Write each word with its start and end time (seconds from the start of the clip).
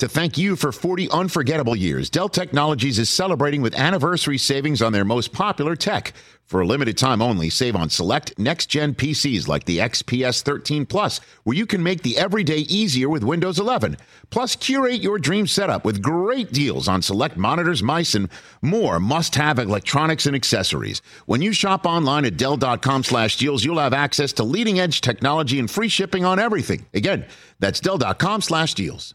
To 0.00 0.08
thank 0.08 0.38
you 0.38 0.56
for 0.56 0.72
40 0.72 1.10
unforgettable 1.10 1.76
years, 1.76 2.08
Dell 2.08 2.30
Technologies 2.30 2.98
is 2.98 3.10
celebrating 3.10 3.60
with 3.60 3.78
anniversary 3.78 4.38
savings 4.38 4.80
on 4.80 4.94
their 4.94 5.04
most 5.04 5.30
popular 5.30 5.76
tech. 5.76 6.14
For 6.46 6.62
a 6.62 6.66
limited 6.66 6.96
time 6.96 7.20
only, 7.20 7.50
save 7.50 7.76
on 7.76 7.90
select 7.90 8.38
next 8.38 8.68
gen 8.70 8.94
PCs 8.94 9.46
like 9.46 9.66
the 9.66 9.76
XPS 9.76 10.40
13 10.40 10.86
Plus, 10.86 11.20
where 11.44 11.54
you 11.54 11.66
can 11.66 11.82
make 11.82 12.02
the 12.02 12.16
everyday 12.16 12.60
easier 12.60 13.10
with 13.10 13.22
Windows 13.22 13.58
11. 13.58 13.98
Plus, 14.30 14.56
curate 14.56 15.02
your 15.02 15.18
dream 15.18 15.46
setup 15.46 15.84
with 15.84 16.00
great 16.00 16.50
deals 16.50 16.88
on 16.88 17.02
select 17.02 17.36
monitors, 17.36 17.82
mice, 17.82 18.14
and 18.14 18.30
more 18.62 18.98
must 19.00 19.34
have 19.34 19.58
electronics 19.58 20.24
and 20.24 20.34
accessories. 20.34 21.02
When 21.26 21.42
you 21.42 21.52
shop 21.52 21.84
online 21.84 22.24
at 22.24 22.38
Dell.com 22.38 23.04
slash 23.04 23.36
deals, 23.36 23.66
you'll 23.66 23.78
have 23.78 23.92
access 23.92 24.32
to 24.32 24.44
leading 24.44 24.80
edge 24.80 25.02
technology 25.02 25.58
and 25.58 25.70
free 25.70 25.88
shipping 25.90 26.24
on 26.24 26.38
everything. 26.38 26.86
Again, 26.94 27.26
that's 27.58 27.80
Dell.com 27.80 28.40
slash 28.40 28.72
deals. 28.72 29.14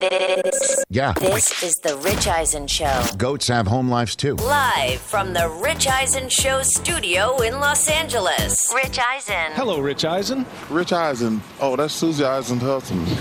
This, 0.00 0.84
Yeah. 0.90 1.12
this 1.14 1.60
is 1.64 1.74
the 1.82 1.96
Rich 1.96 2.28
Eisen 2.28 2.68
Show. 2.68 3.02
Goats 3.16 3.48
have 3.48 3.66
home 3.66 3.88
lives 3.90 4.14
too. 4.14 4.34
Live 4.36 5.00
from 5.00 5.32
the 5.32 5.48
Rich 5.48 5.88
Eisen 5.88 6.28
Show 6.28 6.62
studio 6.62 7.38
in 7.42 7.58
Los 7.58 7.88
Angeles. 7.88 8.72
Rich 8.72 8.96
Eisen. 9.00 9.52
Hello, 9.54 9.80
Rich 9.80 10.04
Eisen. 10.04 10.46
Rich 10.70 10.92
Eisen. 10.92 11.42
Oh, 11.60 11.74
that's 11.74 11.92
Susie 11.94 12.24
Eisen's 12.24 12.62
husband. 12.62 13.08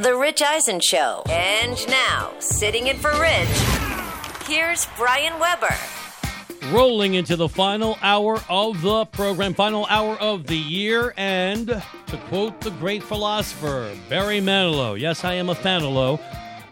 The 0.00 0.16
Rich 0.16 0.42
Eisen 0.42 0.80
Show. 0.80 1.22
And 1.30 1.78
now, 1.88 2.32
sitting 2.40 2.88
in 2.88 2.96
for 2.98 3.10
Rich, 3.12 4.46
here's 4.46 4.86
Brian 4.96 5.38
Weber. 5.40 5.74
Rolling 6.72 7.14
into 7.14 7.36
the 7.36 7.48
final 7.48 7.98
hour 8.02 8.40
of 8.48 8.80
the 8.82 9.04
program, 9.06 9.54
final 9.54 9.86
hour 9.86 10.16
of 10.16 10.46
the 10.46 10.56
year. 10.56 11.14
And 11.16 11.66
to 11.68 12.16
quote 12.28 12.60
the 12.60 12.70
great 12.70 13.02
philosopher, 13.02 13.94
Barry 14.08 14.40
Manilow, 14.40 14.98
yes, 14.98 15.24
I 15.24 15.34
am 15.34 15.48
a 15.48 15.54
fanalo. 15.54 16.20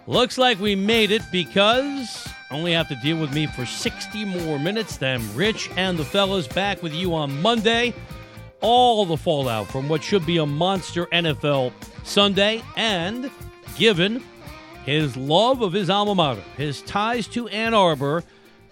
Looks 0.07 0.39
like 0.39 0.59
we 0.59 0.75
made 0.75 1.11
it 1.11 1.23
because 1.31 2.27
only 2.53 2.73
have 2.73 2.89
to 2.89 2.97
deal 2.97 3.19
with 3.19 3.33
me 3.33 3.47
for 3.47 3.65
60 3.65 4.25
more 4.25 4.59
minutes. 4.59 4.97
Then 4.97 5.23
Rich 5.35 5.71
and 5.77 5.99
the 5.99 6.05
fellas 6.05 6.47
back 6.47 6.83
with 6.83 6.93
you 6.93 7.15
on 7.15 7.41
Monday. 7.41 7.95
All 8.61 9.05
the 9.07 9.17
fallout 9.17 9.69
from 9.69 9.89
what 9.89 10.03
should 10.03 10.25
be 10.27 10.39
a 10.39 10.47
monster 10.47 11.07
NFL 11.07 11.73
Sunday. 12.05 12.63
And 12.77 13.31
given 13.77 14.23
his 14.85 15.17
love 15.17 15.63
of 15.63 15.73
his 15.73 15.89
alma 15.89 16.15
mater, 16.15 16.43
his 16.57 16.83
ties 16.83 17.27
to 17.29 17.49
Ann 17.49 17.75
Arbor, 17.75 18.23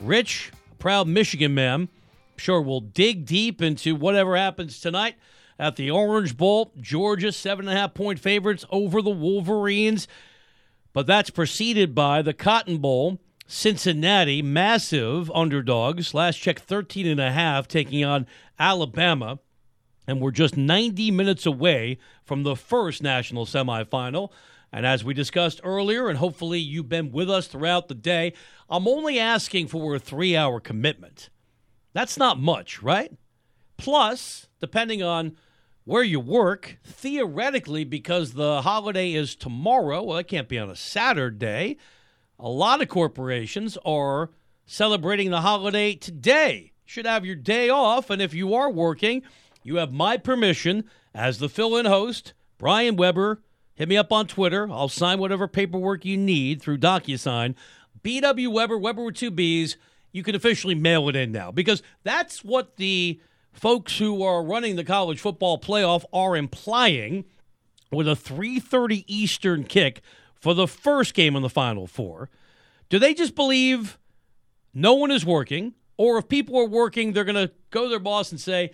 Rich, 0.01 0.53
proud 0.81 1.07
Michigan 1.07 1.55
man, 1.55 1.89
sure 2.37 2.61
we'll 2.61 2.81
dig 2.81 3.27
deep 3.27 3.63
into 3.63 3.95
whatever 3.95 4.37
happens 4.37 4.81
tonight 4.81 5.15
at 5.59 5.77
the 5.77 5.91
Orange 5.91 6.37
Bowl. 6.37 6.73
Georgia, 6.81 7.31
seven 7.31 7.69
and 7.69 7.77
a 7.77 7.81
half 7.81 7.95
point 7.95 8.19
favorites 8.19 8.65
over 8.71 9.01
the 9.01 9.11
Wolverines. 9.11 10.09
But 10.93 11.07
that's 11.07 11.31
preceded 11.31 11.95
by 11.95 12.23
the 12.23 12.35
Cotton 12.35 12.79
Bowl. 12.79 13.21
Cincinnati, 13.47 14.43
massive 14.43 15.31
underdogs. 15.33 16.15
Last 16.15 16.39
check, 16.39 16.59
13 16.59 17.07
and 17.07 17.21
a 17.21 17.31
half, 17.31 17.69
taking 17.69 18.05
on 18.05 18.27
Alabama. 18.59 19.39
And 20.07 20.21
we're 20.21 20.31
just 20.31 20.57
90 20.57 21.11
minutes 21.11 21.47
away 21.47 21.99
from 22.25 22.43
the 22.43 22.57
first 22.57 23.03
national 23.03 23.47
semifinal. 23.47 24.31
And 24.73 24.87
as 24.87 25.03
we 25.03 25.15
discussed 25.15 25.61
earlier, 25.65 26.09
and 26.09 26.19
hopefully 26.19 26.61
you've 26.61 26.89
been 26.89 27.11
with 27.11 27.29
us 27.29 27.49
throughout 27.49 27.89
the 27.89 27.95
day, 27.95 28.33
I'm 28.69 28.87
only 28.87 29.19
asking 29.19 29.69
for 29.69 29.95
a 29.95 29.99
three 29.99 30.37
hour 30.37 30.61
commitment. 30.61 31.29
That's 31.93 32.17
not 32.17 32.39
much, 32.39 32.83
right? 32.83 33.13
Plus, 33.77 34.47
depending 34.61 35.03
on 35.03 35.37
where 35.85 36.03
you 36.05 36.21
work, 36.21 36.79
theoretically, 36.85 37.83
because 37.83 38.35
the 38.35 38.63
holiday 38.63 39.13
is 39.13 39.35
tomorrow, 39.35 40.03
well, 40.03 40.19
it 40.19 40.29
can't 40.29 40.49
be 40.49 40.59
on 40.59 40.71
a 40.71 40.77
Saturday. 40.77 41.79
A 42.39 42.49
lot 42.49 42.81
of 42.81 42.89
corporations 42.89 43.77
are 43.85 44.31
celebrating 44.67 45.31
the 45.31 45.41
holiday 45.41 45.95
today. 45.95 46.73
Should 46.85 47.07
have 47.07 47.27
your 47.27 47.35
day 47.35 47.71
off, 47.71 48.09
and 48.09 48.23
if 48.23 48.35
you 48.35 48.55
are 48.55 48.71
working, 48.71 49.23
you 49.63 49.77
have 49.77 49.93
my 49.93 50.17
permission 50.17 50.85
as 51.13 51.39
the 51.39 51.49
fill 51.49 51.77
in 51.77 51.87
host, 51.87 52.35
Brian 52.57 52.97
Weber. 52.97 53.43
Hit 53.81 53.89
me 53.89 53.97
up 53.97 54.13
on 54.13 54.27
Twitter. 54.27 54.71
I'll 54.71 54.91
sign 54.91 55.21
whatever 55.21 55.49
paperwork 55.49 56.05
you 56.05 56.19
need 56.19 56.61
through 56.61 56.77
DocuSign. 56.77 57.55
BW 58.05 58.53
Weber, 58.53 58.77
Weber 58.77 59.03
with 59.03 59.15
two 59.15 59.31
B's. 59.31 59.79
You 60.13 60.23
can 60.23 60.35
officially 60.35 60.75
mail 60.75 61.09
it 61.09 61.17
in 61.17 61.33
now 61.33 61.51
because 61.51 61.83
that's 62.03 62.45
what 62.45 62.77
the 62.77 63.19
folks 63.55 63.97
who 63.97 64.23
are 64.23 64.45
running 64.45 64.77
the 64.77 64.85
college 64.85 65.19
football 65.19 65.59
playoff 65.59 66.05
are 66.13 66.37
implying 66.37 67.25
with 67.91 68.07
a 68.07 68.15
3:30 68.15 69.05
Eastern 69.07 69.65
kick 69.65 70.03
for 70.35 70.53
the 70.53 70.69
first 70.69 71.15
game 71.15 71.35
in 71.35 71.41
the 71.41 71.49
Final 71.49 71.87
Four. 71.87 72.29
Do 72.91 72.99
they 72.99 73.15
just 73.15 73.35
believe 73.35 73.99
no 74.75 74.93
one 74.93 75.11
is 75.11 75.25
working, 75.25 75.73
or 75.97 76.19
if 76.19 76.29
people 76.29 76.59
are 76.59 76.69
working, 76.69 77.15
they're 77.15 77.25
going 77.25 77.49
to 77.49 77.55
go 77.71 77.85
to 77.85 77.89
their 77.89 77.99
boss 77.99 78.31
and 78.31 78.39
say, 78.39 78.73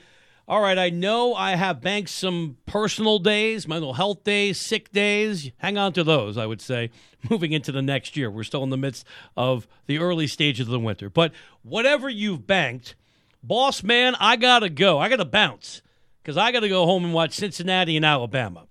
"All 0.48 0.60
right, 0.60 0.78
I 0.78 0.90
know 0.90 1.34
I 1.34 1.56
have 1.56 1.80
banked 1.80 2.10
some 2.10 2.56
personal 2.66 3.18
days, 3.18 3.66
mental 3.66 3.94
health 3.94 4.24
days, 4.24 4.58
sick 4.58 4.92
days. 4.92 5.50
Hang 5.58 5.78
on 5.78 5.92
to 5.94 6.04
those." 6.04 6.36
I 6.36 6.46
would 6.46 6.60
say 6.60 6.90
moving 7.30 7.52
into 7.52 7.72
the 7.72 7.82
next 7.82 8.16
year. 8.16 8.30
We're 8.30 8.44
still 8.44 8.64
in 8.64 8.70
the 8.70 8.76
midst 8.76 9.06
of 9.36 9.66
the 9.86 9.98
early 9.98 10.26
stages 10.26 10.66
of 10.66 10.72
the 10.72 10.80
winter, 10.80 11.10
but 11.10 11.32
whatever 11.62 12.08
you've 12.08 12.46
banked, 12.46 12.94
boss 13.42 13.82
man, 13.82 14.14
I 14.20 14.36
gotta 14.36 14.68
go. 14.68 14.98
I 14.98 15.08
gotta 15.08 15.24
bounce 15.24 15.82
because 16.22 16.36
I 16.36 16.52
gotta 16.52 16.68
go 16.68 16.86
home 16.86 17.04
and 17.04 17.14
watch 17.14 17.32
Cincinnati 17.32 17.96
and 17.96 18.04
Alabama. 18.04 18.66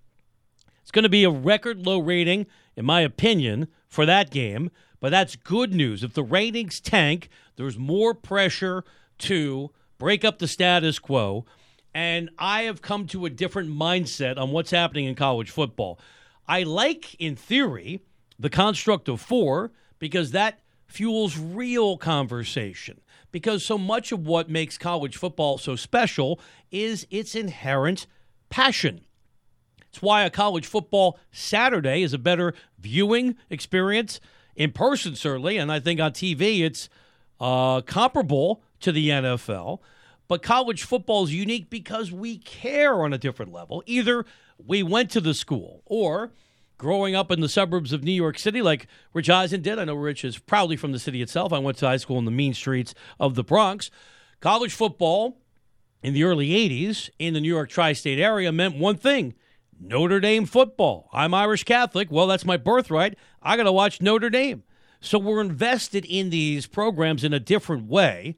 It's 0.85 0.91
going 0.91 1.01
to 1.01 1.09
be 1.09 1.23
a 1.23 1.31
record 1.31 1.83
low 1.87 1.97
rating, 1.97 2.45
in 2.75 2.85
my 2.85 3.01
opinion, 3.01 3.69
for 3.87 4.05
that 4.05 4.29
game. 4.29 4.69
But 4.99 5.09
that's 5.09 5.35
good 5.35 5.73
news. 5.73 6.03
If 6.03 6.13
the 6.13 6.21
ratings 6.21 6.79
tank, 6.79 7.27
there's 7.55 7.75
more 7.75 8.13
pressure 8.13 8.83
to 9.19 9.71
break 9.97 10.23
up 10.23 10.37
the 10.37 10.47
status 10.47 10.99
quo. 10.99 11.43
And 11.95 12.29
I 12.37 12.63
have 12.63 12.81
come 12.81 13.07
to 13.07 13.25
a 13.25 13.29
different 13.29 13.69
mindset 13.69 14.37
on 14.37 14.51
what's 14.51 14.71
happening 14.71 15.05
in 15.05 15.15
college 15.15 15.49
football. 15.49 15.97
I 16.45 16.63
like, 16.63 17.15
in 17.15 17.37
theory, 17.37 18.01
the 18.37 18.49
construct 18.49 19.07
of 19.07 19.21
four 19.21 19.71
because 19.97 20.31
that 20.31 20.59
fuels 20.85 21.37
real 21.37 21.95
conversation. 21.95 22.99
Because 23.31 23.63
so 23.63 23.77
much 23.77 24.11
of 24.11 24.27
what 24.27 24.49
makes 24.49 24.77
college 24.77 25.15
football 25.15 25.57
so 25.57 25.77
special 25.77 26.37
is 26.69 27.07
its 27.09 27.33
inherent 27.33 28.07
passion. 28.49 29.05
It's 29.87 30.01
why 30.01 30.23
a 30.23 30.29
college 30.29 30.65
football 30.65 31.17
Saturday 31.31 32.03
is 32.03 32.11
a 32.11 32.17
better 32.17 32.53
viewing 32.77 33.37
experience 33.49 34.19
in 34.57 34.73
person, 34.73 35.15
certainly, 35.15 35.55
and 35.57 35.71
I 35.71 35.79
think 35.79 36.01
on 36.01 36.11
TV 36.11 36.59
it's 36.59 36.89
uh, 37.39 37.79
comparable 37.81 38.61
to 38.81 38.91
the 38.91 39.09
NFL. 39.09 39.79
But 40.27 40.41
college 40.41 40.83
football 40.83 41.23
is 41.25 41.33
unique 41.33 41.69
because 41.69 42.11
we 42.11 42.37
care 42.37 43.03
on 43.03 43.13
a 43.13 43.17
different 43.17 43.51
level. 43.51 43.83
Either 43.85 44.25
we 44.57 44.81
went 44.83 45.11
to 45.11 45.21
the 45.21 45.33
school, 45.33 45.83
or 45.85 46.31
growing 46.77 47.15
up 47.15 47.31
in 47.31 47.41
the 47.41 47.49
suburbs 47.49 47.93
of 47.93 48.03
New 48.03 48.11
York 48.11 48.37
City, 48.39 48.61
like 48.61 48.87
Rich 49.13 49.29
Eisen 49.29 49.61
did. 49.61 49.79
I 49.79 49.85
know 49.85 49.95
Rich 49.95 50.25
is 50.25 50.37
proudly 50.37 50.75
from 50.75 50.91
the 50.91 50.99
city 50.99 51.21
itself. 51.21 51.53
I 51.53 51.59
went 51.59 51.77
to 51.79 51.87
high 51.87 51.97
school 51.97 52.19
in 52.19 52.25
the 52.25 52.31
mean 52.31 52.53
streets 52.53 52.93
of 53.19 53.35
the 53.35 53.43
Bronx. 53.43 53.91
College 54.39 54.73
football 54.73 55.37
in 56.03 56.13
the 56.13 56.23
early 56.23 56.49
80s 56.49 57.09
in 57.19 57.33
the 57.33 57.41
New 57.41 57.53
York 57.53 57.69
tri 57.69 57.93
state 57.93 58.19
area 58.19 58.51
meant 58.51 58.77
one 58.77 58.97
thing 58.97 59.33
Notre 59.79 60.19
Dame 60.19 60.45
football. 60.45 61.09
I'm 61.11 61.33
Irish 61.33 61.63
Catholic. 61.63 62.09
Well, 62.11 62.27
that's 62.27 62.45
my 62.45 62.57
birthright. 62.57 63.17
I 63.41 63.57
got 63.57 63.63
to 63.63 63.71
watch 63.71 64.01
Notre 64.01 64.29
Dame. 64.29 64.63
So 65.01 65.19
we're 65.19 65.41
invested 65.41 66.05
in 66.05 66.29
these 66.29 66.65
programs 66.65 67.23
in 67.23 67.33
a 67.33 67.39
different 67.39 67.87
way. 67.87 68.37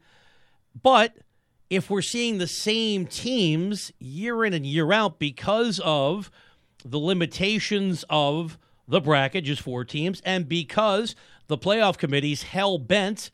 But 0.81 1.17
if 1.69 1.89
we're 1.89 2.01
seeing 2.01 2.37
the 2.37 2.47
same 2.47 3.05
teams 3.05 3.91
year 3.99 4.45
in 4.45 4.53
and 4.53 4.65
year 4.65 4.91
out 4.91 5.19
because 5.19 5.79
of 5.83 6.31
the 6.85 6.99
limitations 6.99 8.05
of 8.09 8.57
the 8.87 9.01
bracket, 9.01 9.43
just 9.43 9.61
four 9.61 9.83
teams, 9.83 10.21
and 10.25 10.47
because 10.47 11.15
the 11.47 11.57
playoff 11.57 11.97
committee's 11.97 12.43
hell 12.43 12.77
bent 12.77 13.31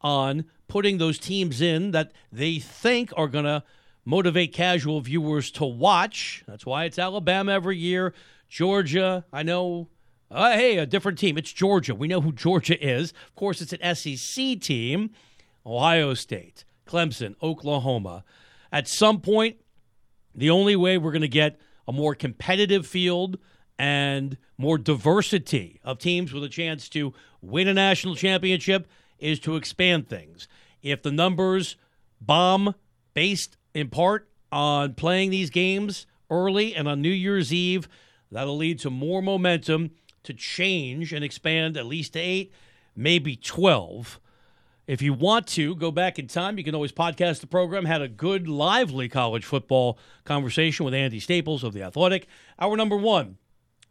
on 0.00 0.44
putting 0.68 0.98
those 0.98 1.18
teams 1.18 1.60
in 1.60 1.90
that 1.90 2.12
they 2.30 2.58
think 2.58 3.12
are 3.16 3.28
going 3.28 3.44
to 3.44 3.62
motivate 4.04 4.52
casual 4.52 5.00
viewers 5.00 5.50
to 5.52 5.64
watch. 5.64 6.44
That's 6.46 6.66
why 6.66 6.84
it's 6.84 6.98
Alabama 6.98 7.52
every 7.52 7.76
year, 7.76 8.14
Georgia, 8.48 9.24
I 9.32 9.42
know. 9.42 9.88
Uh, 10.30 10.52
hey, 10.52 10.78
a 10.78 10.86
different 10.86 11.18
team. 11.18 11.36
It's 11.36 11.52
Georgia. 11.52 11.94
We 11.94 12.08
know 12.08 12.22
who 12.22 12.32
Georgia 12.32 12.82
is. 12.82 13.12
Of 13.28 13.34
course, 13.34 13.60
it's 13.60 13.74
an 13.74 13.94
SEC 13.94 14.60
team. 14.60 15.10
Ohio 15.64 16.14
State, 16.14 16.64
Clemson, 16.86 17.34
Oklahoma. 17.42 18.24
At 18.70 18.88
some 18.88 19.20
point, 19.20 19.56
the 20.34 20.50
only 20.50 20.76
way 20.76 20.98
we're 20.98 21.12
going 21.12 21.22
to 21.22 21.28
get 21.28 21.58
a 21.86 21.92
more 21.92 22.14
competitive 22.14 22.86
field 22.86 23.38
and 23.78 24.36
more 24.56 24.78
diversity 24.78 25.80
of 25.84 25.98
teams 25.98 26.32
with 26.32 26.44
a 26.44 26.48
chance 26.48 26.88
to 26.90 27.12
win 27.40 27.68
a 27.68 27.74
national 27.74 28.14
championship 28.14 28.86
is 29.18 29.40
to 29.40 29.56
expand 29.56 30.08
things. 30.08 30.48
If 30.82 31.02
the 31.02 31.12
numbers 31.12 31.76
bomb 32.20 32.74
based 33.14 33.56
in 33.74 33.88
part 33.88 34.28
on 34.50 34.94
playing 34.94 35.30
these 35.30 35.50
games 35.50 36.06
early 36.30 36.74
and 36.74 36.88
on 36.88 37.02
New 37.02 37.10
Year's 37.10 37.52
Eve, 37.52 37.88
that'll 38.30 38.56
lead 38.56 38.78
to 38.80 38.90
more 38.90 39.22
momentum 39.22 39.90
to 40.22 40.32
change 40.32 41.12
and 41.12 41.24
expand 41.24 41.76
at 41.76 41.86
least 41.86 42.12
to 42.12 42.20
eight, 42.20 42.52
maybe 42.94 43.36
12. 43.36 44.20
If 44.86 45.00
you 45.00 45.12
want 45.12 45.46
to 45.48 45.76
go 45.76 45.92
back 45.92 46.18
in 46.18 46.26
time, 46.26 46.58
you 46.58 46.64
can 46.64 46.74
always 46.74 46.90
podcast 46.90 47.40
the 47.40 47.46
program. 47.46 47.84
Had 47.84 48.02
a 48.02 48.08
good, 48.08 48.48
lively 48.48 49.08
college 49.08 49.44
football 49.44 49.96
conversation 50.24 50.84
with 50.84 50.92
Andy 50.92 51.20
Staples 51.20 51.62
of 51.62 51.72
The 51.72 51.82
Athletic. 51.82 52.26
Our 52.58 52.76
number 52.76 52.96
one 52.96 53.38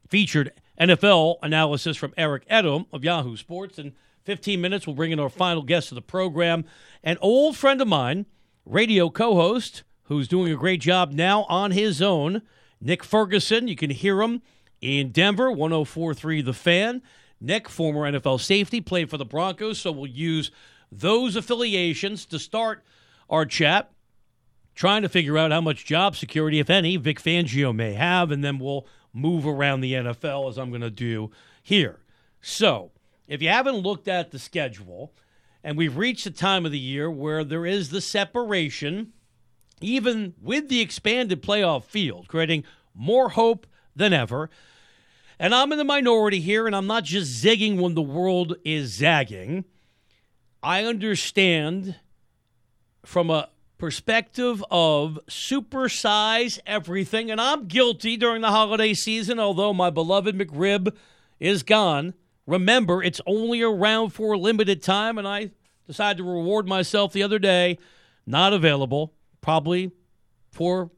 featured 0.10 0.52
NFL 0.78 1.38
analysis 1.42 1.96
from 1.96 2.14
Eric 2.18 2.46
Edholm 2.50 2.88
of 2.92 3.06
Yahoo 3.06 3.38
Sports. 3.38 3.80
In 3.80 3.94
15 4.26 4.60
minutes, 4.60 4.86
we'll 4.86 4.96
bring 4.96 5.12
in 5.12 5.20
our 5.20 5.30
final 5.30 5.62
guest 5.62 5.92
of 5.92 5.96
the 5.96 6.02
program, 6.02 6.66
an 7.04 7.18
old 7.22 7.56
friend 7.56 7.80
of 7.82 7.88
mine, 7.88 8.26
radio 8.66 9.10
co 9.10 9.36
host, 9.36 9.84
who's 10.04 10.28
doing 10.28 10.52
a 10.52 10.58
great 10.58 10.82
job 10.82 11.14
now 11.14 11.44
on 11.44 11.72
his 11.72 12.02
own, 12.02 12.42
Nick 12.82 13.02
Ferguson. 13.02 13.70
You 13.70 13.78
can 13.78 13.92
hear 13.92 14.22
him 14.22 14.42
in 14.82 15.12
Denver, 15.12 15.50
1043 15.50 16.42
The 16.42 16.54
Fan. 16.54 17.02
Nick, 17.40 17.68
former 17.68 18.02
NFL 18.02 18.40
safety, 18.40 18.82
played 18.82 19.10
for 19.10 19.18
the 19.18 19.26
Broncos, 19.26 19.80
so 19.80 19.92
we'll 19.92 20.06
use 20.06 20.52
those 20.92 21.36
affiliations 21.36 22.26
to 22.28 22.40
start 22.40 22.84
our 23.30 23.46
chat, 23.46 23.92
trying 24.76 25.02
to 25.02 25.10
figure 25.10 25.38
out 25.38 25.52
how 25.52 25.62
much 25.62 25.86
job 25.86 26.16
security, 26.16 26.60
if 26.60 26.70
any, 26.70 26.98
Vic 26.98 27.22
Fangio 27.22 27.74
may 27.74 27.94
have, 27.94 28.32
and 28.32 28.44
then 28.44 28.60
we'll 28.60 28.86
move 29.14 29.46
around 29.46 29.82
the 29.82 29.94
NFL 29.94 30.50
as 30.50 30.58
I'm 30.58 30.70
going 30.70 30.82
to 30.82 30.90
do 30.90 31.32
here. 31.62 32.00
So, 32.42 32.92
if 33.28 33.42
you 33.42 33.50
haven't 33.50 33.78
looked 33.78 34.08
at 34.08 34.32
the 34.32 34.40
schedule, 34.40 35.14
and 35.64 35.78
we've 35.78 35.98
reached 35.98 36.24
the 36.24 36.32
time 36.32 36.66
of 36.66 36.72
the 36.72 36.80
year 36.80 37.10
where 37.10 37.44
there 37.44 37.66
is 37.66 37.90
the 37.90 38.02
separation, 38.02 39.14
even 39.80 40.34
with 40.42 40.70
the 40.70 40.82
expanded 40.82 41.42
playoff 41.42 41.84
field, 41.86 42.28
creating 42.28 42.64
more 42.94 43.30
hope 43.30 43.68
than 43.96 44.14
ever. 44.14 44.50
And 45.40 45.56
I'm 45.56 45.72
in 45.72 45.78
the 45.78 45.84
minority 45.84 46.40
here, 46.40 46.68
and 46.68 46.76
I'm 46.76 46.88
not 46.88 47.04
just 47.04 47.44
zigging 47.44 47.80
when 47.80 47.96
the 47.96 48.02
world 48.02 48.56
is 48.64 48.92
zagging. 48.94 49.66
I 50.64 50.84
understand 50.84 51.96
from 53.04 53.30
a 53.30 53.50
perspective 53.80 54.64
of 54.70 55.18
supersize 55.28 56.60
everything, 56.68 57.32
and 57.32 57.42
I'm 57.42 57.68
guilty 57.68 58.16
during 58.16 58.42
the 58.42 58.50
holiday 58.52 58.94
season, 58.94 59.40
although 59.40 59.74
my 59.74 59.90
beloved 59.90 60.38
McRib 60.38 60.96
is 61.40 61.64
gone. 61.64 62.14
Remember, 62.46 63.02
it's 63.02 63.22
only 63.26 63.64
around 63.64 64.12
for 64.12 64.34
a 64.34 64.38
limited 64.38 64.84
time, 64.84 65.18
and 65.18 65.28
I 65.28 65.50
decided 65.88 66.18
to 66.18 66.24
reward 66.24 66.68
myself 66.68 67.12
the 67.12 67.24
other 67.24 67.40
day. 67.40 67.80
Not 68.28 68.54
available, 68.54 69.14
probably 69.42 69.92
for 70.52 70.92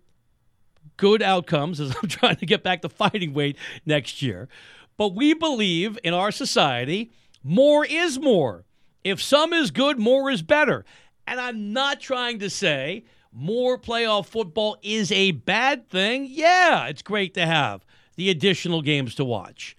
good 0.98 1.22
outcomes 1.22 1.80
as 1.80 1.96
I'm 2.04 2.10
trying 2.10 2.36
to 2.36 2.46
get 2.46 2.64
back 2.64 2.82
to 2.82 2.90
fighting 2.90 3.34
weight 3.34 3.58
next 3.86 4.22
year. 4.22 4.50
But 4.98 5.16
we 5.16 5.34
believe 5.34 5.98
in 6.04 6.14
our 6.14 6.32
society, 6.32 7.12
more 7.44 7.86
is 7.86 8.20
more. 8.20 8.66
If 9.04 9.22
some 9.22 9.54
is 9.54 9.72
good, 9.72 10.00
more 10.00 10.30
is 10.30 10.42
better. 10.42 10.86
And 11.28 11.40
I'm 11.40 11.74
not 11.74 12.00
trying 12.00 12.40
to 12.40 12.50
say 12.50 13.06
more 13.32 13.78
playoff 13.78 14.28
football 14.28 14.78
is 14.82 15.12
a 15.12 15.32
bad 15.32 15.90
thing. 15.90 16.28
Yeah, 16.30 16.88
it's 16.88 17.02
great 17.02 17.34
to 17.34 17.46
have 17.46 17.86
the 18.16 18.30
additional 18.30 18.82
games 18.82 19.16
to 19.16 19.26
watch. 19.26 19.76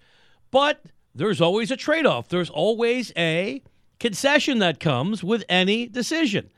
But 0.51 0.83
there's 1.13 1.41
always 1.41 1.71
a 1.71 1.77
trade 1.77 2.05
off, 2.05 2.27
there's 2.27 2.49
always 2.49 3.11
a 3.15 3.61
concession 3.99 4.59
that 4.59 4.79
comes 4.79 5.23
with 5.23 5.43
any 5.47 5.87
decision. 5.87 6.51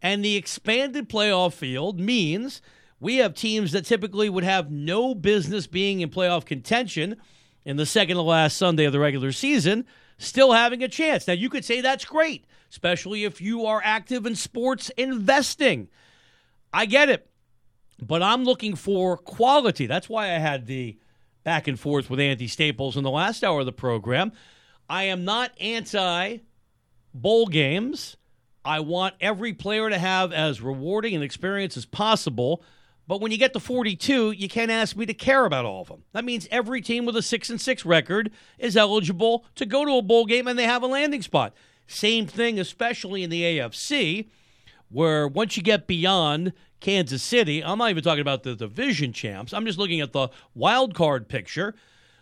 And 0.00 0.24
the 0.24 0.36
expanded 0.36 1.08
playoff 1.08 1.54
field 1.54 1.98
means 1.98 2.62
we 3.00 3.16
have 3.16 3.34
teams 3.34 3.72
that 3.72 3.84
typically 3.84 4.28
would 4.28 4.44
have 4.44 4.70
no 4.70 5.14
business 5.14 5.66
being 5.66 6.00
in 6.00 6.10
playoff 6.10 6.44
contention 6.44 7.16
in 7.64 7.76
the 7.76 7.86
second 7.86 8.16
to 8.16 8.22
last 8.22 8.56
Sunday 8.56 8.84
of 8.84 8.92
the 8.92 9.00
regular 9.00 9.32
season 9.32 9.86
still 10.18 10.52
having 10.52 10.82
a 10.82 10.88
chance. 10.88 11.26
Now, 11.26 11.34
you 11.34 11.48
could 11.48 11.64
say 11.64 11.80
that's 11.80 12.04
great, 12.04 12.44
especially 12.70 13.24
if 13.24 13.40
you 13.40 13.66
are 13.66 13.80
active 13.84 14.26
in 14.26 14.34
sports 14.34 14.90
investing. 14.90 15.88
I 16.72 16.86
get 16.86 17.08
it. 17.08 17.30
But 18.00 18.22
I'm 18.22 18.44
looking 18.44 18.74
for 18.74 19.16
quality. 19.16 19.86
That's 19.86 20.08
why 20.08 20.26
I 20.26 20.38
had 20.38 20.66
the 20.66 20.98
back 21.44 21.68
and 21.68 21.78
forth 21.78 22.10
with 22.10 22.18
Andy 22.18 22.48
Staples 22.48 22.96
in 22.96 23.04
the 23.04 23.10
last 23.10 23.44
hour 23.44 23.60
of 23.60 23.66
the 23.66 23.72
program. 23.72 24.32
I 24.88 25.04
am 25.04 25.24
not 25.24 25.52
anti 25.60 26.38
bowl 27.12 27.46
games. 27.46 28.16
I 28.64 28.80
want 28.80 29.14
every 29.20 29.52
player 29.52 29.90
to 29.90 29.98
have 29.98 30.32
as 30.32 30.60
rewarding 30.60 31.14
an 31.14 31.22
experience 31.22 31.76
as 31.76 31.84
possible. 31.84 32.62
But 33.06 33.20
when 33.20 33.32
you 33.32 33.38
get 33.38 33.52
to 33.52 33.60
42, 33.60 34.32
you 34.32 34.48
can't 34.48 34.70
ask 34.70 34.96
me 34.96 35.04
to 35.06 35.14
care 35.14 35.44
about 35.44 35.66
all 35.66 35.82
of 35.82 35.88
them. 35.88 36.04
That 36.12 36.24
means 36.24 36.48
every 36.50 36.80
team 36.80 37.04
with 37.04 37.16
a 37.16 37.22
6 37.22 37.50
and 37.50 37.60
6 37.60 37.84
record 37.84 38.30
is 38.58 38.76
eligible 38.76 39.44
to 39.56 39.66
go 39.66 39.84
to 39.84 39.98
a 39.98 40.02
bowl 40.02 40.24
game 40.24 40.48
and 40.48 40.58
they 40.58 40.64
have 40.64 40.82
a 40.82 40.86
landing 40.86 41.22
spot. 41.22 41.54
Same 41.86 42.26
thing 42.26 42.58
especially 42.58 43.22
in 43.22 43.30
the 43.30 43.42
AFC 43.42 44.28
where 44.88 45.28
once 45.28 45.56
you 45.56 45.62
get 45.62 45.86
beyond 45.86 46.52
Kansas 46.80 47.22
City, 47.22 47.62
I'm 47.64 47.78
not 47.78 47.90
even 47.90 48.04
talking 48.04 48.20
about 48.20 48.42
the 48.42 48.54
division 48.54 49.12
champs. 49.12 49.52
I'm 49.52 49.66
just 49.66 49.78
looking 49.78 50.00
at 50.00 50.12
the 50.12 50.28
wild 50.54 50.94
card 50.94 51.28
picture. 51.28 51.74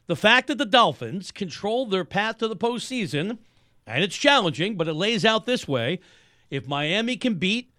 The 0.07 0.17
fact 0.17 0.49
that 0.49 0.59
the 0.59 0.65
Dolphins 0.65 1.31
control 1.31 1.87
their 1.87 2.05
path 2.05 2.39
to 2.39 2.49
the 2.49 2.57
postseason, 2.57 3.39
and 3.87 4.03
it's 4.03 4.17
challenging, 4.17 4.77
but 4.77 4.89
it 4.89 4.95
lays 4.95 5.25
out 5.25 5.47
this 5.47 5.69
way: 5.69 6.01
if 6.51 6.67
Miami 6.67 7.17
can 7.17 7.35
beat 7.35 7.73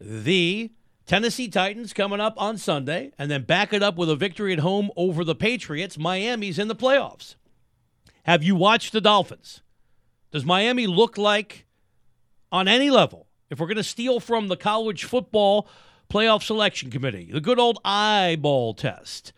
the 0.00 0.70
Tennessee 1.08 1.48
Titans 1.48 1.94
coming 1.94 2.20
up 2.20 2.34
on 2.36 2.58
Sunday, 2.58 3.12
and 3.18 3.30
then 3.30 3.44
back 3.44 3.72
it 3.72 3.82
up 3.82 3.96
with 3.96 4.10
a 4.10 4.14
victory 4.14 4.52
at 4.52 4.58
home 4.58 4.90
over 4.94 5.24
the 5.24 5.34
Patriots. 5.34 5.96
Miami's 5.96 6.58
in 6.58 6.68
the 6.68 6.76
playoffs. 6.76 7.34
Have 8.24 8.42
you 8.42 8.54
watched 8.54 8.92
the 8.92 9.00
Dolphins? 9.00 9.62
Does 10.32 10.44
Miami 10.44 10.86
look 10.86 11.16
like, 11.16 11.64
on 12.52 12.68
any 12.68 12.90
level, 12.90 13.26
if 13.48 13.58
we're 13.58 13.68
going 13.68 13.78
to 13.78 13.82
steal 13.82 14.20
from 14.20 14.48
the 14.48 14.56
college 14.56 15.04
football 15.04 15.66
playoff 16.10 16.42
selection 16.42 16.90
committee, 16.90 17.30
the 17.32 17.40
good 17.40 17.58
old 17.58 17.78
eyeball 17.86 18.74
test, 18.74 19.32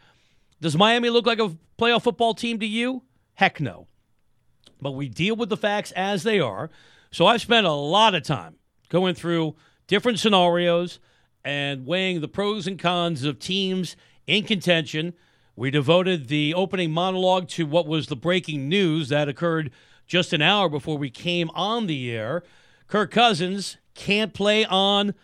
does 0.60 0.76
Miami 0.76 1.08
look 1.08 1.24
like 1.24 1.38
a 1.38 1.56
playoff 1.78 2.02
football 2.02 2.34
team 2.34 2.58
to 2.58 2.66
you? 2.66 3.04
Heck 3.34 3.60
no. 3.60 3.86
But 4.80 4.96
we 4.96 5.08
deal 5.08 5.36
with 5.36 5.50
the 5.50 5.56
facts 5.56 5.92
as 5.92 6.24
they 6.24 6.40
are. 6.40 6.68
So 7.12 7.26
I've 7.26 7.42
spent 7.42 7.64
a 7.64 7.72
lot 7.72 8.16
of 8.16 8.24
time 8.24 8.56
going 8.88 9.14
through 9.14 9.54
different 9.86 10.18
scenarios 10.18 10.98
and 11.44 11.86
weighing 11.86 12.20
the 12.20 12.28
pros 12.28 12.66
and 12.66 12.78
cons 12.78 13.24
of 13.24 13.38
teams 13.38 13.96
in 14.26 14.44
contention. 14.44 15.14
We 15.56 15.70
devoted 15.70 16.28
the 16.28 16.54
opening 16.54 16.90
monologue 16.90 17.48
to 17.48 17.66
what 17.66 17.86
was 17.86 18.06
the 18.06 18.16
breaking 18.16 18.68
news 18.68 19.08
that 19.08 19.28
occurred 19.28 19.70
just 20.06 20.32
an 20.32 20.42
hour 20.42 20.68
before 20.68 20.98
we 20.98 21.10
came 21.10 21.50
on 21.50 21.86
the 21.86 22.10
air. 22.10 22.42
Kirk 22.86 23.10
Cousins 23.10 23.76
can't 23.94 24.34
play 24.34 24.64
on 24.64 25.14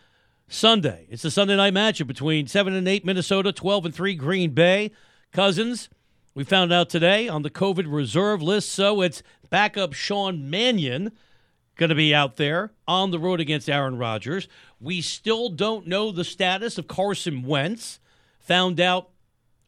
Sunday. 0.48 1.06
It's 1.10 1.22
the 1.22 1.30
Sunday 1.30 1.56
night 1.56 1.74
matchup 1.74 2.06
between 2.06 2.46
7 2.46 2.72
and 2.74 2.86
8 2.86 3.04
Minnesota, 3.04 3.52
12 3.52 3.86
and 3.86 3.94
3 3.94 4.14
Green 4.14 4.50
Bay. 4.50 4.92
Cousins, 5.32 5.88
we 6.34 6.44
found 6.44 6.72
out 6.72 6.88
today 6.88 7.28
on 7.28 7.42
the 7.42 7.50
COVID 7.50 7.86
reserve 7.88 8.42
list, 8.42 8.70
so 8.70 9.00
it's 9.02 9.22
backup 9.50 9.92
Sean 9.92 10.48
Mannion 10.48 11.12
going 11.76 11.90
to 11.90 11.94
be 11.94 12.14
out 12.14 12.36
there 12.36 12.72
on 12.88 13.10
the 13.10 13.18
road 13.18 13.40
against 13.40 13.68
Aaron 13.68 13.98
Rodgers. 13.98 14.48
We 14.80 15.00
still 15.00 15.48
don't 15.48 15.86
know 15.86 16.10
the 16.10 16.24
status 16.24 16.78
of 16.78 16.88
Carson 16.88 17.42
Wentz. 17.42 18.00
Found 18.40 18.80
out 18.80 19.10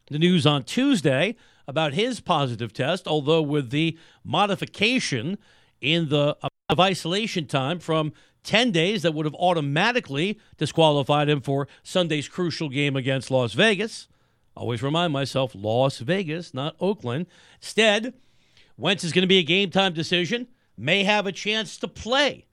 the 0.09 0.19
news 0.19 0.45
on 0.45 0.63
Tuesday 0.63 1.35
about 1.67 1.93
his 1.93 2.19
positive 2.19 2.73
test, 2.73 3.07
although 3.07 3.41
with 3.41 3.69
the 3.69 3.97
modification 4.23 5.37
in 5.81 6.09
the 6.09 6.35
of 6.67 6.79
isolation 6.79 7.45
time 7.45 7.79
from 7.79 8.13
10 8.43 8.71
days 8.71 9.01
that 9.01 9.13
would 9.13 9.25
have 9.25 9.35
automatically 9.35 10.39
disqualified 10.57 11.29
him 11.29 11.41
for 11.41 11.67
Sunday's 11.83 12.27
crucial 12.27 12.69
game 12.69 12.95
against 12.95 13.31
Las 13.31 13.53
Vegas. 13.53 14.07
Always 14.55 14.83
remind 14.83 15.13
myself 15.13 15.53
Las 15.55 15.99
Vegas, 15.99 16.53
not 16.53 16.75
Oakland. 16.79 17.27
Instead, 17.61 18.13
Wentz 18.77 19.03
is 19.03 19.11
going 19.11 19.23
to 19.23 19.27
be 19.27 19.39
a 19.39 19.43
game 19.43 19.71
time 19.71 19.93
decision 19.93 20.47
may 20.79 21.03
have 21.03 21.27
a 21.27 21.31
chance 21.31 21.77
to 21.77 21.87
play. 21.87 22.45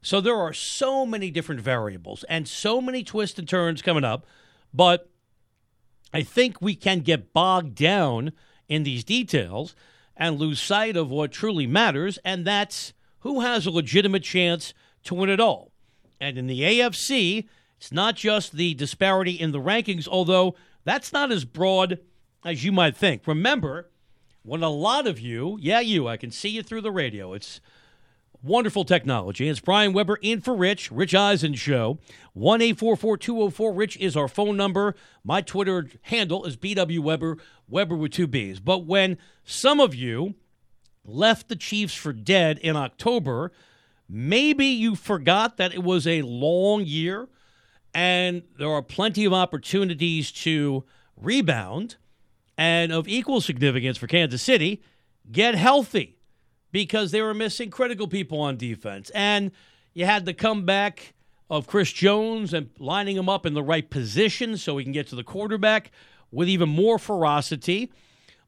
So 0.00 0.20
there 0.20 0.36
are 0.36 0.52
so 0.52 1.06
many 1.06 1.30
different 1.30 1.60
variables 1.60 2.24
and 2.28 2.46
so 2.46 2.80
many 2.80 3.02
twists 3.02 3.38
and 3.38 3.48
turns 3.48 3.82
coming 3.82 4.04
up. 4.04 4.26
But 4.72 5.10
I 6.12 6.22
think 6.22 6.60
we 6.60 6.74
can 6.74 7.00
get 7.00 7.32
bogged 7.32 7.74
down 7.74 8.32
in 8.68 8.82
these 8.82 9.02
details 9.02 9.74
and 10.16 10.38
lose 10.38 10.60
sight 10.60 10.96
of 10.96 11.10
what 11.10 11.32
truly 11.32 11.66
matters, 11.66 12.18
and 12.24 12.46
that's 12.46 12.92
who 13.20 13.40
has 13.40 13.66
a 13.66 13.70
legitimate 13.70 14.22
chance 14.22 14.74
to 15.04 15.14
win 15.14 15.30
it 15.30 15.40
all. 15.40 15.72
And 16.20 16.38
in 16.38 16.46
the 16.46 16.60
AFC, 16.60 17.48
it's 17.78 17.90
not 17.90 18.14
just 18.14 18.52
the 18.52 18.74
disparity 18.74 19.32
in 19.32 19.52
the 19.52 19.60
rankings, 19.60 20.06
although 20.06 20.54
that's 20.84 21.12
not 21.12 21.32
as 21.32 21.44
broad 21.44 21.98
as 22.44 22.64
you 22.64 22.72
might 22.72 22.96
think. 22.96 23.26
Remember, 23.26 23.90
when 24.44 24.62
a 24.62 24.68
lot 24.68 25.06
of 25.06 25.18
you, 25.18 25.58
yeah, 25.60 25.80
you, 25.80 26.06
I 26.06 26.16
can 26.16 26.30
see 26.30 26.50
you 26.50 26.62
through 26.62 26.82
the 26.82 26.92
radio. 26.92 27.32
It's 27.32 27.60
wonderful 28.42 28.84
technology. 28.84 29.48
It's 29.48 29.58
Brian 29.58 29.94
Weber 29.94 30.18
in 30.20 30.42
for 30.42 30.54
Rich, 30.54 30.90
Rich 30.92 31.14
Eisen 31.14 31.54
Show. 31.54 31.98
1 32.34 32.60
204 32.60 33.72
Rich 33.72 33.96
is 33.96 34.16
our 34.16 34.28
phone 34.28 34.56
number. 34.56 34.94
My 35.24 35.40
Twitter 35.40 35.88
handle 36.02 36.44
is 36.44 36.56
BW 36.56 37.00
Weber, 37.00 37.38
Weber 37.68 37.96
with 37.96 38.12
two 38.12 38.26
B's. 38.26 38.60
But 38.60 38.84
when 38.84 39.16
some 39.44 39.80
of 39.80 39.94
you 39.94 40.34
left 41.06 41.48
the 41.48 41.56
Chiefs 41.56 41.94
for 41.94 42.12
dead 42.12 42.58
in 42.58 42.76
October, 42.76 43.50
maybe 44.08 44.66
you 44.66 44.94
forgot 44.94 45.56
that 45.56 45.72
it 45.72 45.82
was 45.82 46.06
a 46.06 46.20
long 46.20 46.84
year 46.84 47.28
and 47.94 48.42
there 48.58 48.70
are 48.70 48.82
plenty 48.82 49.24
of 49.24 49.32
opportunities 49.32 50.30
to 50.32 50.84
rebound. 51.16 51.96
And 52.56 52.92
of 52.92 53.08
equal 53.08 53.40
significance 53.40 53.98
for 53.98 54.06
Kansas 54.06 54.42
City, 54.42 54.82
get 55.30 55.54
healthy 55.54 56.16
because 56.70 57.10
they 57.10 57.22
were 57.22 57.34
missing 57.34 57.70
critical 57.70 58.06
people 58.06 58.40
on 58.40 58.56
defense. 58.56 59.10
And 59.10 59.50
you 59.92 60.06
had 60.06 60.24
the 60.24 60.34
comeback 60.34 61.14
of 61.50 61.66
Chris 61.66 61.92
Jones 61.92 62.52
and 62.54 62.70
lining 62.78 63.16
him 63.16 63.28
up 63.28 63.46
in 63.46 63.54
the 63.54 63.62
right 63.62 63.88
position 63.88 64.56
so 64.56 64.76
he 64.76 64.84
can 64.84 64.92
get 64.92 65.06
to 65.08 65.16
the 65.16 65.24
quarterback 65.24 65.90
with 66.30 66.48
even 66.48 66.68
more 66.68 66.98
ferocity. 66.98 67.92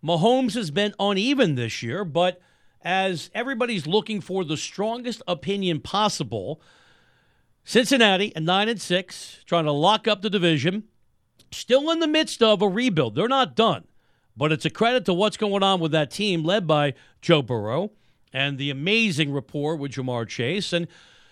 Mahomes 0.04 0.54
has 0.54 0.70
been 0.70 0.94
uneven 0.98 1.54
this 1.54 1.82
year, 1.82 2.04
but 2.04 2.40
as 2.82 3.30
everybody's 3.34 3.86
looking 3.86 4.20
for 4.20 4.44
the 4.44 4.56
strongest 4.56 5.22
opinion 5.26 5.80
possible, 5.80 6.60
Cincinnati 7.64 8.34
at 8.36 8.42
9 8.42 8.68
and 8.68 8.80
6, 8.80 9.40
trying 9.44 9.64
to 9.64 9.72
lock 9.72 10.06
up 10.06 10.22
the 10.22 10.30
division, 10.30 10.84
still 11.50 11.90
in 11.90 12.00
the 12.00 12.06
midst 12.06 12.42
of 12.42 12.62
a 12.62 12.68
rebuild. 12.68 13.14
They're 13.14 13.28
not 13.28 13.56
done. 13.56 13.84
But 14.36 14.52
it's 14.52 14.64
a 14.64 14.70
credit 14.70 15.04
to 15.06 15.14
what's 15.14 15.36
going 15.36 15.62
on 15.62 15.80
with 15.80 15.92
that 15.92 16.10
team 16.10 16.44
led 16.44 16.66
by 16.66 16.94
Joe 17.22 17.42
Burrow 17.42 17.92
and 18.32 18.58
the 18.58 18.70
amazing 18.70 19.32
rapport 19.32 19.76
with 19.76 19.92
Ja'Marr 19.92 20.28
Chase. 20.28 20.72
And 20.72 20.88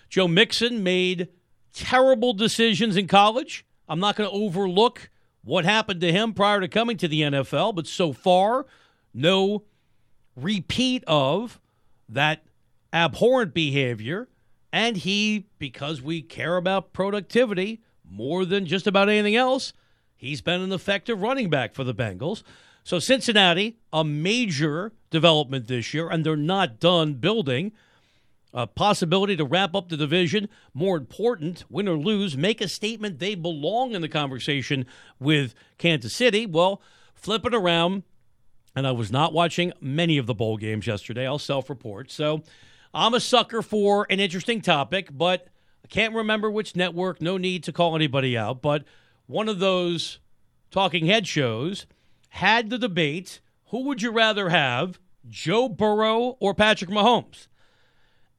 Joe 0.09 0.27
Mixon 0.27 0.83
made 0.83 1.29
terrible 1.73 2.33
decisions 2.33 2.97
in 2.97 3.07
college. 3.07 3.67
I'm 3.89 4.01
not 4.01 4.17
going 4.17 4.31
to 4.31 4.37
overlook 4.37 5.11
what 5.43 5.67
happened 5.67 6.01
to 6.01 6.13
him 6.13 6.33
prior 6.33 6.61
to 6.61 6.69
coming 6.69 6.97
to 6.97 7.09
the 7.09 7.21
NFL, 7.23 7.75
but 7.75 7.87
so 7.87 8.13
far, 8.13 8.65
no 9.13 9.65
repeat 10.35 11.05
of 11.07 11.61
that 12.09 12.45
abhorrent 12.93 13.53
behavior. 13.53 14.29
And 14.73 14.97
he, 14.97 15.47
because 15.59 16.01
we 16.01 16.23
care 16.23 16.57
about 16.57 16.93
productivity 16.93 17.83
more 18.09 18.45
than 18.45 18.67
just 18.67 18.87
about 18.87 19.09
anything 19.09 19.37
else, 19.37 19.73
he's 20.17 20.41
been 20.41 20.63
an 20.63 20.73
effective 20.73 21.21
running 21.21 21.51
back 21.51 21.75
for 21.75 21.85
the 21.85 21.95
Bengals. 21.95 22.43
So 22.85 22.99
Cincinnati, 22.99 23.79
a 23.95 24.05
major 24.05 24.93
development 25.09 25.67
this 25.67 25.95
year, 25.95 26.11
and 26.11 26.25
they're 26.25 26.37
not 26.37 26.79
done 26.79 27.15
building. 27.15 27.73
A 28.53 28.69
possibility 28.69 29.35
to 29.37 29.45
wrap 29.45 29.75
up 29.75 29.89
the 29.89 29.97
division. 29.97 30.49
More 30.75 30.97
important, 30.97 31.65
win 31.69 31.89
or 31.89 31.97
lose, 31.97 32.37
make 32.37 32.61
a 32.61 32.69
statement 32.69 33.19
they 33.19 33.35
belong 33.35 33.95
in 33.95 34.03
the 34.03 34.09
conversation 34.09 34.87
with 35.19 35.55
Kansas 35.77 36.15
City. 36.15 36.47
Well, 36.47 36.81
flip 37.15 37.45
it 37.47 37.55
around, 37.55 38.05
and 38.77 38.87
I 38.87 38.93
was 38.93 39.11
not 39.11 39.33
watching 39.33 39.73
many 39.81 40.19
of 40.19 40.27
the 40.27 40.35
bowl 40.35 40.57
games 40.57 40.87
yesterday. 40.87 41.27
I'll 41.27 41.39
self 41.39 41.69
report. 41.69 42.13
So 42.13 42.43
I'm 42.93 43.15
a 43.15 43.19
sucker 43.21 43.63
for 43.63 44.07
an 44.09 44.21
interesting 44.21 44.61
topic, 44.61 45.09
but 45.11 45.49
I 45.85 45.89
can't 45.89 46.15
remember 46.15 46.51
which 46.51 46.77
network. 46.77 47.21
No 47.21 47.39
need 47.39 47.65
to 47.65 47.73
call 47.73 47.97
anybody 47.97 48.39
out, 48.39 48.63
but 48.63 48.85
one 49.27 49.49
of 49.49 49.59
those 49.59 50.21
talking 50.71 51.07
head 51.07 51.27
shows 51.27 51.87
had 52.35 52.69
the 52.69 52.79
debate 52.79 53.41
who 53.67 53.85
would 53.85 54.03
you 54.03 54.11
rather 54.11 54.49
have, 54.49 54.99
Joe 55.29 55.69
Burrow 55.69 56.37
or 56.41 56.53
Patrick 56.53 56.91
Mahomes? 56.91 57.47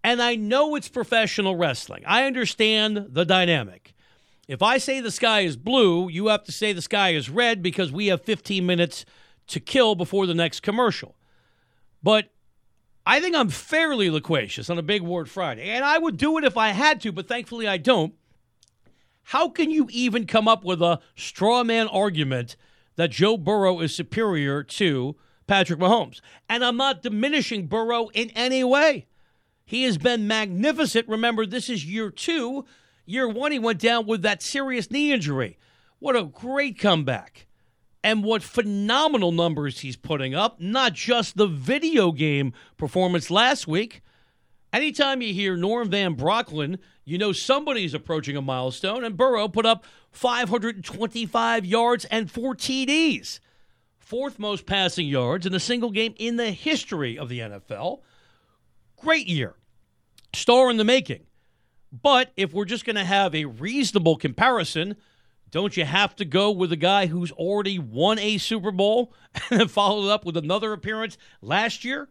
And 0.03 0.21
I 0.21 0.35
know 0.35 0.75
it's 0.75 0.89
professional 0.89 1.55
wrestling. 1.55 2.03
I 2.05 2.25
understand 2.25 3.07
the 3.11 3.23
dynamic. 3.23 3.93
If 4.49 4.61
I 4.61 4.79
say 4.79 4.99
the 4.99 5.11
sky 5.11 5.41
is 5.41 5.55
blue, 5.55 6.09
you 6.09 6.27
have 6.27 6.43
to 6.43 6.51
say 6.51 6.73
the 6.73 6.81
sky 6.81 7.11
is 7.11 7.29
red 7.29 7.63
because 7.63 7.89
we 7.89 8.07
have 8.07 8.21
15 8.21 8.65
minutes 8.65 9.05
to 9.47 9.61
kill 9.61 9.95
before 9.95 10.27
the 10.27 10.33
next 10.33 10.59
commercial. 10.59 11.15
But 12.03 12.33
I 13.05 13.21
think 13.21 13.33
I'm 13.33 13.49
fairly 13.49 14.09
loquacious 14.09 14.69
on 14.69 14.77
a 14.77 14.83
Big 14.83 15.03
Word 15.03 15.29
Friday, 15.29 15.69
and 15.69 15.85
I 15.85 15.97
would 15.99 16.17
do 16.17 16.37
it 16.37 16.43
if 16.43 16.57
I 16.57 16.69
had 16.69 16.99
to, 17.01 17.13
but 17.13 17.29
thankfully 17.29 17.65
I 17.65 17.77
don't. 17.77 18.13
How 19.23 19.47
can 19.47 19.71
you 19.71 19.87
even 19.89 20.27
come 20.27 20.49
up 20.49 20.65
with 20.65 20.81
a 20.81 20.99
straw 21.15 21.63
man 21.63 21.87
argument 21.87 22.57
that 22.95 23.11
Joe 23.11 23.37
Burrow 23.37 23.79
is 23.79 23.93
superior 23.93 24.63
to 24.63 25.15
Patrick 25.47 25.79
Mahomes. 25.79 26.21
And 26.49 26.63
I'm 26.63 26.77
not 26.77 27.03
diminishing 27.03 27.67
Burrow 27.67 28.07
in 28.13 28.29
any 28.31 28.63
way. 28.63 29.05
He 29.65 29.83
has 29.83 29.97
been 29.97 30.27
magnificent. 30.27 31.07
Remember, 31.07 31.45
this 31.45 31.69
is 31.69 31.85
year 31.85 32.09
two. 32.09 32.65
Year 33.05 33.27
one, 33.27 33.51
he 33.51 33.59
went 33.59 33.79
down 33.79 34.05
with 34.05 34.21
that 34.21 34.41
serious 34.41 34.89
knee 34.89 35.11
injury. 35.11 35.57
What 35.99 36.15
a 36.15 36.23
great 36.23 36.79
comeback. 36.79 37.47
And 38.03 38.23
what 38.23 38.43
phenomenal 38.43 39.31
numbers 39.31 39.79
he's 39.79 39.95
putting 39.95 40.35
up, 40.35 40.59
not 40.59 40.93
just 40.93 41.37
the 41.37 41.47
video 41.47 42.11
game 42.11 42.53
performance 42.77 43.31
last 43.31 43.67
week. 43.67 44.03
Anytime 44.75 45.21
you 45.21 45.33
hear 45.33 45.55
Norm 45.55 45.89
Van 45.89 46.17
Brocklin, 46.17 46.79
you 47.05 47.17
know 47.17 47.31
somebody's 47.31 47.93
approaching 47.93 48.35
a 48.35 48.41
milestone, 48.41 49.05
and 49.05 49.15
Burrow 49.15 49.47
put 49.47 49.65
up 49.65 49.85
525 50.11 51.65
yards 51.65 52.03
and 52.03 52.29
four 52.29 52.55
TDs. 52.55 53.39
Fourth 53.97 54.37
most 54.37 54.65
passing 54.65 55.07
yards 55.07 55.45
in 55.45 55.53
a 55.53 55.61
single 55.61 55.91
game 55.91 56.13
in 56.17 56.35
the 56.35 56.51
history 56.51 57.17
of 57.17 57.29
the 57.29 57.39
NFL. 57.39 58.01
Great 58.97 59.27
year. 59.27 59.55
Star 60.33 60.69
in 60.69 60.75
the 60.75 60.83
making. 60.83 61.23
But 61.93 62.33
if 62.35 62.53
we're 62.53 62.65
just 62.65 62.83
going 62.83 62.97
to 62.97 63.05
have 63.05 63.33
a 63.33 63.45
reasonable 63.45 64.17
comparison, 64.17 64.97
don't 65.51 65.77
you 65.77 65.85
have 65.85 66.17
to 66.17 66.25
go 66.25 66.51
with 66.51 66.73
a 66.73 66.75
guy 66.75 67.05
who's 67.05 67.31
already 67.31 67.79
won 67.79 68.19
a 68.19 68.37
Super 68.39 68.71
Bowl 68.71 69.13
and 69.49 69.71
followed 69.71 70.09
up 70.09 70.25
with 70.25 70.35
another 70.35 70.73
appearance 70.73 71.17
last 71.41 71.85
year? 71.85 72.09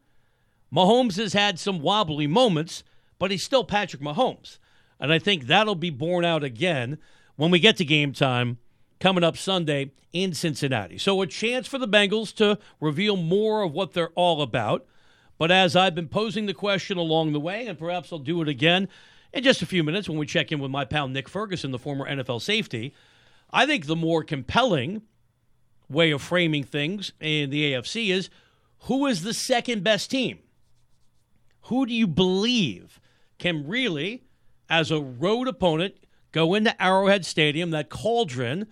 Mahomes 0.74 1.16
has 1.16 1.34
had 1.34 1.58
some 1.58 1.80
wobbly 1.80 2.26
moments, 2.26 2.82
but 3.18 3.30
he's 3.30 3.44
still 3.44 3.64
Patrick 3.64 4.02
Mahomes. 4.02 4.58
And 4.98 5.12
I 5.12 5.18
think 5.18 5.46
that'll 5.46 5.76
be 5.76 5.90
borne 5.90 6.24
out 6.24 6.42
again 6.42 6.98
when 7.36 7.50
we 7.50 7.60
get 7.60 7.76
to 7.76 7.84
game 7.84 8.12
time 8.12 8.58
coming 8.98 9.22
up 9.22 9.36
Sunday 9.36 9.92
in 10.12 10.34
Cincinnati. 10.34 10.98
So, 10.98 11.20
a 11.22 11.26
chance 11.26 11.68
for 11.68 11.78
the 11.78 11.88
Bengals 11.88 12.34
to 12.36 12.58
reveal 12.80 13.16
more 13.16 13.62
of 13.62 13.72
what 13.72 13.92
they're 13.92 14.10
all 14.10 14.42
about. 14.42 14.86
But 15.38 15.50
as 15.50 15.76
I've 15.76 15.94
been 15.94 16.08
posing 16.08 16.46
the 16.46 16.54
question 16.54 16.96
along 16.96 17.32
the 17.32 17.40
way, 17.40 17.66
and 17.66 17.78
perhaps 17.78 18.12
I'll 18.12 18.18
do 18.18 18.40
it 18.40 18.48
again 18.48 18.88
in 19.32 19.42
just 19.42 19.62
a 19.62 19.66
few 19.66 19.82
minutes 19.82 20.08
when 20.08 20.18
we 20.18 20.26
check 20.26 20.52
in 20.52 20.60
with 20.60 20.70
my 20.70 20.84
pal 20.84 21.08
Nick 21.08 21.28
Ferguson, 21.28 21.72
the 21.72 21.78
former 21.78 22.08
NFL 22.08 22.40
safety, 22.40 22.94
I 23.52 23.66
think 23.66 23.86
the 23.86 23.96
more 23.96 24.22
compelling 24.22 25.02
way 25.88 26.12
of 26.12 26.22
framing 26.22 26.64
things 26.64 27.12
in 27.20 27.50
the 27.50 27.72
AFC 27.72 28.10
is 28.10 28.30
who 28.80 29.06
is 29.06 29.22
the 29.22 29.34
second 29.34 29.82
best 29.84 30.10
team? 30.10 30.38
Who 31.64 31.86
do 31.86 31.92
you 31.92 32.06
believe 32.06 33.00
can 33.38 33.66
really, 33.66 34.22
as 34.68 34.90
a 34.90 35.00
road 35.00 35.48
opponent, 35.48 35.94
go 36.32 36.54
into 36.54 36.82
Arrowhead 36.82 37.24
Stadium, 37.24 37.70
that 37.70 37.90
cauldron, 37.90 38.66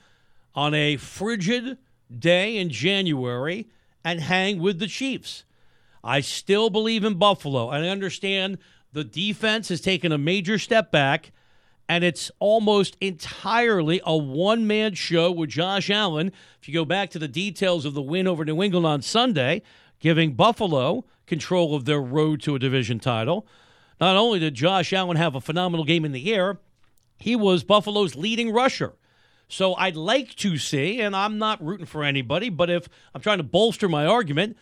on 0.55 0.75
a 0.75 0.97
frigid 0.97 1.79
day 2.19 2.57
in 2.57 2.69
January 2.69 3.69
and 4.05 4.21
hang 4.21 4.61
with 4.61 4.79
the 4.79 4.87
Chiefs. 4.87 5.45
I 6.05 6.21
still 6.21 6.69
believe 6.69 7.05
in 7.05 7.15
Buffalo. 7.15 7.71
and 7.71 7.85
I 7.85 7.89
understand 7.89 8.59
the 8.93 9.05
defense 9.05 9.69
has 9.69 9.81
taken 9.81 10.13
a 10.13 10.19
major 10.19 10.59
step 10.59 10.91
back, 10.91 11.33
and 11.89 12.05
it's 12.05 12.31
almost 12.39 12.97
entirely 13.01 14.01
a 14.05 14.17
one 14.17 14.67
man 14.67 14.95
show 14.95 15.31
with 15.31 15.51
Josh 15.51 15.89
Allen. 15.89 16.33
If 16.61 16.69
you 16.69 16.75
go 16.75 16.85
back 16.85 17.11
to 17.11 17.19
the 17.19 17.29
details 17.29 17.85
of 17.85 17.95
the 17.95 18.03
win 18.03 18.27
over 18.27 18.45
New 18.45 18.63
England 18.63 18.87
on 18.87 19.03
Sunday, 19.03 19.63
giving 20.03 20.35
Buffalo 20.35 21.05
control 21.27 21.75
of 21.75 21.87
their 21.87 22.01
road 22.01 22.43
to 22.43 22.57
a 22.57 22.59
division 22.59 22.99
title. 22.99 23.47
Not 24.01 24.17
only 24.17 24.41
did 24.41 24.55
Josh 24.55 24.93
Allen 24.93 25.17
have 25.17 25.37
a 25.37 25.41
phenomenal 25.41 25.87
game 25.87 26.05
in 26.05 26.11
the 26.11 26.35
air, 26.35 26.59
he 27.19 27.37
was 27.37 27.63
Buffalo's 27.63 28.17
leading 28.17 28.53
rusher. 28.53 28.95
So 29.49 29.75
I'd 29.77 29.97
like 29.97 30.35
to 30.37 30.59
see, 30.59 31.01
and 31.01 31.15
I'm 31.15 31.39
not 31.39 31.65
rooting 31.65 31.87
for 31.87 32.03
anybody, 32.03 32.49
but 32.49 32.69
if 32.69 32.89
I'm 33.15 33.21
trying 33.21 33.39
to 33.39 33.45
bolster 33.45 33.89
my 33.89 34.05
argument 34.05 34.57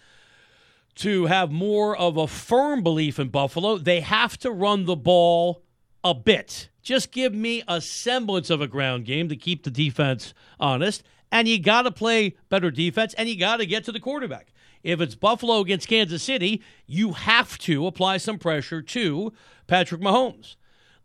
to 0.96 1.26
have 1.26 1.50
more 1.50 1.96
of 1.96 2.18
a 2.18 2.26
firm 2.26 2.82
belief 2.82 3.18
in 3.18 3.28
Buffalo, 3.28 3.78
they 3.78 4.00
have 4.00 4.36
to 4.40 4.50
run 4.50 4.84
the 4.84 4.96
ball 4.96 5.62
a 6.04 6.12
bit. 6.12 6.68
Just 6.82 7.12
give 7.12 7.32
me 7.32 7.62
a 7.66 7.80
semblance 7.80 8.50
of 8.50 8.60
a 8.60 8.66
ground 8.66 9.06
game 9.06 9.30
to 9.30 9.36
keep 9.36 9.62
the 9.62 9.70
defense 9.70 10.34
honest. 10.58 11.02
And 11.32 11.48
you 11.48 11.58
got 11.58 11.82
to 11.82 11.90
play 11.90 12.36
better 12.50 12.70
defense, 12.70 13.14
and 13.14 13.26
you 13.26 13.38
got 13.38 13.58
to 13.58 13.66
get 13.66 13.84
to 13.84 13.92
the 13.92 14.00
quarterback. 14.00 14.52
If 14.82 15.00
it's 15.00 15.14
Buffalo 15.14 15.60
against 15.60 15.88
Kansas 15.88 16.22
City, 16.22 16.62
you 16.86 17.12
have 17.12 17.58
to 17.58 17.86
apply 17.86 18.16
some 18.16 18.38
pressure 18.38 18.82
to 18.82 19.32
Patrick 19.66 20.00
Mahomes. 20.00 20.56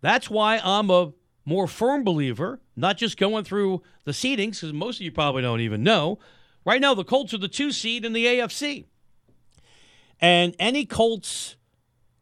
That's 0.02 0.30
why 0.30 0.60
I'm 0.64 0.90
a 0.90 1.14
more 1.46 1.68
firm 1.68 2.04
believer, 2.04 2.60
not 2.76 2.98
just 2.98 3.18
going 3.18 3.44
through 3.44 3.82
the 4.04 4.12
seedings, 4.12 4.62
because 4.62 4.74
most 4.74 4.98
of 4.98 5.02
you 5.02 5.12
probably 5.12 5.42
don't 5.42 5.62
even 5.62 5.84
know. 5.84 6.20
Right 6.66 6.82
now, 6.82 6.94
the 6.94 7.04
Colts 7.04 7.34
are 7.34 7.38
the 7.38 7.48
two 7.48 7.72
seed 7.72 8.06
in 8.06 8.14
the 8.14 8.26
AFC. 8.26 8.86
And 10.20 10.56
any 10.58 10.86
Colts, 10.86 11.56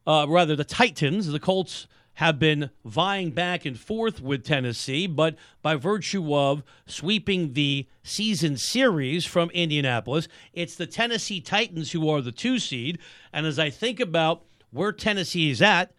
uh, 0.06 0.26
rather, 0.28 0.56
the 0.56 0.66
Titans, 0.66 1.28
the 1.28 1.40
Colts 1.40 1.88
have 2.16 2.38
been 2.38 2.70
vying 2.86 3.32
back 3.32 3.66
and 3.66 3.80
forth 3.80 4.22
with 4.22 4.44
Tennessee, 4.44 5.08
but 5.08 5.36
by 5.62 5.76
virtue 5.76 6.36
of 6.36 6.64
sweeping 6.86 7.54
the 7.54 7.88
season 8.04 8.58
series 8.58 9.26
from 9.26 9.50
Indianapolis, 9.50 10.28
it's 10.54 10.76
the 10.76 10.86
Tennessee 10.86 11.42
Titans 11.42 11.92
who 11.92 12.08
are 12.10 12.22
the 12.22 12.32
two 12.32 12.60
seed. 12.60 13.00
And 13.32 13.46
as 13.46 13.58
I 13.58 13.70
think 13.70 14.00
about 14.00 14.44
where 14.72 14.92
Tennessee 14.92 15.50
is 15.50 15.62
at, 15.62 15.94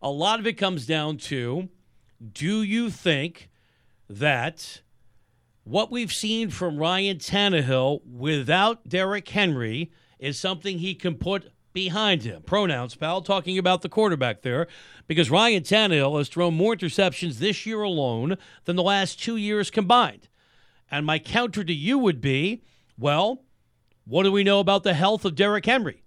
a 0.00 0.10
lot 0.10 0.38
of 0.38 0.46
it 0.46 0.54
comes 0.54 0.86
down 0.86 1.16
to 1.16 1.68
do 2.32 2.62
you 2.62 2.90
think 2.90 3.50
that 4.08 4.82
what 5.64 5.90
we've 5.90 6.12
seen 6.12 6.50
from 6.50 6.78
Ryan 6.78 7.18
Tannehill 7.18 8.06
without 8.06 8.88
Derrick 8.88 9.28
Henry 9.28 9.90
is 10.18 10.38
something 10.38 10.78
he 10.78 10.94
can 10.94 11.16
put 11.16 11.50
behind 11.76 12.22
him. 12.22 12.40
Pronouns, 12.40 12.94
pal, 12.94 13.20
talking 13.20 13.58
about 13.58 13.82
the 13.82 13.90
quarterback 13.90 14.40
there, 14.40 14.66
because 15.06 15.30
Ryan 15.30 15.62
Tannehill 15.62 16.16
has 16.16 16.30
thrown 16.30 16.54
more 16.54 16.74
interceptions 16.74 17.34
this 17.34 17.66
year 17.66 17.82
alone 17.82 18.38
than 18.64 18.76
the 18.76 18.82
last 18.82 19.22
two 19.22 19.36
years 19.36 19.70
combined. 19.70 20.26
And 20.90 21.04
my 21.04 21.18
counter 21.18 21.62
to 21.62 21.74
you 21.74 21.98
would 21.98 22.22
be 22.22 22.62
well, 22.96 23.42
what 24.06 24.22
do 24.22 24.32
we 24.32 24.42
know 24.42 24.58
about 24.58 24.84
the 24.84 24.94
health 24.94 25.26
of 25.26 25.34
Derrick 25.34 25.66
Henry? 25.66 26.02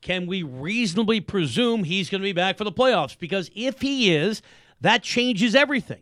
Can 0.00 0.26
we 0.26 0.42
reasonably 0.42 1.20
presume 1.20 1.84
he's 1.84 2.08
going 2.08 2.22
to 2.22 2.26
be 2.26 2.32
back 2.32 2.56
for 2.56 2.64
the 2.64 2.72
playoffs? 2.72 3.18
Because 3.18 3.50
if 3.54 3.82
he 3.82 4.14
is, 4.14 4.40
that 4.80 5.02
changes 5.02 5.54
everything. 5.54 6.00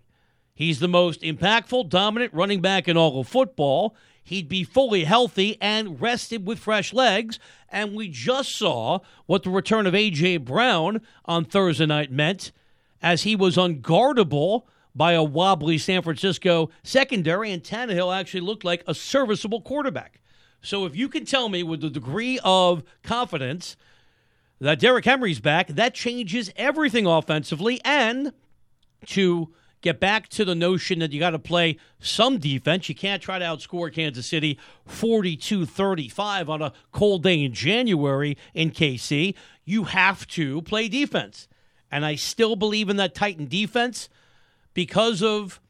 He's 0.55 0.79
the 0.79 0.87
most 0.87 1.23
impactful, 1.23 1.89
dominant 1.89 2.33
running 2.33 2.61
back 2.61 2.87
in 2.87 2.97
all 2.97 3.19
of 3.19 3.27
football 3.27 3.97
he'd 4.29 4.49
be 4.49 4.65
fully 4.65 5.05
healthy 5.05 5.57
and 5.61 6.01
rested 6.01 6.47
with 6.47 6.59
fresh 6.59 6.93
legs. 6.93 7.39
And 7.69 7.95
we 7.95 8.09
just 8.09 8.57
saw 8.57 9.01
what 9.27 9.43
the 9.43 9.51
return 9.51 9.87
of 9.87 9.95
A.J. 9.95 10.39
Brown 10.39 11.01
on 11.25 11.45
Thursday 11.45 11.87
night 11.87 12.11
meant 12.11 12.53
as 13.03 13.23
he 13.23 13.37
was 13.37 13.57
unguardable 13.57 14.63
by 14.95 15.13
a 15.13 15.23
wobbly 15.23 15.79
San 15.79 16.03
Francisco 16.03 16.71
secondary, 16.83 17.53
and 17.53 17.63
Tannehill 17.63 18.17
actually 18.17 18.41
looked 18.41 18.65
like 18.65 18.83
a 18.87 18.95
serviceable 18.95 19.61
quarterback. 19.61 20.21
So 20.61 20.87
if 20.87 20.97
you 20.97 21.09
can 21.09 21.25
tell 21.25 21.49
me 21.49 21.63
with 21.63 21.81
the 21.81 21.91
degree 21.91 22.41
of 22.43 22.83
confidence 23.03 23.77
that 24.61 24.81
Derrick 24.81 25.05
Henry's 25.05 25.41
back, 25.41 25.69
that 25.69 25.95
changes 25.95 26.51
everything 26.57 27.07
offensively. 27.07 27.81
And 27.85 28.33
to 29.07 29.55
get 29.81 30.01
back 30.01 30.29
to 30.29 30.45
the 30.45 30.55
notion 30.55 30.99
that 30.99 31.13
you 31.13 31.21
got 31.21 31.31
to 31.31 31.39
play 31.39 31.79
some 32.01 32.39
defense. 32.39 32.89
You 32.89 32.95
can't 32.95 33.23
try 33.23 33.39
to 33.39 33.45
outscore 33.45 33.93
Kansas 33.93 34.27
City 34.27 34.59
42 34.87 35.67
35 35.67 36.51
on 36.51 36.63
a 36.63 36.73
cold 36.93 37.23
day 37.23 37.43
in 37.43 37.53
January 37.53 38.37
in 38.55 38.71
KC. 38.71 39.35
You 39.65 39.85
have 39.85 40.27
to 40.29 40.63
play 40.63 40.89
defense. 40.89 41.49
And 41.91 42.05
I 42.05 42.17
still 42.17 42.57
believe 42.57 42.89
in 42.89 42.97
that 42.97 43.15
Titan 43.15 43.47
defense 43.47 44.09
because 44.75 45.23
of 45.23 45.61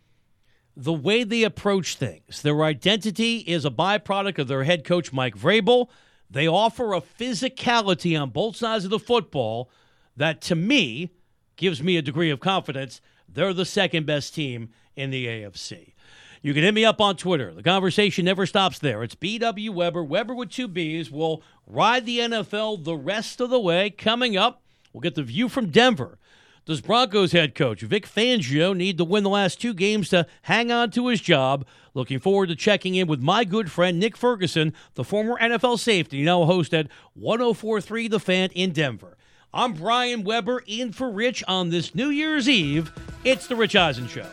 the 0.77 0.93
way 0.93 1.25
they 1.25 1.43
approach 1.43 1.97
things. 1.97 2.43
Their 2.43 2.63
identity 2.63 3.39
is 3.39 3.65
a 3.65 3.71
byproduct 3.71 4.39
of 4.39 4.49
their 4.49 4.65
head 4.65 4.85
coach, 4.85 5.13
Mike 5.13 5.37
Vrabel. 5.37 5.89
They 6.31 6.47
offer 6.47 6.93
a 6.93 7.01
physicality 7.01 8.21
on 8.21 8.31
both 8.31 8.57
sides 8.57 8.85
of 8.85 8.91
the 8.91 8.99
football 8.99 9.71
that, 10.17 10.41
to 10.43 10.55
me, 10.55 11.11
gives 11.57 11.83
me 11.83 11.97
a 11.97 12.03
degree 12.03 12.31
of 12.31 12.39
confidence 12.39 13.01
they're 13.29 13.55
the 13.55 13.65
second 13.65 14.07
best 14.07 14.35
team 14.35 14.71
in 14.97 15.11
the 15.11 15.27
AFC. 15.27 15.95
You 16.41 16.55
can 16.55 16.63
hit 16.63 16.75
me 16.75 16.85
up 16.85 17.01
on 17.01 17.17
Twitter. 17.17 17.53
The 17.53 17.63
conversation 17.63 18.25
never 18.25 18.47
stops 18.47 18.79
there. 18.79 19.03
It's 19.03 19.15
BW 19.15 19.71
Weber, 19.71 20.05
Webber 20.05 20.35
with 20.35 20.51
two 20.51 20.69
B's. 20.69 21.11
We'll 21.11 21.43
ride 21.67 22.07
the 22.07 22.19
NFL 22.19 22.85
the 22.85 22.97
rest 22.97 23.41
of 23.41 23.51
the 23.51 23.59
way. 23.59 23.91
Coming 23.91 24.37
up, 24.37 24.63
we'll 24.93 25.01
get 25.01 25.17
the 25.17 25.23
view 25.23 25.49
from 25.49 25.71
Denver. 25.71 26.19
Does 26.65 26.81
Broncos 26.81 27.33
head 27.33 27.55
coach 27.55 27.81
Vic 27.81 28.07
Fangio 28.07 28.77
need 28.77 28.99
to 28.99 29.05
win 29.05 29.25
the 29.25 29.31
last 29.31 29.61
two 29.61 29.73
games 29.73 30.11
to 30.11 30.27
hang 30.43 30.71
on 30.71 30.91
to 30.93 31.09
his 31.09 31.21
job? 31.21 31.67
Looking 31.95 32.19
forward 32.19 32.51
to 32.51 32.57
checking 32.57 32.95
in 32.95 33.09
with 33.09 33.21
my 33.21 33.45
good 33.45 33.71
friend 33.71 33.99
Nick 33.99 34.17
Ferguson, 34.17 34.75
the 34.95 35.03
former 35.03 35.39
NFL 35.41 35.79
safety, 35.79 36.23
now 36.23 36.45
host 36.45 36.75
at 36.75 36.89
1043 37.15 38.09
The 38.09 38.21
Fan 38.21 38.51
in 38.51 38.73
Denver. 38.73 39.17
I'm 39.53 39.73
Brian 39.73 40.25
Webber 40.25 40.63
in 40.67 40.93
for 40.93 41.11
Rich 41.11 41.43
on 41.49 41.71
this 41.71 41.95
New 41.95 42.11
Year's 42.11 42.51
Eve. 42.51 42.93
It's 43.25 43.47
The 43.47 43.57
Rich 43.57 43.77
Eisen 43.77 44.07
Show. 44.07 44.27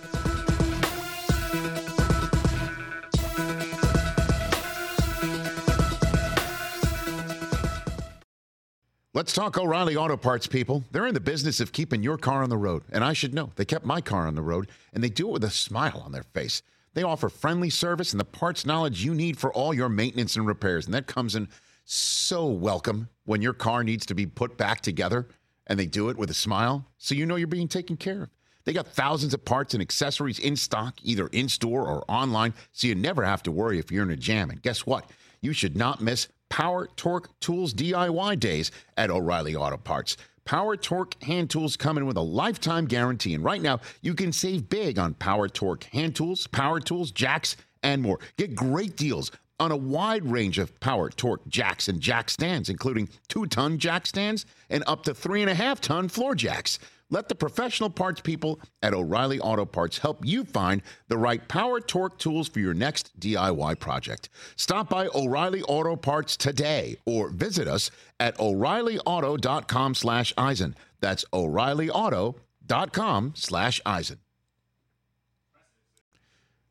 Let's 9.13 9.31
talk 9.31 9.57
O'Reilly 9.57 9.95
Auto 9.95 10.17
Parts, 10.17 10.47
people. 10.47 10.83
They're 10.91 11.07
in 11.07 11.13
the 11.13 11.21
business 11.21 11.61
of 11.61 11.71
keeping 11.71 12.03
your 12.03 12.17
car 12.17 12.43
on 12.43 12.49
the 12.49 12.57
road. 12.57 12.83
And 12.91 13.01
I 13.01 13.13
should 13.13 13.33
know, 13.33 13.51
they 13.55 13.63
kept 13.63 13.85
my 13.85 14.01
car 14.01 14.27
on 14.27 14.35
the 14.35 14.41
road, 14.41 14.67
and 14.91 15.01
they 15.01 15.07
do 15.07 15.29
it 15.29 15.31
with 15.31 15.45
a 15.45 15.49
smile 15.49 16.01
on 16.03 16.11
their 16.11 16.23
face. 16.23 16.61
They 16.93 17.03
offer 17.03 17.29
friendly 17.29 17.69
service 17.69 18.11
and 18.11 18.19
the 18.19 18.25
parts 18.25 18.65
knowledge 18.65 19.05
you 19.05 19.15
need 19.15 19.37
for 19.37 19.53
all 19.53 19.73
your 19.73 19.87
maintenance 19.87 20.35
and 20.35 20.45
repairs. 20.45 20.85
And 20.85 20.93
that 20.93 21.07
comes 21.07 21.35
in 21.35 21.47
so 21.85 22.47
welcome 22.47 23.07
when 23.25 23.43
your 23.43 23.53
car 23.53 23.83
needs 23.83 24.07
to 24.07 24.15
be 24.15 24.25
put 24.25 24.57
back 24.57 24.81
together 24.81 25.27
and 25.67 25.79
they 25.79 25.85
do 25.85 26.09
it 26.09 26.17
with 26.17 26.31
a 26.31 26.33
smile 26.33 26.83
so 26.97 27.13
you 27.13 27.27
know 27.27 27.35
you're 27.35 27.47
being 27.47 27.67
taken 27.67 27.95
care 27.95 28.23
of. 28.23 28.29
They 28.63 28.73
got 28.73 28.87
thousands 28.87 29.35
of 29.35 29.45
parts 29.45 29.75
and 29.75 29.81
accessories 29.81 30.39
in 30.39 30.55
stock, 30.55 30.95
either 31.03 31.27
in 31.27 31.47
store 31.47 31.87
or 31.87 32.03
online, 32.09 32.55
so 32.71 32.87
you 32.87 32.95
never 32.95 33.23
have 33.23 33.43
to 33.43 33.51
worry 33.51 33.77
if 33.77 33.91
you're 33.91 34.01
in 34.01 34.09
a 34.09 34.15
jam. 34.15 34.49
And 34.49 34.59
guess 34.63 34.87
what? 34.87 35.11
You 35.41 35.53
should 35.53 35.77
not 35.77 36.01
miss 36.01 36.27
Power 36.49 36.87
Torque 36.95 37.39
Tools 37.39 37.71
DIY 37.75 38.39
days 38.39 38.71
at 38.97 39.11
O'Reilly 39.11 39.55
Auto 39.55 39.77
Parts. 39.77 40.17
Power 40.43 40.75
Torque 40.75 41.21
hand 41.21 41.51
tools 41.51 41.77
come 41.77 41.99
in 41.99 42.07
with 42.07 42.17
a 42.17 42.21
lifetime 42.21 42.85
guarantee. 42.85 43.35
And 43.35 43.43
right 43.43 43.61
now, 43.61 43.79
you 44.01 44.15
can 44.15 44.31
save 44.31 44.69
big 44.69 44.97
on 44.97 45.13
Power 45.13 45.47
Torque 45.47 45.83
hand 45.83 46.15
tools, 46.15 46.47
power 46.47 46.79
tools, 46.79 47.11
jacks, 47.11 47.55
and 47.83 48.01
more. 48.01 48.19
Get 48.37 48.55
great 48.55 48.97
deals 48.97 49.31
on 49.59 49.71
a 49.71 49.77
wide 49.77 50.25
range 50.25 50.59
of 50.59 50.79
power 50.79 51.09
torque 51.09 51.47
jacks 51.47 51.87
and 51.87 52.01
jack 52.01 52.29
stands, 52.29 52.69
including 52.69 53.09
two 53.27 53.45
ton 53.45 53.77
jack 53.77 54.07
stands 54.07 54.45
and 54.69 54.83
up 54.87 55.03
to 55.03 55.13
three 55.13 55.41
and 55.41 55.49
a 55.49 55.55
half 55.55 55.81
ton 55.81 56.07
floor 56.07 56.35
jacks. 56.35 56.79
Let 57.11 57.29
the 57.29 57.35
professional 57.35 57.91
parts 57.91 58.19
people 58.19 58.59
at 58.81 58.93
O'Reilly 58.93 59.39
Auto 59.39 59.65
Parts 59.65 59.99
help 59.99 60.25
you 60.25 60.43
find 60.43 60.81
the 61.07 61.17
right 61.17 61.47
power 61.47 61.79
torque 61.79 62.17
tools 62.17 62.47
for 62.47 62.59
your 62.59 62.73
next 62.73 63.17
DIY 63.19 63.79
project. 63.79 64.29
Stop 64.55 64.89
by 64.89 65.07
O'Reilly 65.13 65.61
Auto 65.63 65.95
Parts 65.95 66.35
today 66.35 66.97
or 67.05 67.29
visit 67.29 67.67
us 67.67 67.91
at 68.19 68.37
o'reillyauto.com 68.39 69.93
slash 69.93 70.33
Eisen. 70.35 70.75
That's 70.99 71.25
o'reillyauto.com 71.31 73.33
slash 73.35 73.81
Eisen. 73.85 74.19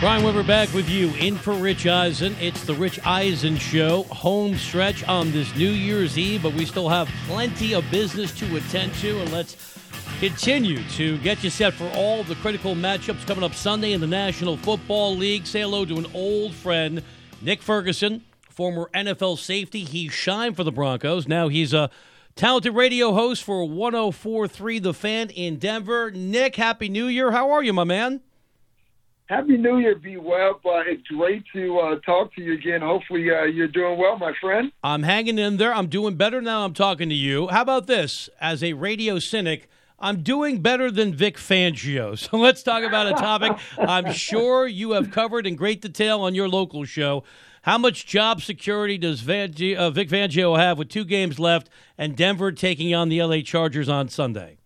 Brian 0.00 0.22
Weber 0.22 0.44
back 0.44 0.72
with 0.74 0.88
you 0.88 1.12
in 1.16 1.36
for 1.36 1.54
Rich 1.54 1.84
Eisen. 1.84 2.36
It's 2.40 2.62
the 2.62 2.74
Rich 2.74 3.00
Eisen 3.04 3.56
Show, 3.56 4.04
home 4.04 4.54
stretch 4.54 5.02
on 5.08 5.32
this 5.32 5.52
New 5.56 5.70
Year's 5.70 6.16
Eve, 6.16 6.44
but 6.44 6.52
we 6.52 6.66
still 6.66 6.88
have 6.88 7.08
plenty 7.26 7.74
of 7.74 7.84
business 7.90 8.32
to 8.38 8.56
attend 8.56 8.94
to, 8.94 9.18
and 9.20 9.32
let's 9.32 9.76
continue 10.20 10.84
to 10.90 11.18
get 11.18 11.42
you 11.42 11.50
set 11.50 11.74
for 11.74 11.90
all 11.96 12.22
the 12.22 12.36
critical 12.36 12.76
matchups 12.76 13.26
coming 13.26 13.42
up 13.42 13.54
Sunday 13.54 13.92
in 13.92 14.00
the 14.00 14.06
National 14.06 14.56
Football 14.56 15.16
League. 15.16 15.44
Say 15.48 15.62
hello 15.62 15.84
to 15.84 15.96
an 15.96 16.06
old 16.14 16.54
friend, 16.54 17.02
Nick 17.42 17.60
Ferguson, 17.60 18.22
former 18.50 18.88
NFL 18.94 19.36
safety. 19.36 19.82
He 19.82 20.08
shined 20.08 20.54
for 20.54 20.62
the 20.62 20.70
Broncos. 20.70 21.26
Now 21.26 21.48
he's 21.48 21.74
a 21.74 21.90
talented 22.36 22.72
radio 22.72 23.12
host 23.14 23.42
for 23.42 23.64
1043 23.64 24.78
The 24.78 24.94
Fan 24.94 25.30
in 25.30 25.56
Denver. 25.56 26.12
Nick, 26.12 26.54
Happy 26.54 26.88
New 26.88 27.06
Year. 27.06 27.32
How 27.32 27.50
are 27.50 27.64
you, 27.64 27.72
my 27.72 27.82
man? 27.82 28.20
Happy 29.28 29.58
New 29.58 29.76
Year, 29.76 29.94
B 29.94 30.16
Web. 30.16 30.56
Uh, 30.64 30.80
it's 30.86 31.06
great 31.08 31.44
to 31.52 31.78
uh, 31.78 32.00
talk 32.00 32.34
to 32.34 32.40
you 32.40 32.54
again. 32.54 32.80
Hopefully, 32.80 33.30
uh, 33.30 33.42
you're 33.42 33.68
doing 33.68 33.98
well, 33.98 34.16
my 34.16 34.32
friend. 34.40 34.72
I'm 34.82 35.02
hanging 35.02 35.38
in 35.38 35.58
there. 35.58 35.74
I'm 35.74 35.88
doing 35.88 36.16
better 36.16 36.40
now 36.40 36.64
I'm 36.64 36.72
talking 36.72 37.10
to 37.10 37.14
you. 37.14 37.48
How 37.48 37.60
about 37.60 37.86
this? 37.86 38.30
As 38.40 38.62
a 38.62 38.72
radio 38.72 39.18
cynic, 39.18 39.68
I'm 39.98 40.22
doing 40.22 40.62
better 40.62 40.90
than 40.90 41.12
Vic 41.12 41.36
Fangio. 41.36 42.16
So 42.30 42.38
let's 42.38 42.62
talk 42.62 42.84
about 42.84 43.06
a 43.06 43.12
topic 43.12 43.52
I'm 43.78 44.12
sure 44.12 44.66
you 44.66 44.92
have 44.92 45.10
covered 45.10 45.46
in 45.46 45.56
great 45.56 45.82
detail 45.82 46.20
on 46.20 46.34
your 46.34 46.48
local 46.48 46.86
show. 46.86 47.22
How 47.62 47.76
much 47.76 48.06
job 48.06 48.40
security 48.40 48.96
does 48.96 49.20
uh, 49.28 49.90
Vic 49.90 50.08
Fangio 50.08 50.56
have 50.56 50.78
with 50.78 50.88
two 50.88 51.04
games 51.04 51.38
left 51.38 51.68
and 51.98 52.16
Denver 52.16 52.50
taking 52.50 52.94
on 52.94 53.10
the 53.10 53.22
LA 53.22 53.40
Chargers 53.42 53.90
on 53.90 54.08
Sunday? 54.08 54.57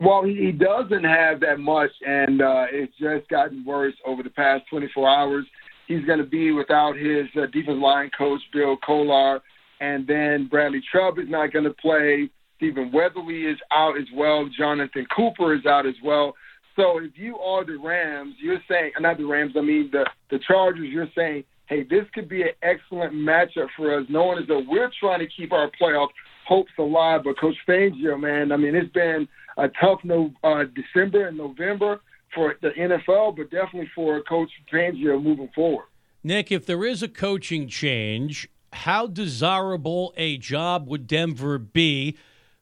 Well, 0.00 0.24
he 0.24 0.50
doesn't 0.50 1.04
have 1.04 1.40
that 1.40 1.60
much, 1.60 1.90
and 2.06 2.40
uh, 2.40 2.66
it's 2.72 2.92
just 2.98 3.28
gotten 3.28 3.62
worse 3.66 3.92
over 4.06 4.22
the 4.22 4.30
past 4.30 4.64
24 4.70 5.08
hours. 5.08 5.44
He's 5.88 6.04
going 6.06 6.20
to 6.20 6.24
be 6.24 6.52
without 6.52 6.96
his 6.96 7.26
uh, 7.36 7.46
defensive 7.52 7.76
line 7.76 8.10
coach, 8.16 8.40
Bill 8.50 8.78
Kollar, 8.78 9.40
and 9.80 10.06
then 10.06 10.48
Bradley 10.48 10.82
Chubb 10.90 11.18
is 11.18 11.28
not 11.28 11.52
going 11.52 11.66
to 11.66 11.74
play. 11.74 12.30
Stephen 12.56 12.90
Weatherly 12.92 13.42
is 13.42 13.58
out 13.72 13.98
as 13.98 14.06
well. 14.14 14.48
Jonathan 14.56 15.06
Cooper 15.14 15.54
is 15.54 15.66
out 15.66 15.86
as 15.86 15.94
well. 16.02 16.34
So 16.76 16.98
if 16.98 17.12
you 17.16 17.36
are 17.36 17.66
the 17.66 17.76
Rams, 17.76 18.36
you're 18.40 18.62
saying, 18.70 18.92
not 19.00 19.18
the 19.18 19.26
Rams, 19.26 19.52
I 19.54 19.60
mean 19.60 19.90
the, 19.92 20.06
the 20.30 20.38
Chargers, 20.48 20.88
you're 20.90 21.08
saying, 21.14 21.44
hey, 21.66 21.82
this 21.82 22.06
could 22.14 22.28
be 22.28 22.40
an 22.42 22.50
excellent 22.62 23.12
matchup 23.12 23.66
for 23.76 23.98
us, 23.98 24.06
knowing 24.08 24.38
as 24.38 24.48
though 24.48 24.62
we're 24.66 24.90
trying 24.98 25.20
to 25.20 25.26
keep 25.26 25.52
our 25.52 25.70
playoff 25.80 26.08
hopes 26.48 26.72
alive. 26.78 27.22
But 27.24 27.38
Coach 27.38 27.56
Fangio, 27.68 28.18
man, 28.18 28.50
I 28.50 28.56
mean, 28.56 28.74
it's 28.74 28.90
been– 28.92 29.28
a 29.56 29.68
tough 29.80 30.00
no, 30.04 30.32
uh, 30.44 30.64
December 30.74 31.28
and 31.28 31.36
November 31.36 32.00
for 32.34 32.54
the 32.62 32.70
NFL, 32.70 33.36
but 33.36 33.50
definitely 33.50 33.90
for 33.94 34.16
a 34.16 34.22
Coach 34.22 34.50
Fangio 34.72 35.22
moving 35.22 35.50
forward. 35.54 35.86
Nick, 36.22 36.52
if 36.52 36.66
there 36.66 36.84
is 36.84 37.02
a 37.02 37.08
coaching 37.08 37.66
change, 37.66 38.48
how 38.72 39.06
desirable 39.06 40.12
a 40.16 40.36
job 40.36 40.86
would 40.88 41.06
Denver 41.06 41.58
be? 41.58 42.16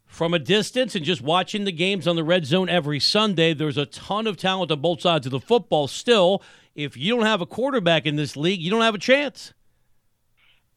From 0.07 0.33
a 0.33 0.39
distance 0.39 0.95
and 0.95 1.05
just 1.05 1.21
watching 1.21 1.65
the 1.65 1.73
games 1.73 2.09
on 2.09 2.17
the 2.17 2.25
red 2.25 2.47
zone 2.47 2.71
every 2.71 2.99
Sunday, 2.99 3.53
there's 3.53 3.77
a 3.77 3.85
ton 3.85 4.27
of 4.27 4.39
talent 4.39 4.73
on 4.73 4.81
both 4.81 5.03
sides 5.03 5.27
of 5.27 5.33
the 5.33 5.39
football. 5.39 5.87
Still, 5.87 6.43
if 6.75 6.97
you 6.97 7.15
don't 7.15 7.27
have 7.27 7.43
a 7.43 7.47
quarterback 7.47 8.07
in 8.07 8.17
this 8.17 8.35
league, 8.35 8.59
you 8.59 8.71
don't 8.71 8.81
have 8.81 8.95
a 8.95 8.99
chance. 8.99 9.53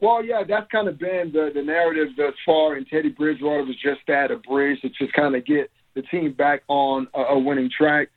Well, 0.01 0.25
yeah, 0.25 0.43
that's 0.43 0.69
kind 0.69 0.89
of 0.89 0.97
been 0.97 1.31
the, 1.31 1.51
the 1.53 1.61
narrative 1.61 2.09
thus 2.17 2.33
far, 2.45 2.73
and 2.73 2.85
Teddy 2.87 3.09
Bridgewater 3.09 3.63
was 3.63 3.77
just 3.77 4.01
that 4.07 4.31
a 4.31 4.35
bridge 4.37 4.81
to 4.81 4.89
just 4.89 5.13
kind 5.13 5.33
of 5.35 5.45
get 5.45 5.71
the 5.95 6.01
team 6.03 6.33
back 6.33 6.61
on 6.67 7.07
a, 7.13 7.21
a 7.21 7.39
winning 7.39 7.69
track. 7.75 8.09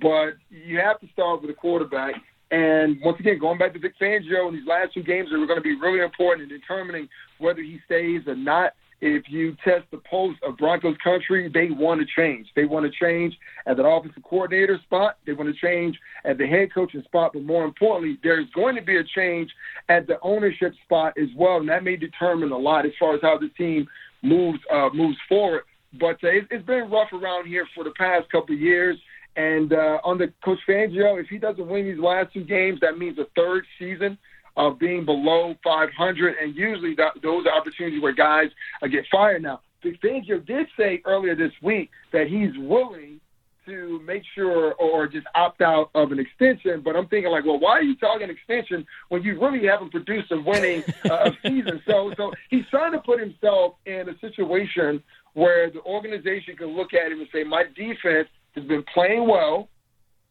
But 0.00 0.34
you 0.50 0.78
have 0.78 1.00
to 1.00 1.08
start 1.12 1.42
with 1.42 1.50
a 1.50 1.54
quarterback. 1.54 2.14
And 2.50 2.98
once 3.02 3.18
again, 3.18 3.38
going 3.38 3.58
back 3.58 3.72
to 3.72 3.78
Vic 3.78 3.94
Fangio 4.00 4.48
in 4.48 4.54
these 4.54 4.66
last 4.66 4.92
two 4.94 5.02
games 5.02 5.32
are 5.32 5.46
going 5.46 5.56
to 5.56 5.62
be 5.62 5.78
really 5.78 6.00
important 6.00 6.50
in 6.50 6.58
determining 6.58 7.08
whether 7.38 7.62
he 7.62 7.80
stays 7.86 8.22
or 8.26 8.36
not. 8.36 8.72
If 9.04 9.24
you 9.28 9.56
test 9.64 9.84
the 9.90 9.96
pulse 9.96 10.36
of 10.46 10.58
Broncos 10.58 10.96
country, 11.02 11.50
they 11.52 11.70
want 11.70 12.00
to 12.00 12.06
change. 12.16 12.46
They 12.54 12.66
want 12.66 12.86
to 12.86 13.04
change 13.04 13.36
at 13.66 13.76
the 13.76 13.84
offensive 13.84 14.22
coordinator 14.22 14.78
spot. 14.84 15.16
They 15.26 15.32
want 15.32 15.52
to 15.52 15.60
change 15.60 15.98
at 16.24 16.38
the 16.38 16.46
head 16.46 16.72
coaching 16.72 17.02
spot. 17.02 17.32
But 17.32 17.42
more 17.42 17.64
importantly, 17.64 18.18
there's 18.22 18.48
going 18.54 18.76
to 18.76 18.82
be 18.82 18.98
a 18.98 19.02
change 19.02 19.50
at 19.88 20.06
the 20.06 20.20
ownership 20.22 20.72
spot 20.84 21.14
as 21.20 21.28
well, 21.36 21.56
and 21.56 21.68
that 21.68 21.82
may 21.82 21.96
determine 21.96 22.52
a 22.52 22.56
lot 22.56 22.86
as 22.86 22.92
far 23.00 23.14
as 23.14 23.20
how 23.22 23.38
the 23.38 23.48
team 23.58 23.88
moves 24.22 24.60
uh, 24.72 24.90
moves 24.94 25.18
forward. 25.28 25.62
But 25.98 26.22
uh, 26.24 26.28
it, 26.28 26.48
it's 26.50 26.66
been 26.66 26.90
rough 26.90 27.12
around 27.12 27.46
here 27.46 27.66
for 27.74 27.84
the 27.84 27.92
past 27.92 28.30
couple 28.30 28.54
of 28.54 28.60
years. 28.60 28.98
And 29.36 29.72
uh, 29.72 29.98
under 30.04 30.32
Coach 30.44 30.58
Fangio, 30.68 31.20
if 31.20 31.28
he 31.28 31.38
doesn't 31.38 31.66
win 31.66 31.86
these 31.86 31.98
last 31.98 32.32
two 32.32 32.44
games, 32.44 32.80
that 32.80 32.98
means 32.98 33.18
a 33.18 33.26
third 33.34 33.64
season 33.78 34.18
of 34.56 34.78
being 34.78 35.04
below 35.04 35.54
500. 35.64 36.36
And 36.40 36.54
usually 36.54 36.94
that, 36.96 37.12
those 37.22 37.46
are 37.46 37.52
opportunities 37.58 38.02
where 38.02 38.12
guys 38.12 38.50
uh, 38.82 38.88
get 38.88 39.04
fired. 39.10 39.42
Now, 39.42 39.60
Fangio 39.82 40.44
did 40.44 40.66
say 40.78 41.02
earlier 41.04 41.34
this 41.34 41.52
week 41.62 41.90
that 42.12 42.28
he's 42.28 42.56
willing 42.58 43.20
to 43.66 44.00
make 44.04 44.22
sure 44.34 44.74
or 44.74 45.06
just 45.06 45.26
opt 45.34 45.60
out 45.60 45.90
of 45.94 46.12
an 46.12 46.18
extension. 46.18 46.80
But 46.80 46.96
I'm 46.96 47.06
thinking 47.08 47.30
like, 47.30 47.44
well, 47.44 47.58
why 47.58 47.72
are 47.72 47.82
you 47.82 47.96
talking 47.96 48.28
extension 48.28 48.86
when 49.08 49.22
you 49.22 49.40
really 49.40 49.66
haven't 49.66 49.90
produced 49.90 50.32
a 50.32 50.40
winning 50.40 50.82
uh, 51.04 51.30
season? 51.42 51.80
So, 51.86 52.12
so 52.16 52.32
he's 52.50 52.64
trying 52.70 52.92
to 52.92 52.98
put 52.98 53.20
himself 53.20 53.74
in 53.86 54.08
a 54.08 54.18
situation 54.18 55.02
where 55.34 55.70
the 55.70 55.80
organization 55.82 56.56
can 56.56 56.68
look 56.68 56.92
at 56.94 57.10
him 57.10 57.20
and 57.20 57.28
say, 57.32 57.44
my 57.44 57.64
defense 57.74 58.28
has 58.54 58.64
been 58.64 58.84
playing 58.92 59.26
well, 59.26 59.68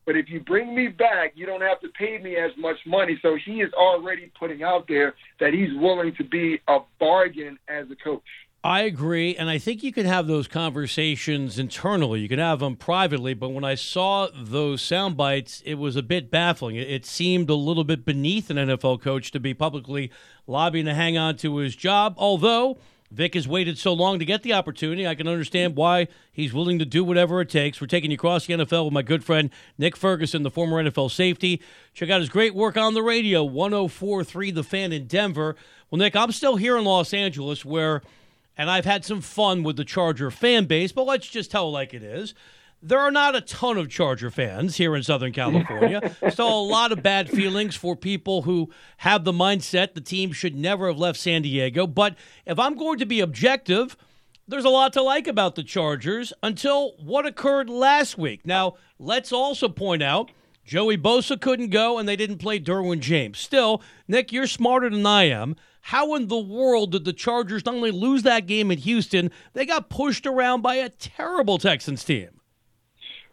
but 0.06 0.16
if 0.16 0.30
you 0.30 0.40
bring 0.40 0.76
me 0.76 0.88
back, 0.88 1.34
you 1.36 1.46
don't 1.46 1.62
have 1.62 1.80
to 1.82 1.90
pay 1.90 2.18
me 2.18 2.36
as 2.36 2.52
much 2.58 2.78
money. 2.86 3.20
So 3.22 3.38
he 3.44 3.62
is 3.62 3.72
already 3.74 4.32
putting 4.38 4.64
out 4.64 4.88
there 4.88 5.16
that 5.40 5.54
he's 5.54 5.74
willing 5.76 6.14
to 6.16 6.24
be 6.24 6.60
a 6.68 6.80
bargain 7.00 7.58
as 7.68 7.86
a 7.92 7.96
coach. 7.96 8.24
I 8.64 8.82
agree, 8.82 9.36
and 9.36 9.50
I 9.50 9.58
think 9.58 9.82
you 9.82 9.92
can 9.92 10.06
have 10.06 10.28
those 10.28 10.48
conversations 10.48 11.58
internally. 11.58 12.20
You 12.20 12.30
can 12.30 12.38
have 12.38 12.60
them 12.60 12.76
privately, 12.76 13.34
but 13.34 13.50
when 13.50 13.64
I 13.64 13.74
saw 13.74 14.28
those 14.36 14.84
sound 14.84 15.18
bites, 15.18 15.64
it 15.66 15.76
was 15.76 15.96
a 15.96 16.04
bit 16.04 16.30
baffling. 16.30 16.76
It 16.76 17.04
seemed 17.04 17.50
a 17.50 17.56
little 17.56 17.84
bit 17.84 18.06
beneath 18.06 18.52
an 18.52 18.58
NFL 18.58 19.02
coach 19.02 19.32
to 19.32 19.40
be 19.40 19.56
publicly 19.56 20.12
lobbying 20.46 20.86
to 20.86 20.94
hang 20.94 21.18
on 21.18 21.38
to 21.38 21.58
his 21.58 21.76
job, 21.76 22.14
although 22.18 22.78
Vic 23.12 23.34
has 23.34 23.46
waited 23.48 23.78
so 23.78 23.92
long 23.92 24.20
to 24.20 24.26
get 24.26 24.42
the 24.42 24.54
opportunity. 24.54 25.06
I 25.06 25.16
can 25.16 25.28
understand 25.28 25.76
why 25.76 26.08
he's 26.32 26.54
willing 26.54 26.80
to 26.80 26.86
do 26.86 27.04
whatever 27.04 27.42
it 27.42 27.50
takes. 27.50 27.82
We're 27.82 27.88
taking 27.88 28.10
you 28.10 28.16
across 28.16 28.46
the 28.46 28.54
NFL 28.54 28.86
with 28.86 28.94
my 28.94 29.02
good 29.02 29.24
friend 29.24 29.50
Nick 29.78 29.98
Ferguson, 29.98 30.44
the 30.44 30.50
former 30.50 30.82
NFL 30.82 31.12
safety. 31.12 31.62
Check 31.94 32.10
out 32.10 32.22
his 32.22 32.30
great 32.30 32.56
work 32.56 32.78
on 32.78 32.94
the 32.94 33.04
radio, 33.04 33.44
1043 33.44 34.52
The 34.52 34.64
Fan 34.64 34.94
in 34.94 35.08
Denver. 35.08 35.58
Well, 35.90 36.00
Nick, 36.00 36.16
I'm 36.16 36.32
still 36.32 36.56
here 36.56 36.78
in 36.78 36.86
Los 36.86 37.14
Angeles 37.14 37.66
where, 37.66 38.02
and 38.58 38.72
I've 38.72 38.86
had 38.86 39.04
some 39.04 39.20
fun 39.20 39.64
with 39.64 39.76
the 39.76 39.84
Charger 39.84 40.32
fan 40.32 40.66
base, 40.66 40.94
but 40.94 41.06
let's 41.06 41.28
just 41.28 41.52
tell 41.52 41.68
it 41.68 41.72
like 41.72 41.94
it 41.94 42.04
is 42.04 42.34
there 42.82 43.00
are 43.00 43.12
not 43.12 43.36
a 43.36 43.42
ton 43.42 43.78
of 43.78 43.90
Charger 43.90 44.32
fans 44.32 44.78
here 44.78 44.96
in 44.96 45.04
Southern 45.04 45.32
California. 45.32 46.16
Still 46.30 46.60
a 46.60 46.62
lot 46.62 46.92
of 46.92 47.04
bad 47.04 47.30
feelings 47.30 47.76
for 47.76 47.96
people 47.96 48.42
who 48.44 48.70
have 48.98 49.24
the 49.24 49.32
mindset 49.32 49.94
the 49.94 50.02
team 50.02 50.32
should 50.32 50.56
never 50.56 50.88
have 50.88 50.98
left 50.98 51.20
San 51.20 51.44
Diego. 51.44 51.86
But 51.86 52.16
if 52.46 52.58
I'm 52.58 52.76
going 52.76 52.98
to 53.00 53.06
be 53.06 53.20
objective, 53.20 53.96
there's 54.48 54.66
a 54.66 54.70
lot 54.70 54.94
to 54.94 55.02
like 55.04 55.28
about 55.28 55.56
the 55.56 55.64
Chargers 55.64 56.34
until 56.42 56.94
what 56.98 57.26
occurred 57.26 57.70
last 57.70 58.18
week. 58.18 58.46
Now, 58.46 58.76
let's 58.98 59.32
also 59.32 59.70
point 59.70 60.02
out 60.02 60.32
Joey 60.66 60.98
Bosa 60.98 61.40
couldn't 61.40 61.70
go 61.70 62.00
and 62.00 62.10
they 62.10 62.16
didn't 62.16 62.40
play 62.40 62.60
Derwin 62.60 63.00
James. 63.00 63.38
Still, 63.38 63.82
Nick, 64.08 64.32
you're 64.32 64.48
smarter 64.48 64.90
than 64.90 65.06
I 65.06 65.24
am. 65.26 65.56
How 65.86 66.16
in 66.16 66.28
the 66.28 66.40
world 66.40 66.92
did 66.92 67.06
the 67.06 67.14
Chargers 67.14 67.66
not 67.66 67.76
only 67.76 67.92
lose 67.92 68.24
that 68.24 68.46
game 68.46 68.72
in 68.72 68.78
Houston, 68.80 69.32
they 69.54 69.66
got 69.66 69.90
pushed 69.90 70.26
around 70.26 70.62
by 70.62 70.76
a 70.76 70.90
terrible 70.90 71.58
Texans 71.58 72.04
team? 72.04 72.41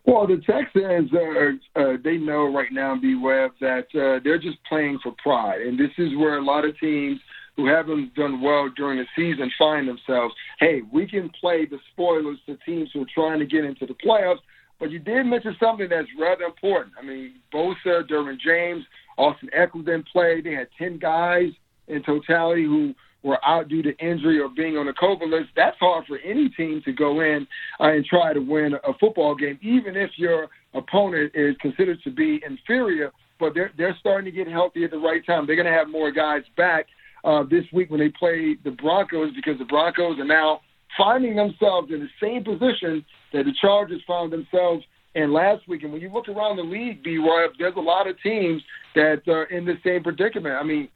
Well, 0.08 0.26
the 0.26 0.38
Texans, 0.38 1.10
uh, 1.12 1.78
uh, 1.78 1.96
they 2.02 2.16
know 2.16 2.50
right 2.50 2.72
now, 2.72 2.98
B 2.98 3.14
Web, 3.14 3.50
that 3.60 3.84
uh, 3.94 4.24
they're 4.24 4.38
just 4.38 4.56
playing 4.66 4.98
for 5.02 5.12
pride. 5.22 5.60
And 5.60 5.78
this 5.78 5.90
is 5.98 6.16
where 6.16 6.38
a 6.38 6.42
lot 6.42 6.64
of 6.64 6.78
teams 6.80 7.20
who 7.58 7.66
haven't 7.66 8.14
done 8.14 8.40
well 8.40 8.70
during 8.74 9.00
the 9.00 9.04
season 9.14 9.50
find 9.58 9.86
themselves. 9.86 10.34
Hey, 10.60 10.80
we 10.90 11.06
can 11.06 11.30
play 11.38 11.66
the 11.66 11.78
spoilers 11.92 12.38
to 12.46 12.56
teams 12.64 12.88
who 12.94 13.02
are 13.02 13.14
trying 13.14 13.38
to 13.40 13.44
get 13.44 13.66
into 13.66 13.84
the 13.84 13.92
playoffs. 14.02 14.38
But 14.80 14.90
you 14.90 14.98
did 14.98 15.26
mention 15.26 15.54
something 15.60 15.88
that's 15.90 16.08
rather 16.18 16.44
important. 16.44 16.94
I 16.98 17.04
mean, 17.04 17.34
Bosa, 17.52 18.08
Derwin 18.08 18.38
James, 18.40 18.84
Austin 19.18 19.50
Ekeler 19.54 19.84
didn't 19.84 20.08
play. 20.08 20.40
They 20.40 20.54
had 20.54 20.68
10 20.78 21.00
guys 21.00 21.50
in 21.86 22.02
totality 22.02 22.64
who 22.64 22.94
were 23.22 23.44
out 23.44 23.68
due 23.68 23.82
to 23.82 23.96
injury 23.98 24.40
or 24.40 24.48
being 24.48 24.76
on 24.76 24.86
the 24.86 24.92
COVID 24.92 25.30
list, 25.30 25.50
that's 25.56 25.76
hard 25.78 26.06
for 26.06 26.18
any 26.18 26.48
team 26.50 26.82
to 26.84 26.92
go 26.92 27.20
in 27.20 27.46
uh, 27.80 27.88
and 27.88 28.04
try 28.04 28.32
to 28.32 28.40
win 28.40 28.74
a 28.74 28.92
football 29.00 29.34
game, 29.34 29.58
even 29.60 29.96
if 29.96 30.10
your 30.16 30.48
opponent 30.74 31.32
is 31.34 31.56
considered 31.60 31.98
to 32.04 32.10
be 32.10 32.40
inferior. 32.46 33.10
But 33.40 33.54
they're 33.54 33.72
they're 33.76 33.96
starting 34.00 34.24
to 34.24 34.36
get 34.36 34.48
healthy 34.48 34.84
at 34.84 34.90
the 34.90 34.98
right 34.98 35.24
time. 35.24 35.46
They're 35.46 35.56
going 35.56 35.66
to 35.66 35.72
have 35.72 35.88
more 35.88 36.10
guys 36.10 36.42
back 36.56 36.86
uh, 37.24 37.44
this 37.48 37.64
week 37.72 37.90
when 37.90 38.00
they 38.00 38.10
play 38.10 38.56
the 38.64 38.70
Broncos 38.70 39.32
because 39.34 39.58
the 39.58 39.64
Broncos 39.64 40.18
are 40.18 40.24
now 40.24 40.60
finding 40.96 41.36
themselves 41.36 41.90
in 41.92 42.00
the 42.00 42.08
same 42.20 42.42
position 42.42 43.04
that 43.32 43.44
the 43.44 43.52
Chargers 43.60 44.02
found 44.06 44.32
themselves 44.32 44.84
in 45.14 45.32
last 45.32 45.66
week. 45.68 45.82
And 45.82 45.92
when 45.92 46.00
you 46.00 46.12
look 46.12 46.28
around 46.28 46.56
the 46.56 46.62
league, 46.62 47.02
B. 47.02 47.18
Roy, 47.18 47.46
there's 47.58 47.76
a 47.76 47.80
lot 47.80 48.06
of 48.06 48.20
teams 48.22 48.62
that 48.94 49.22
are 49.28 49.44
in 49.44 49.64
the 49.64 49.74
same 49.84 50.02
predicament. 50.02 50.54
I 50.54 50.62
mean, 50.62 50.88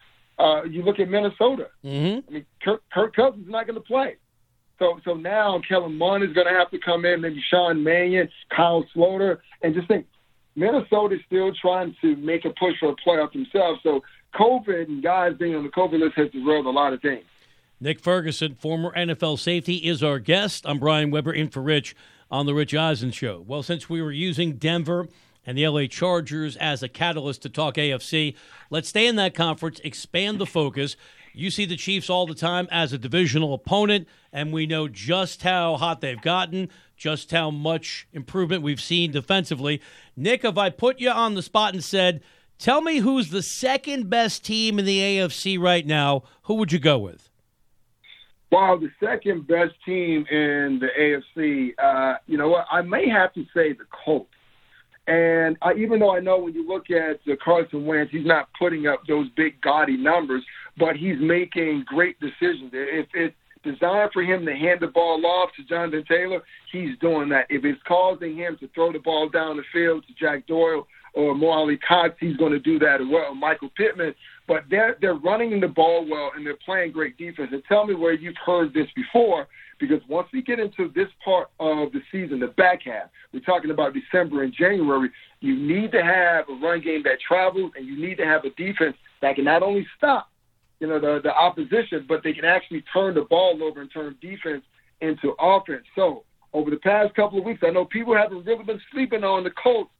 uh, 0.43 0.65
you 0.65 0.83
look 0.83 0.99
at 0.99 1.09
Minnesota. 1.09 1.69
Mm-hmm. 1.85 2.29
I 2.29 2.33
mean, 2.33 2.47
Kirk, 2.63 2.83
Kirk 2.93 3.15
Cousins 3.15 3.45
is 3.45 3.51
not 3.51 3.67
going 3.67 3.77
to 3.77 3.87
play. 3.87 4.17
So 4.79 4.99
so 5.05 5.15
now 5.15 5.61
Kellen 5.69 5.97
Mond 5.97 6.25
is 6.25 6.33
going 6.33 6.47
to 6.49 6.53
have 6.53 6.71
to 6.71 6.79
come 6.79 7.05
in, 7.05 7.21
maybe 7.21 7.43
Sean 7.49 7.85
Mannion, 7.85 8.29
Kyle 8.55 8.85
Sloter, 8.95 9.39
and 9.63 9.75
just 9.75 9.87
think 9.87 10.07
Minnesota 10.57 11.15
is 11.15 11.21
still 11.27 11.53
trying 11.55 11.95
to 12.01 12.17
make 12.17 12.45
a 12.45 12.51
push 12.51 12.75
for 12.81 12.91
a 12.91 12.97
playoff 12.97 13.33
themselves. 13.33 13.81
So 13.85 14.03
COVID 14.35 14.89
and 14.89 15.03
guys 15.03 15.35
being 15.39 15.55
on 15.55 15.63
the 15.63 15.69
COVID 15.69 16.01
list 16.01 16.15
has 16.17 16.31
derailed 16.31 16.67
a 16.67 16.71
lot 16.71 16.93
of 16.93 17.01
things. 17.01 17.25
Nick 17.81 18.01
Ferguson, 18.01 18.55
former 18.55 18.93
NFL 18.97 19.39
safety, 19.39 19.77
is 19.77 20.03
our 20.03 20.19
guest. 20.19 20.65
I'm 20.67 20.79
Brian 20.79 21.11
Weber 21.11 21.33
in 21.33 21.49
for 21.49 21.61
Rich 21.61 21.95
on 22.31 22.47
The 22.47 22.55
Rich 22.55 22.75
Eisen 22.75 23.11
Show. 23.11 23.45
Well, 23.47 23.63
since 23.63 23.89
we 23.89 24.01
were 24.01 24.13
using 24.13 24.55
Denver 24.55 25.09
and 25.47 25.57
the 25.57 25.67
LA 25.67 25.87
Chargers 25.87 26.57
as 26.57 26.83
a 26.83 26.89
catalyst 26.89 27.43
to 27.43 27.49
talk 27.49 27.75
AFC, 27.75 28.35
let's 28.71 28.89
stay 28.89 29.07
in 29.07 29.17
that 29.17 29.35
conference, 29.35 29.81
expand 29.85 30.39
the 30.39 30.47
focus. 30.47 30.97
You 31.35 31.51
see 31.51 31.65
the 31.65 31.77
Chiefs 31.77 32.11
all 32.11 32.27
the 32.27 32.35
time 32.35 32.69
as 32.71 32.93
a 32.93 32.99
divisional 32.99 33.55
opponent, 33.55 34.07
and 34.33 34.53
we 34.53 34.67
know 34.67 34.89
just 34.89 35.43
how 35.43 35.77
hot 35.77 36.01
they've 36.01 36.21
gotten, 36.21 36.69
just 36.97 37.31
how 37.31 37.51
much 37.51 38.07
improvement 38.13 38.63
we've 38.63 38.81
seen 38.81 39.11
defensively. 39.13 39.81
Nick, 40.17 40.45
if 40.45 40.59
I 40.59 40.71
put 40.71 41.01
you 41.01 41.11
on 41.11 41.35
the 41.35 41.43
spot 41.43 41.75
and 41.75 41.83
said, 41.83 42.23
Tell 42.63 42.81
me 42.81 42.99
who's 42.99 43.31
the 43.31 43.43
second 43.43 44.09
best 44.09 44.45
team 44.45 44.79
in 44.79 44.85
the 44.85 45.01
AFC 45.01 45.59
right 45.59 45.85
now, 45.85 46.23
who 46.43 46.55
would 46.55 46.71
you 46.71 46.79
go 46.79 46.97
with? 46.97 47.29
Well, 48.53 48.79
the 48.79 48.91
second 49.03 49.49
best 49.49 49.73
team 49.85 50.27
in 50.31 50.79
the 50.79 50.87
AFC, 50.97 51.73
uh, 51.83 52.19
you 52.29 52.39
know 52.39 52.49
what? 52.51 52.67
I 52.71 52.83
may 52.83 53.09
have 53.09 53.33
to 53.33 53.45
say 53.53 53.73
the 53.73 53.87
Colts. 54.05 54.31
And 55.07 55.57
I, 55.63 55.75
even 55.75 55.99
though 55.99 56.15
I 56.15 56.21
know 56.21 56.39
when 56.39 56.55
you 56.55 56.67
look 56.67 56.91
at 56.91 57.21
the 57.27 57.37
Carson 57.37 57.87
Wentz, 57.87 58.13
he's 58.13 58.27
not 58.27 58.49
putting 58.59 58.87
up 58.87 59.01
those 59.09 59.27
big 59.37 59.61
gaudy 59.61 59.97
numbers, 59.97 60.45
but 60.79 60.97
he's 60.97 61.17
making 61.21 61.85
great 61.87 62.21
decisions. 62.21 62.71
If 62.73 63.09
it's 63.13 63.35
designed 63.65 64.11
for 64.13 64.23
him 64.23 64.47
to 64.47 64.53
hand 64.53 64.81
the 64.81 64.87
ball 64.87 65.25
off 65.27 65.51
to 65.57 65.65
Jonathan 65.65 66.05
Taylor, 66.09 66.43
he's 66.71 66.97
doing 67.01 67.29
that. 67.31 67.47
If 67.51 67.65
it's 67.65 67.81
causing 67.87 68.37
him 68.37 68.57
to 68.61 68.69
throw 68.69 68.93
the 68.93 69.01
ball 69.01 69.29
down 69.29 69.57
the 69.57 69.65
field 69.73 70.05
to 70.07 70.15
Jack 70.15 70.47
Doyle 70.47 70.87
or 71.15 71.35
Mo 71.35 71.49
Alie-Cox, 71.49 72.15
he's 72.21 72.37
going 72.37 72.53
to 72.53 72.59
do 72.61 72.79
that 72.79 73.01
as 73.01 73.07
well. 73.11 73.35
Michael 73.35 73.71
Pittman, 73.77 74.15
but 74.47 74.65
they're 74.71 74.97
they're 75.01 75.15
running 75.15 75.61
the 75.61 75.69
ball 75.69 76.07
well 76.09 76.31
and 76.37 76.47
they're 76.47 76.57
playing 76.65 76.93
great 76.93 77.17
defense. 77.17 77.51
And 77.53 77.63
tell 77.69 77.87
me 77.87 77.95
where 77.95 78.13
you've 78.13 78.37
heard 78.45 78.73
this 78.73 78.89
before, 78.95 79.49
because 79.83 80.01
once 80.09 80.29
we 80.33 80.43
get 80.43 80.61
into 80.61 80.93
this 80.95 81.09
part 81.25 81.51
of 81.59 81.91
the 81.91 82.01
season, 82.13 82.39
the 82.39 82.47
back 82.47 82.83
half, 82.85 83.11
we're 83.33 83.41
talking 83.41 83.73
about 83.73 83.93
December 83.93 84.45
and 84.45 84.55
January. 84.55 85.11
You 85.41 85.57
need 85.57 85.91
to 85.91 86.03
have 86.03 86.49
a 86.49 86.55
run 86.63 86.81
game 86.81 87.03
that 87.03 87.19
travels, 87.27 87.73
and 87.77 87.85
you 87.85 88.01
need 88.01 88.17
to 88.19 88.25
have 88.25 88.45
a 88.45 88.51
defense 88.51 88.97
that 89.23 89.35
can 89.35 89.45
not 89.45 89.65
only 89.65 89.85
stop, 89.99 90.31
you 90.79 90.87
know, 90.87 91.01
the 91.01 91.21
the 91.25 91.35
opposition, 91.35 92.07
but 92.09 92.23
they 92.23 92.33
can 92.33 92.45
actually 92.45 92.85
turn 92.93 93.15
the 93.15 93.23
ball 93.23 93.61
over 93.61 93.81
and 93.81 93.91
turn 93.93 94.17
defense 94.23 94.63
into 95.01 95.35
offense. 95.41 95.85
So 95.97 96.23
over 96.53 96.71
the 96.71 96.77
past 96.77 97.15
couple 97.17 97.41
of 97.41 97.45
weeks, 97.45 97.63
I 97.67 97.71
know 97.71 97.85
people 97.85 98.17
haven't 98.17 98.47
really 98.47 98.63
been 98.63 98.81
sleeping 98.93 99.25
on 99.25 99.43
the 99.43 99.51
Colts 99.51 99.91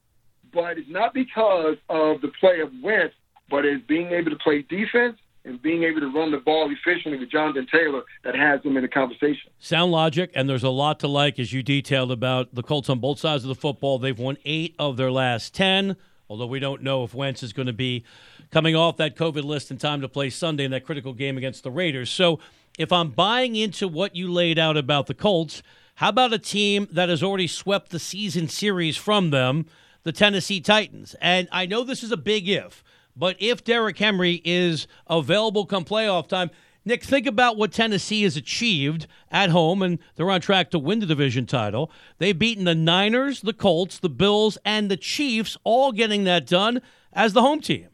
but 0.53 0.79
it's 0.79 0.89
not 0.91 1.15
because 1.15 1.77
of 1.89 2.21
the 2.21 2.31
play 2.39 2.61
of 2.61 2.71
Wentz, 2.83 3.15
but 3.49 3.65
it's 3.65 3.85
being 3.87 4.09
able 4.09 4.31
to 4.31 4.37
play 4.37 4.63
defense 4.63 5.17
and 5.45 5.61
being 5.61 5.83
able 5.83 6.01
to 6.01 6.13
run 6.13 6.31
the 6.31 6.39
ball 6.39 6.71
efficiently 6.71 7.19
with 7.19 7.31
Jonathan 7.31 7.67
Taylor 7.71 8.03
that 8.25 8.35
has 8.35 8.63
them 8.63 8.77
in 8.77 8.83
the 8.83 8.89
conversation. 8.89 9.51
Sound 9.59 9.91
logic, 9.91 10.31
and 10.35 10.49
there's 10.49 10.63
a 10.63 10.71
lot 10.71 11.01
to 11.01 11.09
like 11.09 11.39
as 11.39 11.53
you 11.53 11.63
detailed 11.63 12.13
about 12.13 12.55
the 12.55 12.63
Colts 12.63 12.89
on 12.89 13.01
both 13.01 13.19
sides 13.19 13.45
of 13.45 13.49
the 13.49 13.55
football. 13.55 13.99
They've 13.99 14.19
won 14.19 14.37
eight 14.45 14.75
of 14.79 14.97
their 14.97 15.11
last 15.11 15.55
10, 15.55 15.97
although 16.29 16.47
we 16.47 16.61
don't 16.61 16.83
know 16.83 17.05
if 17.05 17.15
Wentz 17.15 17.43
is 17.43 17.53
going 17.53 17.67
to 17.67 17.73
be 17.73 18.05
coming 18.51 18.77
off 18.77 18.97
that 18.99 19.17
COVID 19.17 19.45
list 19.45 19.71
in 19.71 19.79
time 19.79 20.01
to 20.01 20.09
play 20.09 20.31
Sunday 20.31 20.65
in 20.65 20.71
that 20.71 20.85
critical 20.85 21.13
game 21.13 21.37
against 21.37 21.65
the 21.65 21.71
Raiders. 21.71 22.11
So 22.11 22.39
if 22.79 22.93
I'm 22.93 23.11
buying 23.11 23.57
into 23.57 23.89
what 23.89 24.15
you 24.15 24.31
laid 24.33 24.59
out 24.59 24.77
about 24.77 25.07
the 25.07 25.15
Colts, 25.15 25.63
how 25.97 26.11
about 26.11 26.33
a 26.33 26.39
team 26.39 26.89
that 26.93 27.09
has 27.09 27.23
already 27.23 27.47
swept 27.47 27.91
the 27.91 27.99
season 27.99 28.49
series 28.49 28.97
from 28.97 29.31
them? 29.31 29.67
the 30.03 30.13
Tennessee 30.13 30.61
Titans. 30.61 31.15
And 31.21 31.49
I 31.53 31.67
know 31.67 31.85
this 31.85 32.03
is 32.03 32.13
a 32.13 32.17
big 32.17 32.49
if, 32.49 32.83
but 33.17 33.37
if 33.39 33.65
Derrick 33.65 33.99
Henry 33.99 34.41
is 34.45 34.87
available 35.07 35.67
come 35.67 35.85
playoff 35.85 36.29
time, 36.29 36.51
Nick, 36.85 37.05
think 37.05 37.27
about 37.27 37.57
what 37.57 37.73
Tennessee 37.73 38.25
has 38.25 38.37
achieved 38.37 39.07
at 39.31 39.51
home, 39.51 39.83
and 39.83 40.01
they're 40.17 40.31
on 40.31 40.41
track 40.41 40.71
to 40.71 40.79
win 40.79 40.99
the 40.99 41.07
division 41.07 41.47
title. 41.47 41.93
They've 42.19 42.37
beaten 42.37 42.65
the 42.65 42.75
Niners, 42.75 43.43
the 43.43 43.53
Colts, 43.53 44.01
the 44.01 44.09
Bills, 44.09 44.59
and 44.65 44.91
the 44.91 44.97
Chiefs, 44.97 45.57
all 45.63 45.93
getting 45.93 46.25
that 46.25 46.45
done 46.47 46.83
as 47.13 47.35
the 47.35 47.43
home 47.43 47.61
team. 47.61 47.89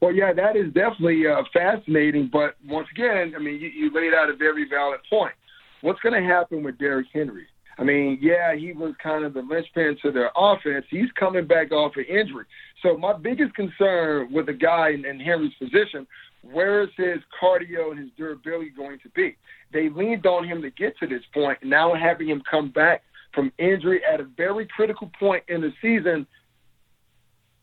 Well, 0.00 0.12
yeah, 0.12 0.34
that 0.34 0.56
is 0.56 0.66
definitely 0.74 1.26
uh, 1.26 1.44
fascinating. 1.52 2.28
But 2.30 2.56
once 2.68 2.88
again, 2.92 3.32
I 3.34 3.38
mean, 3.38 3.58
you, 3.58 3.68
you 3.68 3.90
laid 3.94 4.12
out 4.12 4.28
a 4.28 4.36
very 4.36 4.68
valid 4.68 5.00
point. 5.08 5.32
What's 5.80 6.00
going 6.00 6.20
to 6.20 6.28
happen 6.28 6.62
with 6.62 6.76
Derrick 6.78 7.06
Henry? 7.12 7.46
I 7.78 7.84
mean, 7.84 8.18
yeah, 8.22 8.54
he 8.54 8.72
was 8.72 8.94
kind 9.02 9.24
of 9.24 9.34
the 9.34 9.42
linchpin 9.42 9.98
to 10.02 10.10
their 10.10 10.30
offense. 10.34 10.86
He's 10.90 11.10
coming 11.18 11.46
back 11.46 11.72
off 11.72 11.96
an 11.96 12.04
injury. 12.04 12.46
So 12.82 12.96
my 12.96 13.12
biggest 13.12 13.54
concern 13.54 14.32
with 14.32 14.48
a 14.48 14.54
guy 14.54 14.90
in, 14.90 15.04
in 15.04 15.20
Henry's 15.20 15.52
position, 15.54 16.06
where 16.42 16.82
is 16.82 16.88
his 16.96 17.18
cardio 17.40 17.90
and 17.90 17.98
his 17.98 18.08
durability 18.16 18.70
going 18.70 18.98
to 19.00 19.10
be? 19.10 19.36
They 19.72 19.90
leaned 19.90 20.24
on 20.26 20.46
him 20.46 20.62
to 20.62 20.70
get 20.70 20.96
to 20.98 21.06
this 21.06 21.22
point. 21.34 21.58
Now 21.62 21.94
having 21.94 22.28
him 22.28 22.42
come 22.50 22.70
back 22.70 23.02
from 23.34 23.52
injury 23.58 24.00
at 24.10 24.20
a 24.20 24.24
very 24.24 24.66
critical 24.66 25.10
point 25.18 25.44
in 25.48 25.60
the 25.60 25.72
season, 25.82 26.26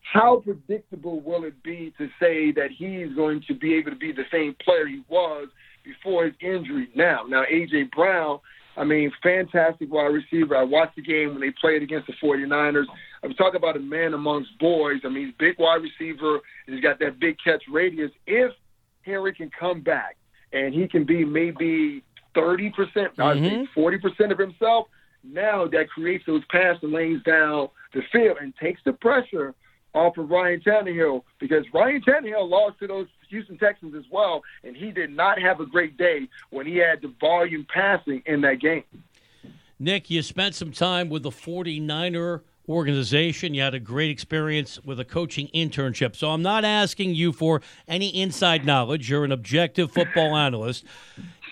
how 0.00 0.42
predictable 0.44 1.20
will 1.20 1.44
it 1.44 1.60
be 1.64 1.92
to 1.98 2.08
say 2.20 2.52
that 2.52 2.70
he's 2.70 3.12
going 3.16 3.42
to 3.48 3.54
be 3.54 3.74
able 3.74 3.90
to 3.90 3.96
be 3.96 4.12
the 4.12 4.26
same 4.30 4.54
player 4.62 4.86
he 4.86 5.02
was 5.08 5.48
before 5.82 6.26
his 6.26 6.34
injury 6.40 6.88
now? 6.94 7.24
Now, 7.28 7.42
A.J. 7.50 7.84
Brown– 7.94 8.38
I 8.76 8.84
mean, 8.84 9.12
fantastic 9.22 9.92
wide 9.92 10.06
receiver. 10.06 10.56
I 10.56 10.62
watched 10.62 10.96
the 10.96 11.02
game 11.02 11.30
when 11.30 11.40
they 11.40 11.52
played 11.60 11.82
against 11.82 12.06
the 12.06 12.14
49ers. 12.22 12.86
I'm 13.22 13.34
talking 13.34 13.56
about 13.56 13.76
a 13.76 13.80
man 13.80 14.14
amongst 14.14 14.58
boys. 14.58 15.00
I 15.04 15.08
mean, 15.08 15.26
he's 15.26 15.34
big 15.38 15.58
wide 15.58 15.82
receiver. 15.82 16.40
And 16.66 16.74
he's 16.74 16.82
got 16.82 16.98
that 16.98 17.20
big 17.20 17.36
catch 17.42 17.62
radius. 17.70 18.10
If 18.26 18.52
Henry 19.02 19.34
can 19.34 19.50
come 19.58 19.80
back 19.80 20.16
and 20.52 20.74
he 20.74 20.88
can 20.88 21.04
be 21.04 21.24
maybe 21.24 22.02
30%, 22.34 22.72
mm-hmm. 22.74 23.22
I 23.22 23.34
think 23.34 23.68
40% 23.76 24.32
of 24.32 24.38
himself, 24.38 24.88
now 25.22 25.66
that 25.68 25.88
creates 25.88 26.24
those 26.26 26.42
passing 26.50 26.92
lanes 26.92 27.22
down 27.22 27.68
the 27.92 28.02
field 28.12 28.38
and 28.40 28.54
takes 28.56 28.80
the 28.84 28.92
pressure 28.92 29.54
off 29.94 30.18
of 30.18 30.30
Ryan 30.30 30.60
Tannehill 30.60 31.22
because 31.38 31.64
Ryan 31.72 32.02
Tannehill 32.02 32.48
lost 32.48 32.78
to 32.80 32.86
those 32.86 33.06
Houston 33.30 33.58
Texans 33.58 33.94
as 33.94 34.04
well, 34.10 34.42
and 34.62 34.76
he 34.76 34.90
did 34.90 35.10
not 35.10 35.40
have 35.40 35.60
a 35.60 35.66
great 35.66 35.96
day 35.96 36.28
when 36.50 36.66
he 36.66 36.76
had 36.76 37.00
the 37.02 37.12
volume 37.20 37.66
passing 37.72 38.22
in 38.26 38.40
that 38.42 38.60
game. 38.60 38.84
Nick, 39.78 40.10
you 40.10 40.22
spent 40.22 40.54
some 40.54 40.72
time 40.72 41.08
with 41.08 41.22
the 41.22 41.30
49er 41.30 42.42
organization. 42.68 43.54
You 43.54 43.62
had 43.62 43.74
a 43.74 43.80
great 43.80 44.10
experience 44.10 44.82
with 44.84 44.98
a 45.00 45.04
coaching 45.04 45.48
internship. 45.54 46.16
So 46.16 46.30
I'm 46.30 46.42
not 46.42 46.64
asking 46.64 47.14
you 47.14 47.32
for 47.32 47.60
any 47.86 48.08
inside 48.08 48.64
knowledge. 48.64 49.10
You're 49.10 49.24
an 49.24 49.32
objective 49.32 49.90
football 49.92 50.36
analyst. 50.36 50.84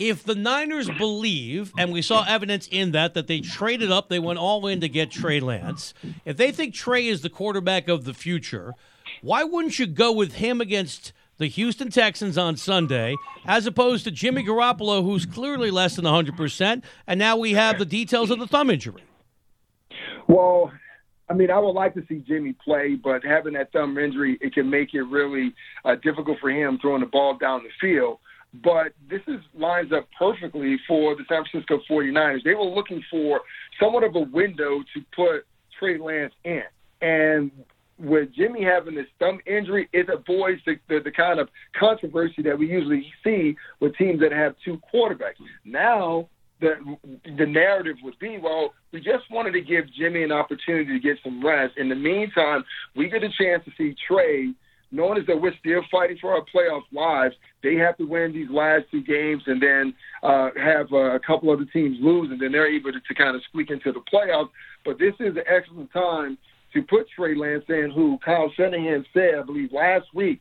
If 0.03 0.25
the 0.25 0.35
Niners 0.35 0.91
believe, 0.91 1.73
and 1.79 1.93
we 1.93 2.03
saw 2.03 2.25
evidence 2.27 2.69
in 2.73 2.91
that, 2.91 3.15
that 3.15 3.29
they 3.29 3.39
traded 3.39 3.93
up, 3.93 4.09
they 4.09 4.19
went 4.19 4.41
all 4.41 4.67
in 4.67 4.81
to 4.81 4.89
get 4.89 5.13
Trey 5.13 5.39
Lance. 5.39 5.95
If 6.25 6.37
they 6.37 6.51
think 6.51 6.75
Trey 6.75 7.07
is 7.07 7.21
the 7.21 7.31
quarterback 7.31 7.87
of 7.87 8.03
the 8.03 8.13
future, 8.13 8.75
why 9.21 9.45
wouldn't 9.45 9.79
you 9.79 9.87
go 9.87 10.11
with 10.11 10.35
him 10.35 10.61
against 10.61 11.13
the 11.39 11.47
Houston 11.47 11.89
Texans 11.89 12.37
on 12.37 12.57
Sunday, 12.57 13.15
as 13.47 13.65
opposed 13.65 14.03
to 14.03 14.11
Jimmy 14.11 14.43
Garoppolo, 14.43 15.05
who's 15.05 15.25
clearly 15.25 15.71
less 15.71 15.95
than 15.95 16.05
100%, 16.05 16.83
and 17.07 17.19
now 17.21 17.37
we 17.37 17.53
have 17.53 17.79
the 17.79 17.85
details 17.85 18.33
of 18.33 18.41
the 18.41 18.49
thumb 18.49 18.71
injury. 18.71 19.05
Well, 20.27 20.73
I 21.29 21.35
mean, 21.35 21.53
I 21.53 21.61
would 21.61 21.71
like 21.71 21.95
to 21.95 22.05
see 22.09 22.25
Jimmy 22.27 22.57
play, 22.65 22.97
but 22.97 23.25
having 23.25 23.53
that 23.53 23.71
thumb 23.71 23.97
injury, 23.99 24.37
it 24.41 24.53
can 24.53 24.69
make 24.69 24.95
it 24.95 25.03
really 25.03 25.55
uh, 25.85 25.95
difficult 25.95 26.41
for 26.41 26.51
him 26.51 26.81
throwing 26.81 27.03
the 27.03 27.07
ball 27.07 27.39
down 27.39 27.63
the 27.63 27.71
field. 27.81 28.19
But 28.63 28.93
this 29.09 29.23
is 29.27 29.41
lines 29.55 29.93
up 29.93 30.09
perfectly 30.19 30.77
for 30.87 31.17
the 31.17 31.25
San 31.29 31.45
Francisco 31.51 31.81
49ers. 31.91 32.45
They 32.45 32.55
were 32.55 32.65
looking 32.65 33.03
for 33.11 33.41
somewhat 33.81 34.05
of 34.05 34.15
a 34.15 34.21
window 34.21 34.81
to 34.95 35.01
put 35.17 35.47
Trey 35.79 35.99
Lance 35.99 36.35
in. 36.45 36.63
And 37.01 37.51
with 37.99 38.35
Jimmy 38.35 38.63
having 38.63 38.95
this 38.95 39.07
thumb 39.19 39.39
injury, 39.47 39.89
it 39.93 40.09
avoids 40.09 40.61
the, 40.67 40.77
the, 40.89 41.01
the 41.03 41.11
kind 41.11 41.41
of 41.41 41.49
controversy 41.79 42.43
that 42.43 42.59
we 42.59 42.69
usually 42.69 43.11
see 43.25 43.57
with 43.81 43.97
teams 43.97 44.21
that 44.21 44.33
have 44.33 44.55
two 44.65 44.81
quarterbacks. 44.93 45.41
Now, 45.65 46.29
the 46.61 46.75
the 47.37 47.47
narrative 47.47 47.97
would 48.03 48.19
be, 48.19 48.39
well, 48.39 48.73
we 48.93 49.01
just 49.01 49.25
wanted 49.31 49.53
to 49.53 49.61
give 49.61 49.85
Jimmy 49.93 50.23
an 50.23 50.33
opportunity 50.33 50.93
to 50.93 51.01
get 51.01 51.19
some 51.23 51.45
rest. 51.45 51.77
In 51.77 51.89
the 51.89 51.95
meantime, 51.95 52.65
we 52.95 53.09
get 53.09 53.25
a 53.25 53.29
chance 53.29 53.65
to 53.65 53.73
see 53.77 53.97
Trey, 54.07 54.53
knowing 54.93 55.19
as 55.19 55.27
that 55.27 55.41
we're 55.41 55.57
still 55.59 55.83
fighting 55.91 56.19
for 56.21 56.33
our 56.33 56.45
playoff 56.55 56.83
lives. 56.93 57.35
They 57.63 57.75
have 57.77 57.97
to 57.97 58.05
win 58.05 58.33
these 58.33 58.51
last 58.51 58.85
two 58.91 59.03
games 59.03 59.43
and 59.47 59.61
then 59.61 59.95
uh, 60.23 60.51
have 60.57 60.93
uh, 60.93 61.15
a 61.15 61.21
couple 61.21 61.51
other 61.51 61.65
teams 61.73 61.97
lose, 62.01 62.31
and 62.31 62.41
then 62.41 62.53
they're 62.53 62.73
able 62.73 62.93
to, 62.93 63.01
to 63.01 63.15
kind 63.15 63.35
of 63.35 63.43
squeak 63.49 63.71
into 63.71 63.93
the 63.93 64.01
playoffs. 64.13 64.51
But 64.85 64.99
this 64.99 65.15
is 65.19 65.37
an 65.37 65.45
excellent 65.49 65.93
time 65.93 66.37
to 66.75 66.83
put 66.83 67.07
Trey 67.17 67.35
Lance 67.35 67.65
in, 67.69 67.91
who 67.95 68.19
Kyle 68.25 68.53
Shanahan 68.55 69.05
said, 69.13 69.35
I 69.39 69.43
believe, 69.43 69.73
last 69.73 70.07
week, 70.15 70.41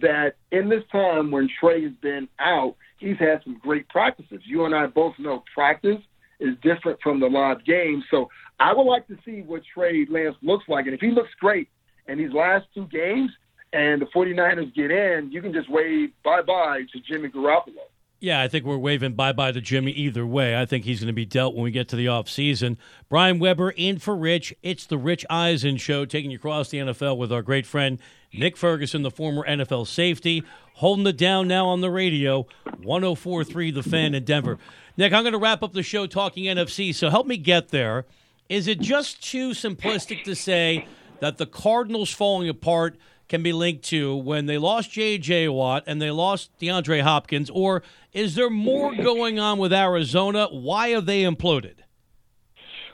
that 0.00 0.34
in 0.50 0.68
this 0.68 0.82
time 0.90 1.30
when 1.30 1.48
Trey 1.60 1.82
has 1.82 1.92
been 2.02 2.28
out, 2.38 2.76
he's 2.98 3.18
had 3.18 3.42
some 3.44 3.58
great 3.62 3.88
practices. 3.88 4.40
You 4.44 4.64
and 4.64 4.74
I 4.74 4.86
both 4.86 5.14
know 5.18 5.44
practice 5.54 6.00
is 6.40 6.56
different 6.62 7.00
from 7.02 7.20
the 7.20 7.26
live 7.26 7.64
game. 7.64 8.02
So 8.10 8.28
I 8.58 8.72
would 8.72 8.84
like 8.84 9.06
to 9.08 9.18
see 9.24 9.42
what 9.42 9.62
Trey 9.74 10.06
Lance 10.08 10.36
looks 10.42 10.64
like. 10.68 10.86
And 10.86 10.94
if 10.94 11.00
he 11.00 11.10
looks 11.10 11.30
great 11.40 11.68
in 12.08 12.18
these 12.18 12.32
last 12.32 12.66
two 12.74 12.86
games 12.86 13.30
and 13.72 14.02
the 14.02 14.06
49ers 14.06 14.74
get 14.74 14.90
in, 14.90 15.30
you 15.32 15.40
can 15.40 15.52
just 15.52 15.70
wave 15.70 16.10
bye 16.24 16.42
bye 16.42 16.82
to 16.92 17.00
Jimmy 17.00 17.28
Garoppolo. 17.28 17.86
Yeah, 18.20 18.40
I 18.40 18.46
think 18.46 18.64
we're 18.64 18.78
waving 18.78 19.14
bye 19.14 19.32
bye 19.32 19.50
to 19.50 19.60
Jimmy 19.60 19.90
either 19.92 20.24
way. 20.24 20.56
I 20.56 20.64
think 20.64 20.84
he's 20.84 21.00
going 21.00 21.08
to 21.08 21.12
be 21.12 21.24
dealt 21.24 21.54
when 21.54 21.64
we 21.64 21.70
get 21.72 21.88
to 21.88 21.96
the 21.96 22.06
offseason. 22.06 22.76
Brian 23.08 23.38
Weber 23.38 23.70
in 23.70 23.98
for 23.98 24.14
Rich. 24.14 24.54
It's 24.62 24.86
the 24.86 24.98
Rich 24.98 25.26
Eisen 25.28 25.76
show, 25.76 26.04
taking 26.04 26.30
you 26.30 26.36
across 26.36 26.68
the 26.68 26.78
NFL 26.78 27.16
with 27.16 27.32
our 27.32 27.42
great 27.42 27.66
friend 27.66 27.98
Nick 28.32 28.56
Ferguson, 28.56 29.02
the 29.02 29.10
former 29.10 29.44
NFL 29.46 29.88
safety, 29.88 30.44
holding 30.74 31.06
it 31.06 31.16
down 31.16 31.48
now 31.48 31.66
on 31.66 31.80
the 31.80 31.90
radio, 31.90 32.46
1043 32.82 33.72
The 33.72 33.82
Fan 33.82 34.14
in 34.14 34.24
Denver. 34.24 34.58
Nick, 34.96 35.12
I'm 35.12 35.22
going 35.22 35.32
to 35.32 35.38
wrap 35.38 35.62
up 35.62 35.72
the 35.72 35.82
show 35.82 36.06
talking 36.06 36.44
NFC, 36.44 36.94
so 36.94 37.10
help 37.10 37.26
me 37.26 37.36
get 37.36 37.70
there. 37.70 38.06
Is 38.48 38.68
it 38.68 38.80
just 38.80 39.22
too 39.22 39.50
simplistic 39.50 40.24
to 40.24 40.36
say 40.36 40.86
that 41.20 41.38
the 41.38 41.46
Cardinals 41.46 42.12
falling 42.12 42.48
apart– 42.48 42.96
can 43.32 43.42
be 43.42 43.54
linked 43.54 43.82
to 43.82 44.14
when 44.14 44.44
they 44.44 44.58
lost 44.58 44.90
J.J. 44.90 45.48
Watt 45.48 45.84
and 45.86 46.02
they 46.02 46.10
lost 46.10 46.50
DeAndre 46.60 47.00
Hopkins? 47.00 47.48
Or 47.48 47.82
is 48.12 48.34
there 48.34 48.50
more 48.50 48.94
going 48.94 49.40
on 49.40 49.56
with 49.56 49.72
Arizona? 49.72 50.48
Why 50.50 50.88
have 50.88 51.06
they 51.06 51.22
imploded? 51.22 51.76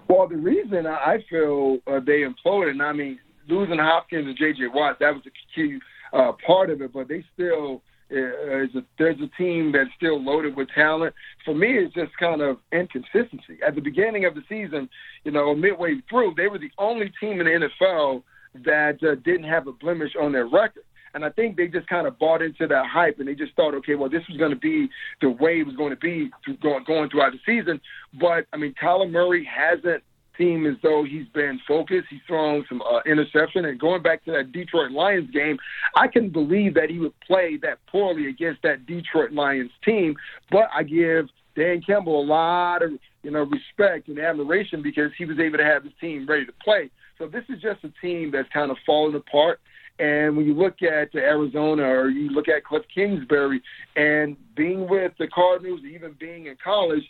Well, 0.07 0.29
the 0.29 0.37
reason 0.37 0.87
I 0.87 1.24
feel 1.29 1.79
uh, 1.88 1.98
they 1.98 2.22
imploded, 2.22 2.70
and 2.70 2.83
I 2.83 2.92
mean, 2.92 3.18
losing 3.48 3.79
Hopkins 3.79 4.29
and 4.29 4.38
J.J. 4.38 4.68
Watt, 4.68 5.01
that 5.01 5.12
was 5.12 5.24
a 5.27 5.31
key 5.57 5.81
uh, 6.12 6.31
part 6.46 6.70
of 6.70 6.83
it, 6.83 6.92
but 6.92 7.09
they 7.09 7.24
still. 7.35 7.83
Uh, 8.11 8.62
is 8.62 8.74
a, 8.74 8.83
there's 8.98 9.20
a 9.20 9.29
team 9.37 9.70
that's 9.70 9.90
still 9.94 10.18
loaded 10.18 10.57
with 10.57 10.66
talent. 10.74 11.14
For 11.44 11.55
me, 11.55 11.77
it's 11.77 11.92
just 11.92 12.16
kind 12.16 12.40
of 12.40 12.57
inconsistency. 12.72 13.59
At 13.62 13.74
the 13.74 13.83
beginning 13.83 14.24
of 14.24 14.35
the 14.35 14.40
season, 14.48 14.88
you 15.24 15.31
know, 15.31 15.55
midway 15.55 15.96
through, 16.09 16.33
they 16.38 16.46
were 16.46 16.59
the 16.59 16.70
only 16.79 17.12
team 17.20 17.38
in 17.38 17.44
the 17.44 17.68
NFL 17.68 18.22
that 18.64 18.98
uh, 19.02 19.14
didn't 19.24 19.44
have 19.44 19.66
a 19.66 19.72
blemish 19.72 20.12
on 20.20 20.32
their 20.32 20.46
record. 20.46 20.84
And 21.14 21.24
I 21.24 21.30
think 21.30 21.56
they 21.56 21.68
just 21.68 21.86
kind 21.88 22.06
of 22.06 22.18
bought 22.18 22.42
into 22.42 22.66
that 22.66 22.86
hype, 22.86 23.18
and 23.18 23.26
they 23.26 23.34
just 23.34 23.54
thought, 23.56 23.74
okay, 23.74 23.94
well, 23.94 24.10
this 24.10 24.22
was 24.28 24.36
going 24.36 24.50
to 24.50 24.56
be 24.56 24.88
the 25.20 25.30
way 25.30 25.60
it 25.60 25.66
was 25.66 25.74
going 25.74 25.90
to 25.90 25.96
be 25.96 26.30
going 26.62 26.84
going 26.84 27.10
throughout 27.10 27.32
the 27.32 27.38
season. 27.46 27.80
But 28.20 28.46
I 28.52 28.56
mean, 28.56 28.74
Kyler 28.80 29.10
Murray 29.10 29.44
hasn't 29.44 30.02
seemed 30.38 30.66
as 30.66 30.76
though 30.82 31.04
he's 31.04 31.26
been 31.34 31.60
focused. 31.66 32.06
He's 32.08 32.20
thrown 32.26 32.64
some 32.68 32.80
uh, 32.82 33.00
interception, 33.04 33.64
and 33.64 33.78
going 33.80 34.02
back 34.02 34.24
to 34.26 34.32
that 34.32 34.52
Detroit 34.52 34.92
Lions 34.92 35.30
game, 35.32 35.58
I 35.96 36.06
can 36.06 36.30
believe 36.30 36.74
that 36.74 36.90
he 36.90 36.98
would 36.98 37.18
play 37.20 37.58
that 37.62 37.78
poorly 37.86 38.28
against 38.28 38.62
that 38.62 38.86
Detroit 38.86 39.32
Lions 39.32 39.72
team. 39.84 40.14
But 40.50 40.68
I 40.74 40.84
give 40.84 41.26
Dan 41.56 41.82
Campbell 41.84 42.20
a 42.20 42.24
lot 42.24 42.82
of 42.82 42.92
you 43.22 43.30
know 43.30 43.42
respect 43.42 44.08
and 44.08 44.18
admiration 44.18 44.82
because 44.82 45.10
he 45.18 45.24
was 45.24 45.38
able 45.38 45.58
to 45.58 45.64
have 45.64 45.84
his 45.84 45.92
team 46.00 46.26
ready 46.26 46.46
to 46.46 46.52
play. 46.62 46.90
So 47.18 47.26
this 47.26 47.44
is 47.48 47.61
just 47.61 47.85
a 47.85 47.92
team 48.00 48.31
that's 48.33 48.48
kind 48.52 48.70
of 48.70 48.76
fallen 48.87 49.14
apart. 49.14 49.61
And 49.98 50.37
when 50.37 50.46
you 50.46 50.54
look 50.54 50.81
at 50.83 51.14
Arizona 51.14 51.83
or 51.83 52.09
you 52.09 52.31
look 52.31 52.48
at 52.48 52.64
Cliff 52.64 52.85
Kingsbury 52.94 53.61
and 53.96 54.37
being 54.54 54.88
with 54.88 55.12
the 55.18 55.26
Cardinals, 55.26 55.81
even 55.85 56.14
being 56.20 56.46
in 56.46 56.57
college, 56.62 57.02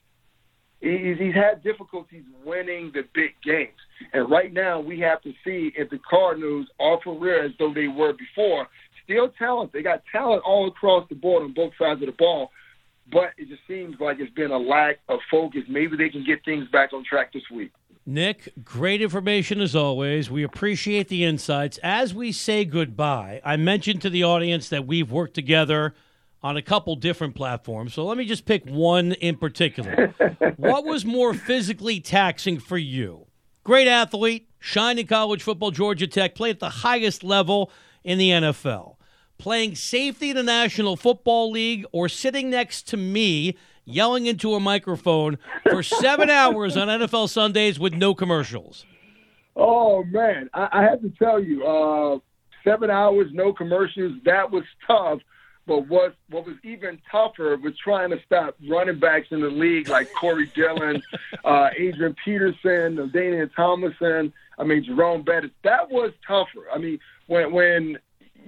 he's, 0.81 1.19
he's 1.19 1.35
had 1.35 1.63
difficulties 1.63 2.25
winning 2.45 2.91
the 2.95 3.03
big 3.15 3.33
games. 3.45 3.77
And 4.15 4.31
right 4.31 4.53
now, 4.53 4.81
we 4.81 4.99
have 5.01 5.21
to 5.23 5.33
see 5.45 5.73
if 5.77 5.91
the 5.91 5.99
Cardinals 6.09 6.67
are 6.81 6.99
for 7.05 7.19
real 7.19 7.45
as 7.45 7.51
though 7.59 7.75
they 7.75 7.89
were 7.89 8.15
before. 8.15 8.67
Still 9.05 9.29
talent. 9.39 9.73
They 9.73 9.83
got 9.83 10.03
talent 10.11 10.43
all 10.47 10.69
across 10.69 11.07
the 11.11 11.15
board 11.15 11.43
on 11.43 11.53
both 11.53 11.73
sides 11.79 12.01
of 12.01 12.07
the 12.07 12.13
ball. 12.13 12.51
But 13.13 13.31
it 13.37 13.49
just 13.49 13.63
seems 13.69 13.97
like 14.01 14.19
it's 14.19 14.33
been 14.35 14.51
a 14.51 14.59
lack 14.59 14.99
of 15.09 15.21
focus. 15.31 15.63
Maybe 15.69 15.97
they 15.97 16.09
can 16.09 16.25
get 16.25 16.43
things 16.45 16.69
back 16.73 16.93
on 16.95 17.05
track 17.05 17.33
this 17.35 17.43
week. 17.53 17.73
Nick, 18.09 18.55
great 18.65 19.03
information 19.03 19.61
as 19.61 19.77
always. 19.77 20.31
We 20.31 20.43
appreciate 20.43 21.09
the 21.09 21.27
insights. 21.27 21.79
As 21.83 22.15
we 22.15 22.33
say 22.33 22.65
goodbye, 22.65 23.43
I 23.45 23.59
mentioned 23.59 24.01
to 24.01 24.09
the 24.09 24.25
audience 24.25 24.71
that 24.71 24.87
we've 24.87 25.13
worked 25.13 25.35
together 25.35 25.95
on 26.43 26.57
a 26.57 26.63
couple 26.63 26.97
different 26.97 27.35
platforms. 27.35 27.93
So 27.93 28.07
let 28.07 28.17
me 28.17 28.25
just 28.25 28.47
pick 28.47 28.65
one 28.65 29.13
in 29.13 29.37
particular. 29.37 30.15
what 30.57 30.87
was 30.87 31.05
more 31.05 31.35
physically 31.35 32.01
taxing 32.01 32.59
for 32.59 32.79
you? 32.79 33.27
Great 33.63 33.87
athlete, 33.87 34.49
shining 34.59 35.07
college 35.07 35.43
football, 35.43 35.71
Georgia 35.71 36.07
Tech, 36.07 36.35
played 36.35 36.53
at 36.53 36.61
the 36.61 36.71
highest 36.71 37.23
level 37.23 37.71
in 38.05 38.17
the 38.17 38.31
NFL. 38.31 38.97
Playing 39.37 39.75
safety 39.75 40.31
in 40.31 40.37
the 40.37 40.43
National 40.43 40.97
Football 40.97 41.51
League 41.51 41.85
or 41.93 42.09
sitting 42.09 42.49
next 42.49 42.89
to 42.89 42.97
me 42.97 43.55
yelling 43.89 44.27
into 44.27 44.55
a 44.55 44.61
microphone 44.61 45.39
for 45.69 45.83
seven 45.83 46.31
hours 46.31 46.77
on 46.77 46.89
NFL 46.89 47.29
Sundays 47.29 47.79
with 47.79 47.95
no 47.95 48.15
commercials? 48.15 48.85
Oh 49.57 50.05
man, 50.05 50.49
I, 50.55 50.69
I 50.73 50.83
have 50.83 51.01
to 51.03 51.11
tell 51.19 51.43
you, 51.43 51.67
uh, 51.67 52.19
seven 52.63 52.91
hours, 52.91 53.29
no 53.33 53.53
commercials. 53.53 54.13
That 54.25 54.51
was 54.51 54.65
tough. 54.87 55.21
But 55.67 55.87
what 55.89 56.15
what 56.31 56.47
was 56.47 56.57
even 56.65 56.99
tougher 57.11 57.57
was 57.57 57.77
trying 57.77 58.11
to 58.11 58.21
stop 58.25 58.57
running 58.69 58.99
backs 58.99 59.29
in 59.31 59.41
the 59.41 59.51
league 59.51 59.89
like 59.89 60.11
Corey 60.15 60.47
Dillon, 60.55 61.03
uh, 61.45 61.69
Adrian 61.77 62.15
Peterson, 62.25 62.97
LaDainian 62.97 63.51
Tomlinson. 63.55 64.33
I 64.59 64.65
mean 64.65 64.85
Jerome 64.85 65.23
Bettis. 65.23 65.51
That 65.65 65.91
was 65.91 66.13
tougher. 66.27 66.67
I 66.73 66.79
mean 66.79 66.99
when 67.27 67.53
when 67.53 67.99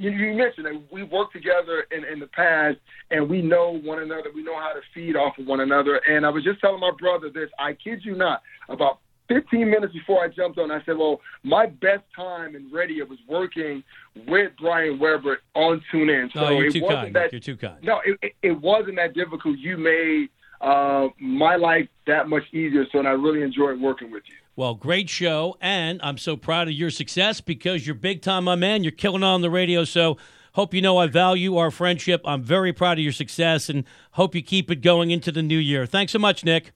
you, 0.01 0.11
you 0.13 0.35
mentioned 0.35 0.65
that 0.65 0.83
we 0.91 1.03
worked 1.03 1.35
together 1.35 1.85
in, 1.91 2.05
in 2.05 2.19
the 2.21 2.27
past 2.29 2.79
and 3.11 3.29
we 3.29 3.43
know 3.43 3.79
one 3.85 4.03
another. 4.03 4.31
We 4.35 4.43
know 4.43 4.59
how 4.59 4.73
to 4.73 4.81
feed 4.95 5.15
off 5.15 5.39
of 5.39 5.47
one 5.47 5.61
another. 5.61 5.97
And 6.09 6.25
I 6.25 6.31
was 6.31 6.43
just 6.43 6.59
telling 6.61 6.81
my 6.81 6.93
brother 6.99 7.29
this. 7.29 7.51
I 7.59 7.75
kid 7.75 8.01
you 8.03 8.17
not. 8.17 8.43
About 8.71 9.01
15 9.29 9.71
minutes 9.71 9.93
before 9.93 10.25
I 10.25 10.29
jumped 10.29 10.59
on, 10.59 10.71
I 10.71 10.83
said, 10.87 10.97
well, 10.97 11.21
my 11.43 11.67
best 11.67 12.03
time 12.17 12.57
in 12.57 12.71
radio 12.73 13.05
was 13.05 13.19
working 13.29 13.85
with 14.27 14.53
Brian 14.59 14.99
Weber 14.99 15.41
on 15.55 15.83
TuneIn. 15.93 16.33
So 16.33 16.41
no, 16.41 16.51
you're 16.59 16.71
too 16.71 16.87
kind. 16.89 17.15
That, 17.15 17.31
you're 17.31 17.41
too 17.41 17.59
kind. 17.59 17.77
No, 17.83 18.01
it, 18.05 18.19
it, 18.23 18.33
it 18.43 18.61
wasn't 18.61 18.97
that 18.97 19.13
difficult. 19.13 19.59
You 19.59 19.77
made 19.77 20.31
uh, 20.61 21.09
my 21.19 21.57
life 21.57 21.89
that 22.07 22.29
much 22.29 22.45
easier. 22.53 22.85
So, 22.93 22.99
and 22.99 23.09
I 23.09 23.13
really 23.13 23.43
enjoyed 23.43 23.81
working 23.81 24.11
with 24.11 24.25
you. 24.27 24.37
Well, 24.57 24.75
great 24.75 25.09
show, 25.09 25.57
and 25.61 26.01
I'm 26.03 26.19
so 26.19 26.37
proud 26.37 26.69
of 26.69 26.75
your 26.75 26.91
success 26.91 27.41
because 27.41 27.87
you're 27.87 27.95
big 27.95 28.21
time, 28.21 28.45
my 28.45 28.57
man. 28.57 28.85
You're 28.85 28.93
killing 28.93 29.23
on 29.23 29.41
the 29.41 29.51
radio, 29.51 29.85
so 29.85 30.19
hope 30.53 30.75
you 30.75 30.83
know 30.83 30.99
I 30.99 31.07
value 31.07 31.57
our 31.57 31.71
friendship. 31.71 32.21
I'm 32.25 32.43
very 32.43 32.73
proud 32.73 32.99
of 32.99 33.05
your 33.05 33.13
success, 33.13 33.69
and 33.69 33.85
hope 34.13 34.35
you 34.35 34.43
keep 34.43 34.71
it 34.71 34.83
going 34.83 35.11
into 35.11 35.33
the 35.33 35.43
new 35.43 35.59
year. 35.59 35.87
Thanks 35.87 36.13
so 36.13 36.19
much, 36.19 36.45
Nick. 36.45 36.73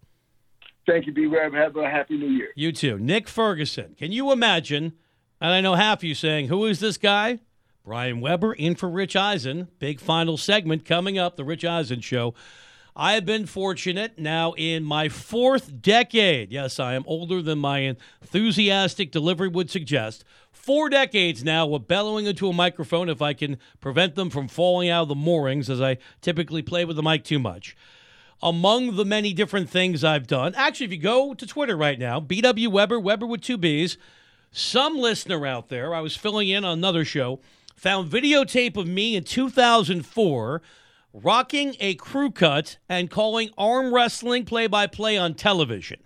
Thank 0.86 1.06
you, 1.06 1.12
B. 1.12 1.26
Web. 1.26 1.52
Have 1.54 1.76
a 1.76 1.90
happy 1.90 2.16
new 2.16 2.28
year. 2.28 2.48
You 2.54 2.72
too. 2.72 2.98
Nick 2.98 3.28
Ferguson. 3.28 3.94
Can 3.98 4.12
you 4.12 4.32
imagine? 4.32 4.94
And 5.40 5.52
I 5.52 5.60
know 5.60 5.74
half 5.74 5.98
of 5.98 6.04
you 6.04 6.14
saying, 6.14 6.48
Who 6.48 6.64
is 6.66 6.80
this 6.80 6.96
guy? 6.96 7.40
Brian 7.84 8.22
Weber 8.22 8.54
in 8.54 8.76
for 8.76 8.88
Rich 8.88 9.14
Eisen. 9.14 9.68
Big 9.78 10.00
final 10.00 10.38
segment 10.38 10.86
coming 10.86 11.18
up, 11.18 11.36
the 11.36 11.44
Rich 11.44 11.66
Eisen 11.66 12.00
Show. 12.00 12.34
I 12.96 13.14
have 13.14 13.26
been 13.26 13.46
fortunate 13.46 14.20
now 14.20 14.52
in 14.52 14.84
my 14.84 15.08
fourth 15.08 15.82
decade. 15.82 16.52
Yes, 16.52 16.78
I 16.78 16.94
am 16.94 17.02
older 17.08 17.42
than 17.42 17.58
my 17.58 17.80
enthusiastic 17.80 19.10
delivery 19.10 19.48
would 19.48 19.68
suggest. 19.68 20.24
Four 20.52 20.90
decades 20.90 21.42
now 21.42 21.74
of 21.74 21.88
bellowing 21.88 22.26
into 22.26 22.48
a 22.48 22.52
microphone 22.52 23.08
if 23.08 23.20
I 23.20 23.32
can 23.32 23.58
prevent 23.80 24.14
them 24.14 24.30
from 24.30 24.46
falling 24.46 24.90
out 24.90 25.02
of 25.02 25.08
the 25.08 25.16
moorings, 25.16 25.68
as 25.68 25.80
I 25.80 25.98
typically 26.20 26.62
play 26.62 26.84
with 26.84 26.94
the 26.94 27.02
mic 27.02 27.24
too 27.24 27.40
much. 27.40 27.76
Among 28.40 28.94
the 28.94 29.04
many 29.04 29.32
different 29.32 29.68
things 29.68 30.04
I've 30.04 30.28
done, 30.28 30.54
actually, 30.54 30.86
if 30.86 30.92
you 30.92 30.98
go 30.98 31.34
to 31.34 31.46
Twitter 31.46 31.76
right 31.76 31.98
now, 31.98 32.20
BW 32.20 32.68
Weber, 32.68 33.00
Weber 33.00 33.26
with 33.26 33.40
two 33.40 33.56
B's, 33.56 33.98
some 34.52 34.96
listener 34.96 35.44
out 35.44 35.68
there, 35.68 35.92
I 35.92 36.00
was 36.00 36.16
filling 36.16 36.48
in 36.48 36.64
on 36.64 36.78
another 36.78 37.04
show, 37.04 37.40
found 37.74 38.08
videotape 38.08 38.76
of 38.76 38.86
me 38.86 39.16
in 39.16 39.24
2004 39.24 40.62
rocking 41.14 41.76
a 41.78 41.94
crew 41.94 42.30
cut 42.30 42.76
and 42.88 43.08
calling 43.08 43.48
arm 43.56 43.94
wrestling 43.94 44.44
play 44.44 44.66
by 44.66 44.86
play 44.86 45.16
on 45.16 45.34
television. 45.34 46.00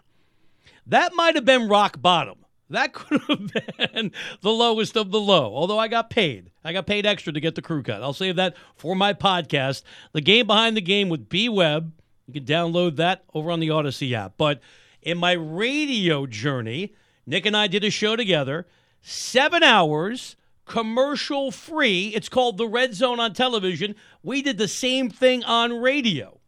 That 0.86 1.14
might 1.14 1.34
have 1.34 1.46
been 1.46 1.68
rock 1.68 2.00
bottom. 2.00 2.44
That 2.70 2.92
could 2.92 3.22
have 3.22 3.92
been 3.94 4.12
the 4.42 4.50
lowest 4.50 4.96
of 4.96 5.10
the 5.10 5.20
low, 5.20 5.54
although 5.54 5.78
I 5.78 5.88
got 5.88 6.10
paid. 6.10 6.50
I 6.62 6.74
got 6.74 6.86
paid 6.86 7.06
extra 7.06 7.32
to 7.32 7.40
get 7.40 7.54
the 7.54 7.62
crew 7.62 7.82
cut. 7.82 8.02
I'll 8.02 8.12
save 8.12 8.36
that 8.36 8.56
for 8.76 8.94
my 8.94 9.14
podcast, 9.14 9.82
The 10.12 10.20
Game 10.20 10.46
Behind 10.46 10.76
the 10.76 10.82
Game 10.82 11.08
with 11.08 11.30
B 11.30 11.48
Web. 11.48 11.92
You 12.26 12.34
can 12.34 12.44
download 12.44 12.96
that 12.96 13.24
over 13.32 13.50
on 13.50 13.60
the 13.60 13.68
Audacy 13.68 14.12
app. 14.12 14.34
But 14.36 14.60
in 15.00 15.16
my 15.16 15.32
radio 15.32 16.26
journey, 16.26 16.92
Nick 17.26 17.46
and 17.46 17.56
I 17.56 17.68
did 17.68 17.84
a 17.84 17.90
show 17.90 18.16
together, 18.16 18.66
seven 19.00 19.62
hours 19.62 20.36
commercial 20.68 21.50
free. 21.50 22.12
It's 22.14 22.28
called 22.28 22.58
The 22.58 22.68
Red 22.68 22.94
Zone 22.94 23.18
on 23.18 23.32
television. 23.32 23.96
We 24.22 24.42
did 24.42 24.58
the 24.58 24.68
same 24.68 25.10
thing 25.10 25.42
on 25.42 25.80
radio. 25.80 26.38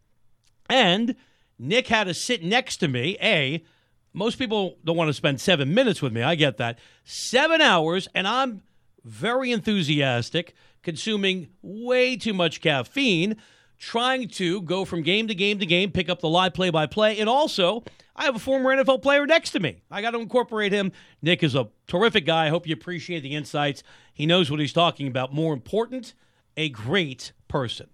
And 0.68 1.16
Nick 1.58 1.88
had 1.88 2.04
to 2.04 2.14
sit 2.14 2.44
next 2.44 2.76
to 2.76 2.88
me. 2.88 3.16
A, 3.20 3.64
most 4.12 4.38
people 4.38 4.76
don't 4.84 4.96
want 4.96 5.08
to 5.08 5.14
spend 5.14 5.40
seven 5.40 5.74
minutes 5.74 6.00
with 6.00 6.12
me. 6.12 6.22
I 6.22 6.36
get 6.36 6.58
that. 6.58 6.78
Seven 7.02 7.60
hours, 7.60 8.08
and 8.14 8.28
I'm 8.28 8.62
very 9.04 9.50
enthusiastic, 9.50 10.54
consuming 10.82 11.48
way 11.62 12.16
too 12.16 12.34
much 12.34 12.60
caffeine, 12.60 13.36
trying 13.80 14.28
to 14.28 14.60
go 14.62 14.84
from 14.84 15.02
game 15.02 15.26
to 15.26 15.34
game 15.34 15.58
to 15.58 15.66
game, 15.66 15.90
pick 15.90 16.08
up 16.08 16.20
the 16.20 16.28
live 16.28 16.54
play 16.54 16.70
by 16.70 16.86
play, 16.86 17.18
and 17.18 17.28
also 17.28 17.82
I 18.14 18.24
have 18.24 18.36
a 18.36 18.38
former 18.38 18.76
NFL 18.76 19.02
player 19.02 19.26
next 19.26 19.50
to 19.52 19.60
me. 19.60 19.82
I 19.90 20.02
got 20.02 20.10
to 20.10 20.18
incorporate 20.20 20.70
him. 20.70 20.92
Nick 21.22 21.42
is 21.42 21.54
a 21.54 21.68
terrific 21.88 22.26
guy. 22.26 22.46
I 22.46 22.48
hope 22.50 22.66
you 22.66 22.74
appreciate 22.74 23.20
the 23.20 23.34
insights. 23.34 23.82
He 24.12 24.26
knows 24.26 24.50
what 24.50 24.60
he's 24.60 24.74
talking 24.74 25.08
about. 25.08 25.32
More 25.32 25.54
important, 25.54 26.12
a 26.56 26.68
great 26.68 27.32
person. 27.48 27.88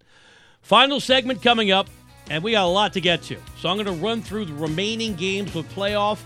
Final 0.60 0.98
segment 0.98 1.40
coming 1.40 1.70
up. 1.70 1.88
and 2.28 2.42
we 2.42 2.50
got 2.52 2.64
a 2.64 2.66
lot 2.66 2.92
to 2.94 3.00
get 3.00 3.22
to. 3.22 3.36
So 3.58 3.68
I'm 3.68 3.76
going 3.76 3.86
to 3.86 4.04
run 4.04 4.20
through 4.20 4.46
the 4.46 4.54
remaining 4.54 5.14
games 5.14 5.54
with 5.54 5.72
playoff 5.72 6.18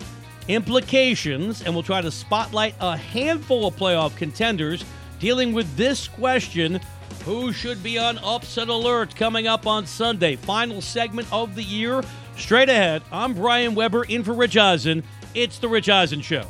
implications, 0.49 1.63
and 1.63 1.75
we'll 1.75 1.83
try 1.83 2.01
to 2.01 2.11
spotlight 2.11 2.75
a 2.81 2.97
handful 2.97 3.67
of 3.67 3.77
playoff 3.77 4.17
contenders 4.17 4.83
dealing 5.19 5.53
with 5.53 5.77
this 5.77 6.09
question 6.09 6.81
who 7.25 7.53
should 7.53 7.83
be 7.83 7.99
on 7.99 8.19
upset 8.19 8.69
alert 8.69 9.15
coming 9.15 9.47
up 9.47 9.67
on 9.67 9.87
Sunday? 9.87 10.37
Final 10.37 10.81
segment 10.81 11.29
of 11.33 11.55
the 11.55 11.63
year. 11.63 12.03
Straight 12.37 12.69
ahead, 12.69 13.03
I'm 13.13 13.35
Brian 13.35 13.75
Weber 13.75 14.05
in 14.05 14.25
for 14.25 14.33
Rich 14.33 14.57
Eisen. 14.57 15.03
It's 15.35 15.59
The 15.59 15.69
Rich 15.69 15.89
Eisen 15.89 16.21
Show. 16.21 16.47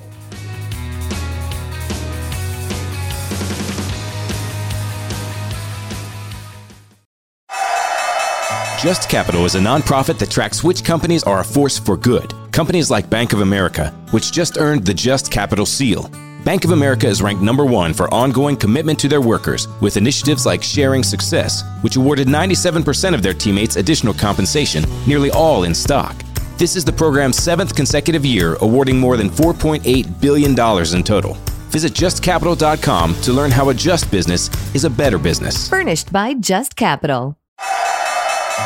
Just 8.80 9.10
Capital 9.10 9.44
is 9.44 9.56
a 9.56 9.58
nonprofit 9.58 10.18
that 10.20 10.30
tracks 10.30 10.64
which 10.64 10.84
companies 10.84 11.22
are 11.24 11.40
a 11.40 11.44
force 11.44 11.78
for 11.78 11.98
good. 11.98 12.32
Companies 12.50 12.90
like 12.90 13.10
Bank 13.10 13.34
of 13.34 13.42
America, 13.42 13.90
which 14.10 14.32
just 14.32 14.56
earned 14.56 14.86
the 14.86 14.94
Just 14.94 15.30
Capital 15.30 15.66
seal. 15.66 16.10
Bank 16.44 16.64
of 16.64 16.70
America 16.70 17.06
is 17.06 17.20
ranked 17.20 17.42
number 17.42 17.66
one 17.66 17.92
for 17.92 18.12
ongoing 18.14 18.56
commitment 18.56 18.98
to 19.00 19.08
their 19.08 19.20
workers 19.20 19.68
with 19.82 19.98
initiatives 19.98 20.46
like 20.46 20.62
Sharing 20.62 21.02
Success, 21.02 21.62
which 21.82 21.96
awarded 21.96 22.28
97% 22.28 23.14
of 23.14 23.22
their 23.22 23.34
teammates 23.34 23.76
additional 23.76 24.14
compensation, 24.14 24.84
nearly 25.06 25.30
all 25.32 25.64
in 25.64 25.74
stock. 25.74 26.16
This 26.56 26.76
is 26.76 26.84
the 26.84 26.92
program's 26.92 27.36
seventh 27.36 27.76
consecutive 27.76 28.24
year, 28.24 28.56
awarding 28.62 28.98
more 28.98 29.18
than 29.18 29.28
$4.8 29.28 30.20
billion 30.20 30.52
in 30.52 31.02
total. 31.02 31.34
Visit 31.68 31.92
justcapital.com 31.92 33.14
to 33.20 33.32
learn 33.34 33.50
how 33.50 33.68
a 33.68 33.74
just 33.74 34.10
business 34.10 34.48
is 34.74 34.84
a 34.84 34.90
better 34.90 35.18
business. 35.18 35.68
Furnished 35.68 36.10
by 36.10 36.32
Just 36.32 36.74
Capital. 36.74 37.36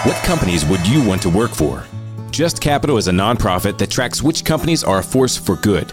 What 0.04 0.16
companies 0.22 0.64
would 0.64 0.86
you 0.86 1.04
want 1.04 1.22
to 1.22 1.28
work 1.28 1.50
for? 1.50 1.84
Just 2.30 2.60
Capital 2.60 2.98
is 2.98 3.08
a 3.08 3.12
nonprofit 3.12 3.78
that 3.78 3.90
tracks 3.90 4.22
which 4.22 4.44
companies 4.44 4.84
are 4.84 4.98
a 4.98 5.02
force 5.02 5.36
for 5.36 5.56
good. 5.56 5.92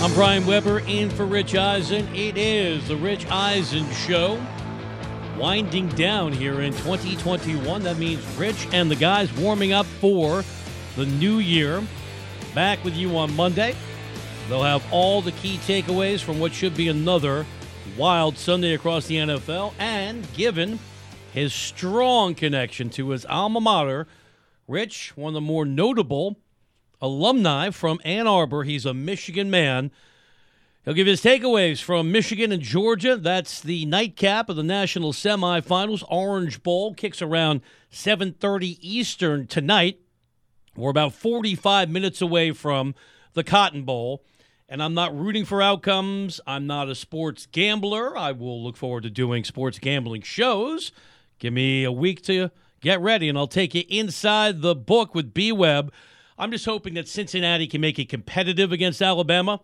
I'm 0.00 0.14
Brian 0.14 0.46
Weber 0.46 0.78
in 0.86 1.10
for 1.10 1.26
Rich 1.26 1.56
Eisen. 1.56 2.06
It 2.14 2.38
is 2.38 2.86
the 2.86 2.96
Rich 2.96 3.26
Eisen 3.32 3.84
Show. 3.90 4.40
Winding 5.36 5.88
down 5.88 6.32
here 6.32 6.60
in 6.60 6.72
2021. 6.72 7.82
That 7.82 7.98
means 7.98 8.24
Rich 8.36 8.68
and 8.70 8.88
the 8.88 8.94
guys 8.94 9.32
warming 9.32 9.72
up 9.72 9.86
for 9.86 10.44
the 10.94 11.04
new 11.04 11.40
year. 11.40 11.82
Back 12.54 12.84
with 12.84 12.94
you 12.94 13.16
on 13.18 13.34
Monday. 13.34 13.74
They'll 14.48 14.62
have 14.62 14.84
all 14.92 15.20
the 15.20 15.32
key 15.32 15.56
takeaways 15.66 16.20
from 16.20 16.38
what 16.38 16.52
should 16.52 16.76
be 16.76 16.86
another 16.86 17.44
wild 17.96 18.38
Sunday 18.38 18.74
across 18.74 19.08
the 19.08 19.16
NFL. 19.16 19.72
And 19.80 20.32
given 20.34 20.78
his 21.32 21.52
strong 21.52 22.36
connection 22.36 22.88
to 22.90 23.10
his 23.10 23.26
alma 23.26 23.60
mater, 23.60 24.06
Rich, 24.68 25.16
one 25.16 25.30
of 25.30 25.34
the 25.34 25.40
more 25.40 25.64
notable 25.64 26.36
alumni 27.00 27.70
from 27.70 28.00
Ann 28.04 28.26
Arbor. 28.26 28.64
He's 28.64 28.86
a 28.86 28.94
Michigan 28.94 29.50
man. 29.50 29.90
He'll 30.84 30.94
give 30.94 31.06
his 31.06 31.22
takeaways 31.22 31.82
from 31.82 32.10
Michigan 32.10 32.50
and 32.50 32.62
Georgia. 32.62 33.16
That's 33.16 33.60
the 33.60 33.84
nightcap 33.84 34.48
of 34.48 34.56
the 34.56 34.62
national 34.62 35.12
semifinals. 35.12 36.02
Orange 36.08 36.62
Bowl 36.62 36.94
kicks 36.94 37.20
around 37.20 37.60
7:30 37.90 38.78
Eastern 38.80 39.46
tonight. 39.46 40.00
We're 40.76 40.90
about 40.90 41.12
45 41.12 41.90
minutes 41.90 42.22
away 42.22 42.52
from 42.52 42.94
the 43.34 43.44
Cotton 43.44 43.82
Bowl, 43.82 44.24
and 44.68 44.82
I'm 44.82 44.94
not 44.94 45.14
rooting 45.14 45.44
for 45.44 45.60
outcomes. 45.60 46.40
I'm 46.46 46.66
not 46.66 46.88
a 46.88 46.94
sports 46.94 47.46
gambler. 47.46 48.16
I 48.16 48.32
will 48.32 48.62
look 48.62 48.76
forward 48.76 49.02
to 49.02 49.10
doing 49.10 49.44
sports 49.44 49.78
gambling 49.78 50.22
shows. 50.22 50.92
Give 51.38 51.52
me 51.52 51.84
a 51.84 51.92
week 51.92 52.22
to 52.22 52.50
get 52.80 53.00
ready, 53.00 53.28
and 53.28 53.36
I'll 53.36 53.46
take 53.46 53.74
you 53.74 53.82
inside 53.88 54.62
the 54.62 54.74
book 54.74 55.14
with 55.14 55.34
B 55.34 55.52
Web. 55.52 55.92
I'm 56.38 56.52
just 56.52 56.64
hoping 56.64 56.94
that 56.94 57.08
Cincinnati 57.08 57.66
can 57.66 57.80
make 57.80 57.98
it 57.98 58.08
competitive 58.08 58.70
against 58.70 59.02
Alabama. 59.02 59.60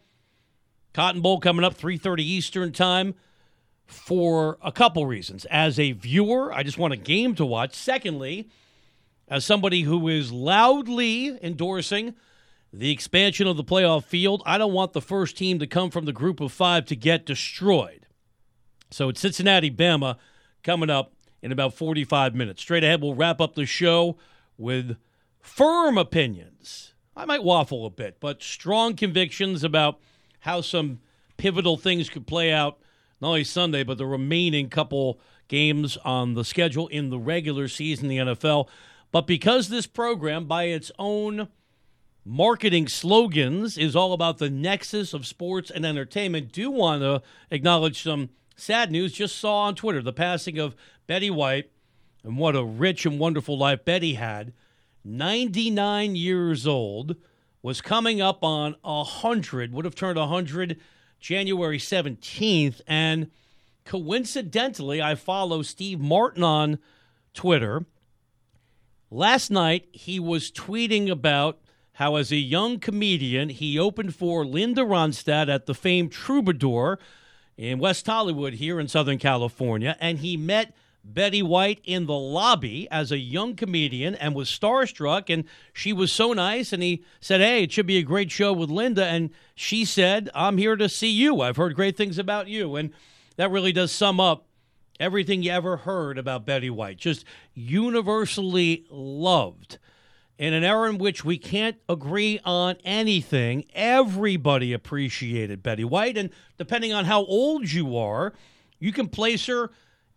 Cotton 0.93 1.23
Bowl 1.23 1.39
coming 1.41 1.65
up 1.65 1.75
3:30 1.75 2.23
Eastern 2.25 2.73
time 2.73 3.15
for 3.87 4.59
a 4.63 4.73
couple 4.73 5.07
reasons. 5.07 5.45
As 5.47 5.79
a 5.79 5.93
viewer, 5.93 6.53
I 6.53 6.63
just 6.63 6.79
want 6.79 6.93
a 6.93 6.97
game 6.99 7.35
to 7.37 7.47
watch. 7.47 7.75
Secondly, 7.75 8.49
as 9.29 9.45
somebody 9.45 9.83
who 9.83 10.09
is 10.09 10.33
loudly 10.33 11.39
endorsing 11.43 12.15
the 12.73 12.91
expansion 12.91 13.47
of 13.47 13.57
the 13.57 13.65
playoff 13.65 14.05
field, 14.05 14.43
I 14.45 14.59
don't 14.59 14.73
want 14.73 14.93
the 14.93 15.01
first 15.01 15.37
team 15.37 15.59
to 15.61 15.67
come 15.67 15.91
from 15.91 16.07
the 16.07 16.13
group 16.13 16.41
of 16.41 16.53
5 16.53 16.87
to 16.87 16.97
get 16.97 17.25
destroyed. 17.25 18.07
So 18.91 19.09
it's 19.09 19.21
Cincinnati 19.21 19.71
Bama 19.71 20.17
coming 20.63 20.91
up 20.91 21.13
in 21.41 21.53
about 21.53 21.75
45 21.75 22.35
minutes. 22.35 22.63
Straight 22.63 22.83
ahead 22.83 23.01
we'll 23.01 23.15
wrap 23.15 23.41
up 23.41 23.55
the 23.55 23.67
show 23.67 24.17
with 24.57 24.97
firm 25.41 25.99
opinions. 26.65 26.95
I 27.17 27.25
might 27.25 27.45
waffle 27.45 27.87
a 27.87 27.91
bit, 27.91 28.17
but 28.21 28.43
strong 28.43 28.97
convictions 28.97 29.63
about 29.63 30.01
how 30.41 30.61
some 30.61 31.01
pivotal 31.37 31.77
things 31.77 32.11
could 32.11 32.27
play 32.27 32.53
out 32.53 32.79
not 33.21 33.29
only 33.29 33.45
Sunday, 33.45 33.85
but 33.85 33.99
the 33.99 34.07
remaining 34.07 34.69
couple 34.69 35.21
games 35.47 35.97
on 35.99 36.35
the 36.35 36.45
schedule 36.45 36.89
in 36.89 37.11
the 37.11 37.19
regular 37.19 37.69
season, 37.69 38.09
the 38.09 38.19
NFL. 38.19 38.69
But 39.13 39.27
because 39.27 39.69
this 39.69 39.87
program, 39.87 40.47
by 40.47 40.65
its 40.65 40.91
own 40.99 41.49
marketing 42.25 42.89
slogans, 42.89 43.79
is 43.79 43.95
all 43.95 44.13
about 44.13 44.39
the 44.39 44.51
nexus 44.51 45.15
of 45.15 45.27
sports 45.27 45.71
and 45.71 45.87
entertainment, 45.87 46.53
do 46.53 46.71
want 46.71 47.03
to 47.03 47.23
acknowledge 47.51 48.03
some 48.03 48.31
sad 48.57 48.91
news. 48.91 49.13
Just 49.13 49.37
saw 49.37 49.63
on 49.63 49.77
Twitter 49.77 50.03
the 50.03 50.13
passing 50.13 50.59
of 50.59 50.75
Betty 51.07 51.31
White, 51.31 51.71
and 52.25 52.37
what 52.37 52.57
a 52.57 52.65
rich 52.65 53.07
and 53.07 53.21
wonderful 53.21 53.57
life 53.57 53.85
Betty 53.85 54.15
had. 54.15 54.53
99 55.05 56.17
years 56.17 56.67
old, 56.67 57.17
was 57.63 57.81
coming 57.81 58.21
up 58.21 58.45
on 58.45 58.77
100, 58.83 59.73
would 59.73 59.85
have 59.85 59.95
turned 59.95 60.19
100 60.19 60.79
January 61.19 61.79
17th. 61.79 62.81
And 62.87 63.31
coincidentally, 63.85 65.01
I 65.01 65.15
follow 65.15 65.63
Steve 65.63 65.99
Martin 65.99 66.43
on 66.43 66.79
Twitter. 67.33 67.87
Last 69.11 69.51
night, 69.51 69.89
he 69.93 70.21
was 70.21 70.51
tweeting 70.51 71.11
about 71.11 71.61
how, 71.93 72.17
as 72.17 72.33
a 72.33 72.37
young 72.37 72.79
comedian, 72.79 73.49
he 73.49 73.79
opened 73.79 74.15
for 74.15 74.45
Linda 74.45 74.83
Ronstadt 74.83 75.49
at 75.49 75.67
the 75.67 75.75
famed 75.75 76.13
Troubadour 76.13 76.99
in 77.57 77.79
West 77.79 78.07
Hollywood 78.07 78.55
here 78.55 78.81
in 78.81 78.89
Southern 78.89 79.19
California. 79.19 79.97
And 80.01 80.19
he 80.19 80.37
met 80.37 80.75
Betty 81.05 81.43
White 81.43 81.81
in 81.85 82.07
the 82.07 82.15
lobby 82.15 82.89
as 82.91 83.13
a 83.13 83.19
young 83.19 83.55
comedian 83.55 84.15
and 84.15 84.35
was 84.35 84.49
starstruck. 84.49 85.29
And 85.29 85.45
she 85.73 85.93
was 85.93 86.11
so 86.11 86.33
nice. 86.33 86.73
And 86.73 86.83
he 86.83 87.05
said, 87.21 87.41
Hey, 87.41 87.65
it 87.65 87.73
should 87.73 87.87
be 87.87 87.99
a 87.99 88.03
great 88.03 88.31
show 88.31 88.53
with 88.53 88.71
Linda. 88.71 89.05
And 89.05 89.31
she 89.55 89.85
said, 89.85 90.31
I'm 90.35 90.57
here 90.57 90.77
to 90.77 90.89
see 90.89 91.11
you. 91.11 91.43
I've 91.43 91.57
heard 91.59 91.75
great 91.75 91.97
things 91.97 92.19
about 92.19 92.49
you. 92.49 92.77
And 92.77 92.93
that 93.37 93.51
really 93.51 93.73
does 93.73 93.93
sum 93.93 94.19
up 94.19 94.47
everything 94.99 95.43
you 95.43 95.51
ever 95.51 95.79
heard 95.79 96.19
about 96.19 96.47
Betty 96.47 96.71
White. 96.71 96.97
Just 96.97 97.25
universally 97.53 98.87
loved. 98.91 99.79
In 100.37 100.53
an 100.53 100.65
era 100.65 100.91
in 100.91 100.99
which 100.99 101.25
we 101.25 101.39
can't 101.39 101.77
agree 101.89 102.41
on 102.45 102.77
anything, 102.85 103.67
everybody 103.73 104.73
appreciated 104.73 105.63
Betty 105.63 105.85
White. 105.85 106.17
And 106.17 106.31
depending 106.59 106.93
on 106.93 107.05
how 107.05 107.25
old 107.25 107.71
you 107.71 107.97
are, 107.97 108.33
you 108.81 108.93
can 108.93 109.09
place 109.09 109.47
her 109.47 109.71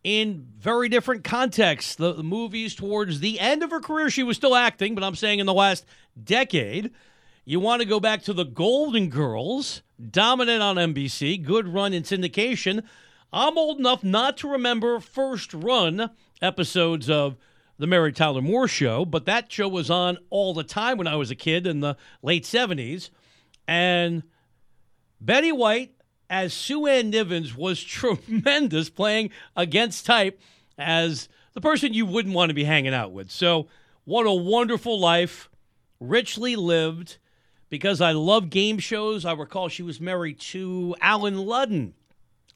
in 0.04 0.48
very 0.58 0.90
different 0.90 1.24
contexts. 1.24 1.96
The, 1.96 2.14
the, 2.14 2.24
movies 2.24 2.76
towards 2.76 3.20
the 3.20 3.40
end 3.40 3.64
of 3.64 3.72
her 3.72 3.80
career, 3.80 4.10
she 4.10 4.24
was 4.24 4.38
still 4.38 4.56
acting, 4.56 4.96
but 4.96 5.04
I'm 5.04 5.16
saying 5.16 5.40
in 5.40 5.46
the 5.46 5.54
last 5.54 5.86
decade. 6.22 6.92
You 7.46 7.60
want 7.60 7.82
to 7.82 7.88
go 7.88 8.00
back 8.00 8.24
to 8.24 8.34
the 8.34 8.44
Golden 8.44 9.10
Girls, 9.10 9.82
dominant 10.12 10.62
on 10.62 10.76
NBC, 10.76 11.42
good 11.42 11.68
run 11.68 11.94
in 11.94 12.04
syndication. 12.04 12.84
I'm 13.32 13.58
old 13.58 13.80
enough 13.80 14.04
not 14.04 14.38
to 14.38 14.50
remember 14.50 15.00
first 15.00 15.54
run 15.54 16.10
episodes 16.42 17.10
of 17.10 17.38
the 17.78 17.88
Mary 17.88 18.12
Tyler 18.12 18.42
Moore 18.42 18.68
Show, 18.68 19.06
but 19.06 19.26
that 19.26 19.52
show 19.52 19.68
was 19.68 19.90
on 19.90 20.18
all 20.30 20.54
the 20.54 20.64
time 20.64 20.98
when 20.98 21.08
I 21.08 21.16
was 21.16 21.32
a 21.32 21.36
kid 21.36 21.68
in 21.68 21.80
the 21.80 21.96
late 22.22 22.44
70s. 22.44 23.10
And 23.68 24.24
Betty 25.22 25.52
White 25.52 25.94
as 26.30 26.54
Sue 26.54 26.88
Ann 26.88 27.12
Nivens 27.12 27.56
was 27.56 27.84
tremendous 27.84 28.90
playing 28.90 29.32
against 29.56 30.06
type 30.06 30.40
as 30.78 31.30
the 31.54 31.62
person 31.62 31.94
you 31.94 32.06
wouldn't 32.06 32.36
want 32.36 32.50
to 32.50 32.56
be 32.56 32.64
hanging 32.64 32.94
out 32.94 33.12
with. 33.12 33.32
So, 33.32 33.68
what 34.06 34.26
a 34.26 34.32
wonderful 34.32 35.00
life, 35.00 35.50
richly 36.00 36.56
lived. 36.56 37.18
Because 37.70 38.00
I 38.00 38.14
love 38.14 38.50
game 38.50 38.80
shows, 38.80 39.26
I 39.26 39.34
recall 39.34 39.68
she 39.68 39.84
was 39.84 40.00
married 40.00 40.40
to 40.40 40.96
Allen 41.02 41.36
Ludden, 41.36 41.92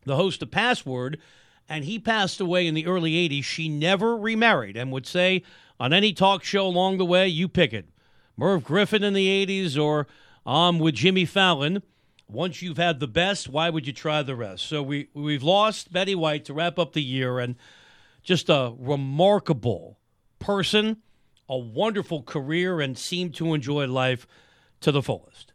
the 0.05 0.15
host 0.15 0.41
of 0.41 0.51
Password, 0.51 1.19
and 1.67 1.83
he 1.83 1.99
passed 1.99 2.39
away 2.39 2.65
in 2.65 2.75
the 2.75 2.87
early 2.87 3.13
80s. 3.13 3.43
She 3.43 3.67
never 3.67 4.15
remarried 4.15 4.77
and 4.77 4.89
would 4.93 5.05
say 5.05 5.43
on 5.81 5.91
any 5.91 6.13
talk 6.13 6.43
show 6.43 6.65
along 6.65 6.97
the 6.97 7.05
way, 7.05 7.27
you 7.27 7.49
pick 7.49 7.73
it. 7.73 7.89
Merv 8.37 8.63
Griffin 8.63 9.03
in 9.03 9.13
the 9.13 9.45
80s 9.45 9.81
or 9.81 10.07
I'm 10.45 10.79
with 10.79 10.95
Jimmy 10.95 11.25
Fallon. 11.25 11.83
Once 12.31 12.61
you've 12.61 12.77
had 12.77 12.99
the 12.99 13.07
best, 13.07 13.49
why 13.49 13.69
would 13.69 13.85
you 13.85 13.91
try 13.91 14.23
the 14.23 14.35
rest? 14.35 14.65
So 14.65 14.81
we 14.81 15.09
we've 15.13 15.43
lost 15.43 15.91
Betty 15.91 16.15
White 16.15 16.45
to 16.45 16.53
wrap 16.53 16.79
up 16.79 16.93
the 16.93 17.03
year 17.03 17.39
and 17.39 17.55
just 18.23 18.49
a 18.49 18.73
remarkable 18.77 19.99
person, 20.39 20.97
a 21.49 21.57
wonderful 21.57 22.23
career 22.23 22.79
and 22.79 22.97
seemed 22.97 23.35
to 23.35 23.53
enjoy 23.53 23.85
life 23.87 24.25
to 24.79 24.91
the 24.91 25.01
fullest. 25.01 25.51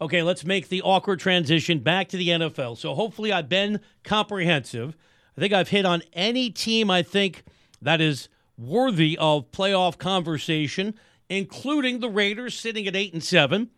Okay, 0.00 0.22
let's 0.22 0.44
make 0.44 0.68
the 0.68 0.82
awkward 0.82 1.18
transition 1.18 1.78
back 1.78 2.08
to 2.08 2.16
the 2.18 2.28
NFL. 2.28 2.76
So 2.76 2.94
hopefully 2.94 3.32
I've 3.32 3.48
been 3.48 3.80
comprehensive. 4.04 4.96
I 5.36 5.40
think 5.40 5.52
I've 5.54 5.68
hit 5.68 5.86
on 5.86 6.02
any 6.12 6.50
team 6.50 6.90
I 6.90 7.02
think 7.02 7.42
that 7.80 8.00
is 8.00 8.28
worthy 8.58 9.16
of 9.18 9.50
playoff 9.50 9.98
conversation, 9.98 10.94
including 11.28 12.00
the 12.00 12.10
Raiders 12.10 12.58
sitting 12.58 12.86
at 12.86 12.94
8 12.94 13.14
and 13.14 13.24
7. 13.24 13.70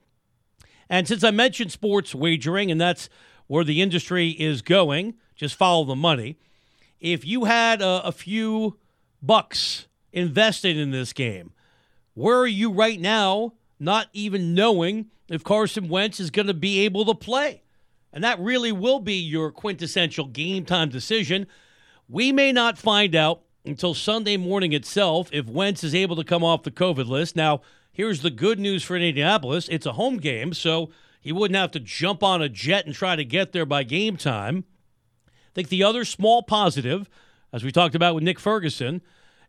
And 0.90 1.08
since 1.08 1.24
I 1.24 1.30
mentioned 1.30 1.72
sports 1.72 2.14
wagering 2.14 2.70
and 2.70 2.78
that's 2.78 3.08
where 3.46 3.64
the 3.64 3.80
industry 3.80 4.30
is 4.30 4.60
going, 4.60 5.14
just 5.34 5.54
follow 5.54 5.84
the 5.84 5.96
money. 5.96 6.36
If 7.00 7.24
you 7.24 7.46
had 7.46 7.80
a, 7.80 8.02
a 8.04 8.12
few 8.12 8.76
bucks 9.22 9.86
invested 10.12 10.76
in 10.76 10.90
this 10.90 11.14
game, 11.14 11.52
where 12.12 12.36
are 12.36 12.46
you 12.46 12.70
right 12.70 13.00
now 13.00 13.54
not 13.80 14.08
even 14.12 14.54
knowing 14.54 15.06
if 15.30 15.42
Carson 15.42 15.88
Wentz 15.88 16.20
is 16.20 16.30
going 16.30 16.48
to 16.48 16.54
be 16.54 16.80
able 16.80 17.06
to 17.06 17.14
play. 17.14 17.62
And 18.12 18.22
that 18.22 18.38
really 18.38 18.72
will 18.72 19.00
be 19.00 19.14
your 19.14 19.50
quintessential 19.50 20.26
game 20.26 20.64
time 20.64 20.90
decision. 20.90 21.46
We 22.08 22.32
may 22.32 22.52
not 22.52 22.76
find 22.76 23.14
out 23.14 23.42
until 23.64 23.94
Sunday 23.94 24.36
morning 24.36 24.72
itself 24.72 25.30
if 25.32 25.46
Wentz 25.46 25.82
is 25.82 25.94
able 25.94 26.16
to 26.16 26.24
come 26.24 26.44
off 26.44 26.64
the 26.64 26.70
COVID 26.70 27.06
list. 27.06 27.36
Now, 27.36 27.62
here's 28.00 28.22
the 28.22 28.30
good 28.30 28.58
news 28.58 28.82
for 28.82 28.96
Indianapolis 28.96 29.68
it's 29.68 29.84
a 29.84 29.92
home 29.92 30.16
game, 30.16 30.54
so 30.54 30.88
he 31.20 31.32
wouldn't 31.32 31.58
have 31.58 31.70
to 31.70 31.78
jump 31.78 32.22
on 32.22 32.40
a 32.40 32.48
jet 32.48 32.86
and 32.86 32.94
try 32.94 33.14
to 33.14 33.26
get 33.26 33.52
there 33.52 33.66
by 33.66 33.82
game 33.82 34.16
time. 34.16 34.64
I 35.28 35.52
think 35.54 35.68
the 35.68 35.84
other 35.84 36.06
small 36.06 36.42
positive, 36.42 37.10
as 37.52 37.62
we 37.62 37.70
talked 37.70 37.94
about 37.94 38.14
with 38.14 38.24
Nick 38.24 38.40
Ferguson, 38.40 39.02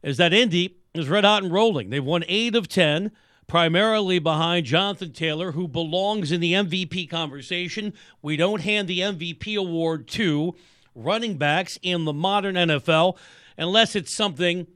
is 0.03 0.17
that 0.17 0.33
Indy 0.33 0.75
is 0.93 1.07
red 1.07 1.23
hot 1.23 1.43
and 1.43 1.53
rolling. 1.53 1.91
They've 1.91 2.03
won 2.03 2.25
eight 2.27 2.53
of 2.53 2.67
10 2.67 3.13
primarily 3.47 4.19
behind 4.19 4.65
Jonathan 4.65 5.13
Taylor, 5.13 5.53
who 5.53 5.69
belongs 5.69 6.33
in 6.33 6.41
the 6.41 6.51
MVP 6.51 7.09
conversation. 7.09 7.93
We 8.21 8.35
don't 8.35 8.63
hand 8.63 8.89
the 8.89 8.99
MVP 8.99 9.55
award 9.55 10.09
to 10.09 10.55
running 10.93 11.37
backs 11.37 11.79
in 11.81 12.03
the 12.03 12.11
modern 12.11 12.55
NFL 12.55 13.17
unless 13.57 13.95
it's 13.95 14.13
something 14.13 14.67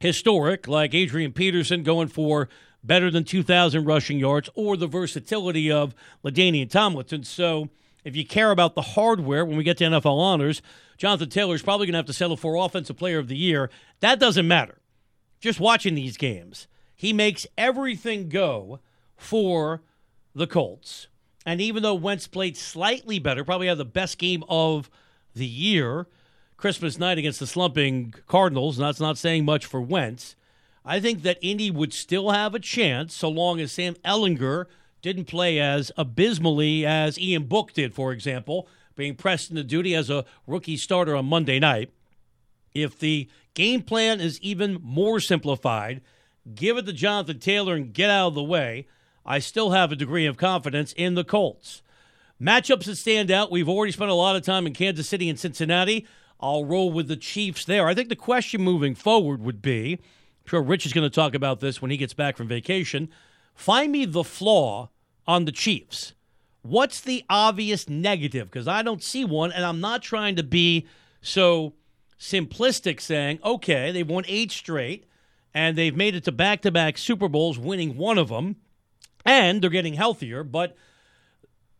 historic, 0.00 0.66
like 0.66 0.94
Adrian 0.94 1.32
Peterson 1.32 1.84
going 1.84 2.08
for 2.08 2.48
better 2.84 3.10
than 3.10 3.24
2,000 3.24 3.84
rushing 3.84 4.18
yards, 4.18 4.48
or 4.54 4.76
the 4.76 4.86
versatility 4.86 5.70
of 5.70 5.94
LaDainian 6.24 6.70
Tomlinson. 6.70 7.24
So 7.24 7.70
if 8.04 8.14
you 8.14 8.26
care 8.26 8.50
about 8.50 8.74
the 8.74 8.82
hardware 8.82 9.44
when 9.44 9.56
we 9.56 9.64
get 9.64 9.78
to 9.78 9.84
NFL 9.84 10.18
honors, 10.18 10.62
Jonathan 10.98 11.30
Taylor 11.30 11.54
is 11.54 11.62
probably 11.62 11.86
going 11.86 11.94
to 11.94 11.98
have 11.98 12.06
to 12.06 12.12
settle 12.12 12.36
for 12.36 12.56
Offensive 12.56 12.96
Player 12.96 13.18
of 13.18 13.28
the 13.28 13.36
Year. 13.36 13.70
That 14.00 14.20
doesn't 14.20 14.46
matter. 14.46 14.78
Just 15.40 15.58
watching 15.58 15.94
these 15.94 16.16
games 16.16 16.68
he 16.94 17.12
makes 17.12 17.46
everything 17.58 18.28
go 18.28 18.80
for 19.16 19.82
the 20.34 20.46
Colts. 20.46 21.08
And 21.44 21.60
even 21.60 21.82
though 21.82 21.94
Wentz 21.94 22.26
played 22.26 22.56
slightly 22.56 23.18
better, 23.18 23.44
probably 23.44 23.66
had 23.66 23.78
the 23.78 23.84
best 23.84 24.16
game 24.16 24.44
of 24.48 24.88
the 25.34 25.46
year, 25.46 26.06
Christmas 26.56 26.98
night 26.98 27.18
against 27.18 27.40
the 27.40 27.46
slumping 27.46 28.14
Cardinals, 28.26 28.78
and 28.78 28.86
that's 28.86 29.00
not 29.00 29.18
saying 29.18 29.44
much 29.44 29.66
for 29.66 29.80
Wentz. 29.80 30.36
I 30.84 31.00
think 31.00 31.22
that 31.22 31.38
Indy 31.40 31.70
would 31.70 31.94
still 31.94 32.30
have 32.30 32.54
a 32.54 32.60
chance 32.60 33.14
so 33.14 33.28
long 33.28 33.58
as 33.58 33.72
Sam 33.72 33.94
Ehlinger 34.04 34.66
didn't 35.00 35.24
play 35.24 35.58
as 35.58 35.90
abysmally 35.96 36.84
as 36.84 37.18
Ian 37.18 37.44
Book 37.44 37.72
did, 37.72 37.94
for 37.94 38.12
example, 38.12 38.68
being 38.94 39.14
pressed 39.14 39.50
into 39.50 39.64
duty 39.64 39.94
as 39.94 40.10
a 40.10 40.24
rookie 40.46 40.76
starter 40.76 41.16
on 41.16 41.26
Monday 41.26 41.58
night. 41.58 41.90
If 42.74 42.98
the 42.98 43.28
game 43.54 43.82
plan 43.82 44.20
is 44.20 44.40
even 44.40 44.78
more 44.82 45.20
simplified, 45.20 46.02
give 46.54 46.76
it 46.76 46.86
to 46.86 46.92
Jonathan 46.92 47.38
Taylor 47.38 47.74
and 47.74 47.92
get 47.92 48.10
out 48.10 48.28
of 48.28 48.34
the 48.34 48.42
way, 48.42 48.86
I 49.24 49.38
still 49.38 49.70
have 49.70 49.90
a 49.90 49.96
degree 49.96 50.26
of 50.26 50.36
confidence 50.36 50.92
in 50.92 51.14
the 51.14 51.24
Colts. 51.24 51.82
Matchups 52.40 52.84
that 52.84 52.96
stand 52.96 53.30
out, 53.30 53.50
we've 53.50 53.68
already 53.68 53.92
spent 53.92 54.10
a 54.10 54.14
lot 54.14 54.36
of 54.36 54.42
time 54.42 54.66
in 54.66 54.74
Kansas 54.74 55.08
City 55.08 55.30
and 55.30 55.38
Cincinnati. 55.38 56.06
I'll 56.40 56.64
roll 56.64 56.90
with 56.90 57.08
the 57.08 57.16
Chiefs 57.16 57.64
there. 57.64 57.86
I 57.86 57.94
think 57.94 58.10
the 58.10 58.16
question 58.16 58.60
moving 58.60 58.94
forward 58.94 59.40
would 59.40 59.62
be 59.62 59.98
sure 60.46 60.62
Rich 60.62 60.86
is 60.86 60.92
going 60.92 61.08
to 61.08 61.14
talk 61.14 61.34
about 61.34 61.60
this 61.60 61.80
when 61.80 61.90
he 61.90 61.96
gets 61.96 62.14
back 62.14 62.36
from 62.36 62.48
vacation. 62.48 63.08
Find 63.54 63.92
me 63.92 64.04
the 64.04 64.24
flaw 64.24 64.90
on 65.26 65.44
the 65.44 65.52
Chiefs. 65.52 66.14
What's 66.62 67.00
the 67.00 67.24
obvious 67.28 67.88
negative? 67.88 68.50
Because 68.50 68.66
I 68.66 68.82
don't 68.82 69.02
see 69.02 69.24
one, 69.24 69.52
and 69.52 69.64
I'm 69.64 69.80
not 69.80 70.02
trying 70.02 70.36
to 70.36 70.42
be 70.42 70.86
so 71.20 71.74
simplistic 72.18 73.00
saying, 73.00 73.38
okay, 73.44 73.92
they've 73.92 74.08
won 74.08 74.24
eight 74.26 74.50
straight 74.50 75.04
and 75.52 75.76
they've 75.76 75.94
made 75.94 76.14
it 76.14 76.24
to 76.24 76.32
back 76.32 76.62
to 76.62 76.70
back 76.70 76.98
Super 76.98 77.28
Bowls, 77.28 77.58
winning 77.58 77.96
one 77.96 78.18
of 78.18 78.28
them, 78.28 78.56
and 79.24 79.62
they're 79.62 79.70
getting 79.70 79.94
healthier. 79.94 80.42
But 80.42 80.76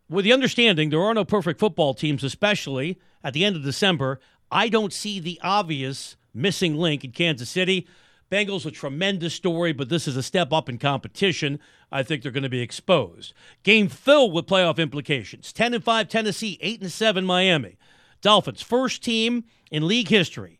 with 0.09 0.25
the 0.25 0.33
understanding 0.33 0.91
there 0.91 1.03
are 1.03 1.15
no 1.15 1.25
perfect 1.25 1.59
football 1.59 1.95
teams, 1.95 2.23
especially 2.23 3.01
at 3.23 3.33
the 3.33 3.45
end 3.45 3.57
of 3.57 3.65
December, 3.65 4.21
I 4.51 4.69
don't 4.69 4.93
see 4.93 5.19
the 5.19 5.41
obvious 5.43 6.17
missing 6.33 6.77
link 6.77 7.05
in 7.05 7.12
Kansas 7.12 7.51
City. 7.51 7.87
Bengals 8.31 8.66
a 8.66 8.70
tremendous 8.70 9.35
story, 9.35 9.72
but 9.72 9.89
this 9.89 10.09
is 10.09 10.16
a 10.16 10.22
step 10.22 10.53
up 10.53 10.68
in 10.68 10.79
competition. 10.79 11.61
I 11.93 12.03
think 12.03 12.22
they're 12.22 12.33
going 12.33 12.43
to 12.43 12.49
be 12.49 12.62
exposed. 12.62 13.33
Game 13.62 13.89
filled 13.89 14.33
with 14.33 14.47
playoff 14.47 14.79
implications. 14.79 15.53
10 15.53 15.75
and 15.75 15.85
5 15.85 16.09
Tennessee, 16.09 16.59
8 16.61 16.83
and 16.83 16.93
7 16.93 17.25
Miami. 17.25 17.77
Dolphins 18.20 18.62
first 18.62 19.03
team 19.03 19.45
in 19.70 19.87
league 19.87 20.09
history 20.09 20.59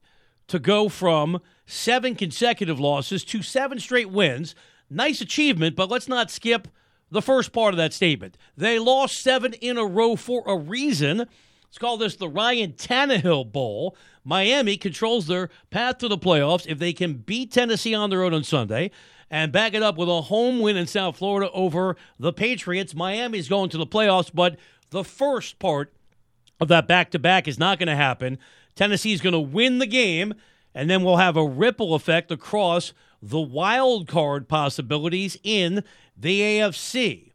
to 0.49 0.59
go 0.59 0.89
from 0.89 1.41
seven 1.67 2.15
consecutive 2.15 2.79
losses 2.79 3.25
to 3.25 3.43
seven 3.43 3.81
straight 3.81 4.11
wins. 4.11 4.55
Nice 4.91 5.21
achievement, 5.21 5.75
but 5.75 5.91
let's 5.91 6.09
not 6.09 6.31
skip 6.31 6.69
the 7.11 7.23
first 7.23 7.53
part 7.53 7.73
of 7.73 7.79
that 7.79 7.95
statement. 7.95 8.37
They 8.57 8.79
lost 8.79 9.21
seven 9.21 9.55
in 9.55 9.79
a 9.79 9.87
row 9.87 10.17
for 10.17 10.43
a 10.47 10.57
reason. 10.57 11.27
Let's 11.75 11.81
call 11.81 11.97
this 11.97 12.15
the 12.15 12.29
Ryan 12.29 12.75
Tannehill 12.75 13.51
Bowl. 13.51 13.97
Miami 14.23 14.77
controls 14.77 15.27
their 15.27 15.51
path 15.71 15.99
to 15.99 16.07
the 16.07 16.17
playoffs 16.17 16.69
if 16.69 16.79
they 16.79 16.93
can 16.93 17.15
beat 17.15 17.51
Tennessee 17.51 17.97
on 17.97 18.11
the 18.11 18.19
road 18.19 18.33
on 18.33 18.45
Sunday 18.45 18.93
and 19.29 19.51
back 19.51 19.75
it 19.75 19.83
up 19.83 19.97
with 19.97 20.09
a 20.09 20.21
home 20.21 20.61
win 20.61 20.77
in 20.77 20.87
South 20.87 21.17
Florida 21.17 21.51
over 21.51 21.97
the 22.17 22.33
Patriots. 22.33 22.95
Miami's 22.95 23.49
going 23.49 23.71
to 23.71 23.77
the 23.77 23.89
playoffs, 23.89 24.31
but 24.33 24.57
the 24.91 25.03
first 25.03 25.59
part 25.59 25.93
of 26.61 26.69
that 26.69 26.87
back 26.87 27.11
to 27.11 27.19
back 27.19 27.49
is 27.49 27.59
not 27.59 27.81
going 27.81 27.89
to 27.89 27.97
happen. 27.97 28.39
Tennessee's 28.77 29.21
going 29.21 29.33
to 29.33 29.41
win 29.41 29.81
the 29.81 29.87
game 29.87 30.33
and 30.77 30.89
then 30.89 31.03
we'll 31.03 31.17
have 31.17 31.37
a 31.37 31.45
ripple 31.45 31.97
effect 31.97 32.31
across 32.31 32.93
the 33.21 33.41
wild 33.41 34.07
card 34.07 34.49
possibilities 34.49 35.37
in 35.43 35.83
the 36.17 36.41
AFC. 36.41 37.33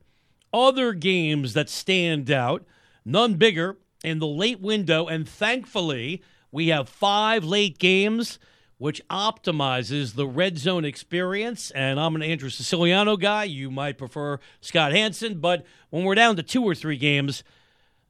Other 0.53 0.93
games 0.93 1.55
that 1.55 1.69
stand 1.69 2.31
out, 2.31 2.63
none 3.03 3.33
bigger 3.33 3.75
in 4.03 4.19
the 4.19 4.27
late 4.27 4.61
window, 4.61 5.07
and 5.07 5.27
thankfully, 5.27 6.23
we 6.51 6.69
have 6.69 6.89
five 6.89 7.43
late 7.43 7.77
games, 7.79 8.39
which 8.77 9.01
optimizes 9.09 10.15
the 10.15 10.27
red 10.27 10.57
zone 10.57 10.85
experience. 10.85 11.71
And 11.71 11.99
I'm 11.99 12.15
an 12.15 12.23
Andrew 12.23 12.49
Siciliano 12.49 13.17
guy. 13.17 13.43
You 13.43 13.69
might 13.69 13.97
prefer 13.97 14.39
Scott 14.61 14.93
Hanson, 14.93 15.39
but 15.39 15.65
when 15.89 16.03
we're 16.03 16.15
down 16.15 16.35
to 16.37 16.43
two 16.43 16.63
or 16.63 16.75
three 16.75 16.97
games, 16.97 17.43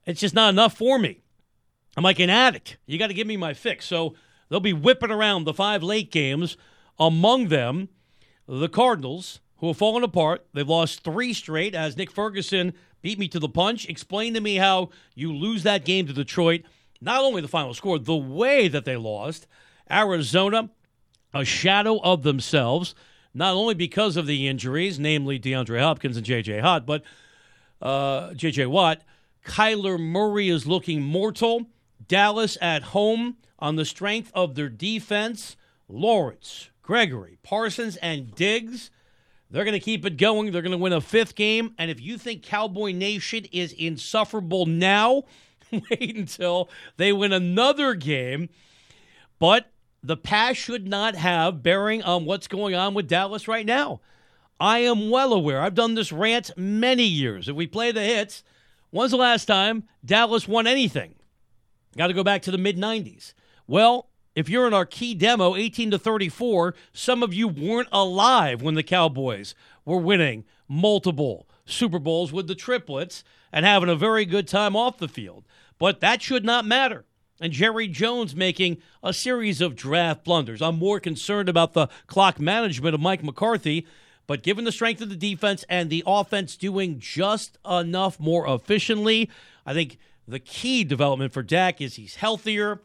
it's 0.06 0.22
just 0.22 0.36
not 0.36 0.50
enough 0.50 0.78
for 0.78 1.00
me. 1.00 1.22
I'm 1.98 2.04
like 2.04 2.20
an 2.20 2.30
addict. 2.30 2.78
You 2.86 3.00
got 3.00 3.08
to 3.08 3.14
give 3.14 3.28
me 3.28 3.36
my 3.36 3.54
fix. 3.54 3.86
So 3.86 4.16
They'll 4.50 4.60
be 4.60 4.74
whipping 4.74 5.12
around 5.12 5.44
the 5.44 5.54
five 5.54 5.84
late 5.84 6.12
games. 6.12 6.58
Among 7.00 7.48
them, 7.48 7.90
the 8.48 8.68
Cardinals, 8.68 9.40
who 9.60 9.68
have 9.68 9.78
fallen 9.78 10.04
apart. 10.04 10.46
They've 10.54 10.68
lost 10.68 11.04
three 11.04 11.34
straight 11.34 11.76
as 11.76 11.98
Nick 11.98 12.12
Ferguson 12.12 12.74
beat 13.02 13.20
me 13.20 13.28
to 13.30 13.40
the 13.40 13.50
punch. 13.50 13.88
Explain 13.88 14.34
to 14.34 14.42
me 14.42 14.56
how 14.56 14.90
you 15.16 15.34
lose 15.34 15.64
that 15.64 15.86
game 15.86 16.08
to 16.08 16.14
Detroit. 16.14 16.62
Not 17.02 17.24
only 17.24 17.42
the 17.42 17.48
final 17.48 17.74
score, 17.74 18.00
the 18.00 18.16
way 18.16 18.68
that 18.68 18.86
they 18.86 18.98
lost. 18.98 19.48
Arizona, 19.90 20.70
a 21.34 21.46
shadow 21.46 22.00
of 22.00 22.24
themselves, 22.24 22.94
not 23.34 23.54
only 23.54 23.74
because 23.74 24.18
of 24.18 24.28
the 24.28 24.48
injuries, 24.48 25.00
namely 25.00 25.40
DeAndre 25.40 25.82
Hopkins 25.82 26.18
and 26.18 26.26
J.J. 26.26 26.62
Watt, 26.62 26.86
but 26.86 27.04
uh, 27.82 28.34
J.J. 28.34 28.66
Watt, 28.66 29.02
Kyler 29.46 30.00
Murray 30.00 30.50
is 30.50 30.68
looking 30.68 31.02
mortal. 31.02 31.68
Dallas 32.08 32.58
at 32.62 32.84
home 32.84 33.38
on 33.60 33.76
the 33.76 33.86
strength 33.86 34.32
of 34.34 34.56
their 34.56 34.70
defense. 34.70 35.56
Lawrence, 35.88 36.70
Gregory, 36.82 37.38
Parsons, 37.44 37.96
and 37.98 38.34
Diggs. 38.36 38.92
They're 39.52 39.66
going 39.66 39.74
to 39.74 39.80
keep 39.80 40.06
it 40.06 40.18
going. 40.18 40.52
They're 40.52 40.62
going 40.62 40.72
to 40.72 40.78
win 40.78 40.94
a 40.94 41.02
fifth 41.02 41.36
game. 41.36 41.74
And 41.78 41.90
if 41.90 42.00
you 42.00 42.18
think 42.18 42.44
Cowboy 42.44 42.92
Nation 42.92 43.46
is 43.52 43.74
insufferable 43.74 44.66
now, 44.66 45.24
wait 45.72 46.16
until 46.16 46.70
they 46.98 47.12
win 47.12 47.34
another 47.34 47.96
game. 47.96 48.50
But 49.40 49.72
the 50.04 50.18
past 50.18 50.60
should 50.60 50.88
not 50.88 51.16
have 51.16 51.64
bearing 51.64 52.04
on 52.04 52.26
what's 52.26 52.48
going 52.48 52.76
on 52.76 52.94
with 52.94 53.08
Dallas 53.08 53.48
right 53.48 53.66
now. 53.66 54.02
I 54.60 54.80
am 54.80 55.10
well 55.10 55.34
aware. 55.34 55.62
I've 55.62 55.74
done 55.74 55.96
this 55.96 56.12
rant 56.12 56.52
many 56.58 57.06
years. 57.06 57.48
If 57.48 57.56
we 57.56 57.66
play 57.66 57.92
the 57.92 58.02
hits, 58.02 58.44
when's 58.92 59.12
the 59.12 59.18
last 59.18 59.46
time 59.46 59.86
Dallas 60.04 60.48
won 60.48 60.68
anything? 60.68 61.16
Got 61.98 62.08
to 62.08 62.14
go 62.14 62.24
back 62.24 62.42
to 62.44 62.52
the 62.52 62.58
mid 62.58 62.78
90s. 62.78 63.34
Well, 63.68 64.09
if 64.36 64.50
you're 64.50 64.68
in 64.68 64.74
our 64.74 64.86
key 64.86 65.14
demo, 65.16 65.56
18 65.56 65.92
to 65.92 66.00
34, 66.00 66.76
some 66.94 67.24
of 67.24 67.34
you 67.34 67.48
weren't 67.48 67.90
alive 67.92 68.62
when 68.62 68.76
the 68.76 68.84
Cowboys 68.84 69.56
were 69.86 69.98
winning 69.98 70.46
multiple 70.68 71.48
Super 71.66 72.00
Bowls 72.00 72.32
with 72.32 72.48
the 72.48 72.56
triplets 72.56 73.24
and 73.52 73.66
having 73.66 73.90
a 73.90 73.96
very 73.96 74.26
good 74.26 74.48
time 74.48 74.76
off 74.76 74.98
the 74.98 75.08
field. 75.08 75.46
But 75.78 76.00
that 76.02 76.22
should 76.22 76.46
not 76.46 76.66
matter. 76.66 77.06
And 77.42 77.54
Jerry 77.54 77.88
Jones 77.88 78.36
making 78.36 78.78
a 79.02 79.14
series 79.14 79.62
of 79.62 79.76
draft 79.76 80.24
blunders. 80.24 80.62
I'm 80.62 80.78
more 80.78 81.00
concerned 81.00 81.48
about 81.48 81.74
the 81.74 81.88
clock 82.08 82.40
management 82.40 82.94
of 82.94 83.02
Mike 83.02 83.24
McCarthy 83.24 83.88
but 84.30 84.44
given 84.44 84.64
the 84.64 84.72
strength 84.72 85.02
of 85.02 85.10
the 85.10 85.16
defense 85.16 85.66
and 85.70 85.90
the 85.90 86.04
offense 86.06 86.56
doing 86.56 87.00
just 87.00 87.58
enough 87.68 88.20
more 88.20 88.48
efficiently, 88.48 89.28
I 89.66 89.74
think 89.74 89.98
the 90.28 90.38
key 90.38 90.84
development 90.84 91.34
for 91.34 91.42
Dak 91.42 91.82
is 91.82 91.96
he's 91.96 92.18
healthier. 92.18 92.80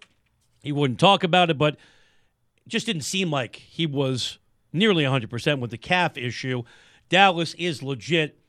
He 0.64 0.72
wouldn't 0.72 0.98
talk 0.98 1.22
about 1.22 1.50
it, 1.50 1.58
but 1.58 1.74
it 1.74 2.68
just 2.68 2.86
didn't 2.86 3.02
seem 3.02 3.30
like 3.30 3.56
he 3.56 3.86
was 3.86 4.38
nearly 4.72 5.04
100% 5.04 5.60
with 5.60 5.70
the 5.70 5.78
calf 5.78 6.18
issue. 6.18 6.64
Dallas 7.08 7.54
is 7.54 7.82
legit 7.82 8.40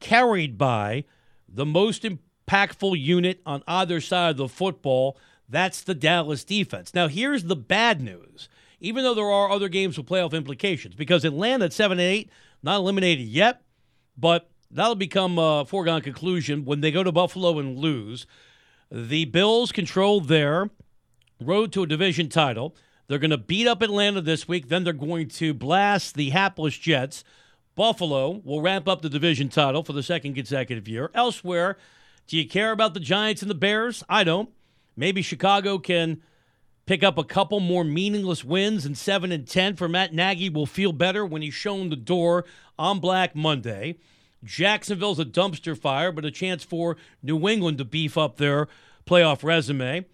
carried 0.00 0.58
by 0.58 1.04
the 1.48 1.64
most 1.64 2.04
impactful 2.04 3.00
unit 3.00 3.40
on 3.46 3.62
either 3.66 4.00
side 4.00 4.32
of 4.32 4.36
the 4.36 4.48
football. 4.48 5.16
That's 5.48 5.82
the 5.82 5.94
Dallas 5.94 6.44
defense. 6.44 6.92
Now, 6.92 7.08
here's 7.08 7.44
the 7.44 7.56
bad 7.56 8.02
news 8.02 8.48
even 8.80 9.04
though 9.04 9.14
there 9.14 9.30
are 9.30 9.50
other 9.50 9.68
games 9.68 9.96
with 9.96 10.08
playoff 10.08 10.32
implications. 10.32 10.94
Because 10.94 11.24
Atlanta 11.24 11.66
at 11.66 11.72
7 11.72 11.98
and 11.98 12.00
8, 12.00 12.30
not 12.62 12.76
eliminated 12.76 13.26
yet, 13.26 13.62
but 14.16 14.50
that'll 14.70 14.94
become 14.94 15.38
a 15.38 15.64
foregone 15.66 16.00
conclusion 16.00 16.64
when 16.64 16.80
they 16.80 16.90
go 16.90 17.04
to 17.04 17.12
Buffalo 17.12 17.58
and 17.58 17.78
lose. 17.78 18.26
The 18.90 19.26
Bills 19.26 19.70
control 19.70 20.20
their 20.20 20.70
road 21.40 21.72
to 21.72 21.82
a 21.82 21.86
division 21.86 22.28
title. 22.28 22.76
They're 23.08 23.18
going 23.18 23.30
to 23.30 23.38
beat 23.38 23.66
up 23.66 23.82
Atlanta 23.82 24.20
this 24.20 24.46
week. 24.46 24.68
Then 24.68 24.84
they're 24.84 24.92
going 24.92 25.28
to 25.28 25.52
blast 25.52 26.14
the 26.14 26.30
hapless 26.30 26.78
Jets. 26.78 27.24
Buffalo 27.74 28.40
will 28.44 28.60
ramp 28.60 28.86
up 28.86 29.02
the 29.02 29.08
division 29.08 29.48
title 29.48 29.82
for 29.82 29.92
the 29.92 30.02
second 30.02 30.34
consecutive 30.34 30.86
year. 30.86 31.10
Elsewhere, 31.14 31.76
do 32.26 32.36
you 32.36 32.46
care 32.46 32.72
about 32.72 32.94
the 32.94 33.00
Giants 33.00 33.42
and 33.42 33.50
the 33.50 33.54
Bears? 33.54 34.04
I 34.08 34.22
don't. 34.22 34.50
Maybe 34.96 35.22
Chicago 35.22 35.78
can 35.78 36.22
pick 36.86 37.02
up 37.02 37.18
a 37.18 37.24
couple 37.24 37.58
more 37.58 37.84
meaningless 37.84 38.44
wins 38.44 38.84
and 38.84 38.98
7 38.98 39.32
and 39.32 39.46
10 39.46 39.76
for 39.76 39.88
Matt 39.88 40.12
Nagy 40.12 40.50
will 40.50 40.66
feel 40.66 40.92
better 40.92 41.24
when 41.24 41.42
he's 41.42 41.54
shown 41.54 41.88
the 41.88 41.96
door 41.96 42.44
on 42.78 43.00
Black 43.00 43.34
Monday. 43.34 43.96
Jacksonville's 44.44 45.18
a 45.18 45.24
dumpster 45.24 45.76
fire, 45.76 46.12
but 46.12 46.24
a 46.24 46.30
chance 46.30 46.64
for 46.64 46.96
New 47.22 47.48
England 47.48 47.78
to 47.78 47.84
beef 47.84 48.18
up 48.18 48.36
their 48.36 48.68
playoff 49.06 49.42
resume 49.42 50.04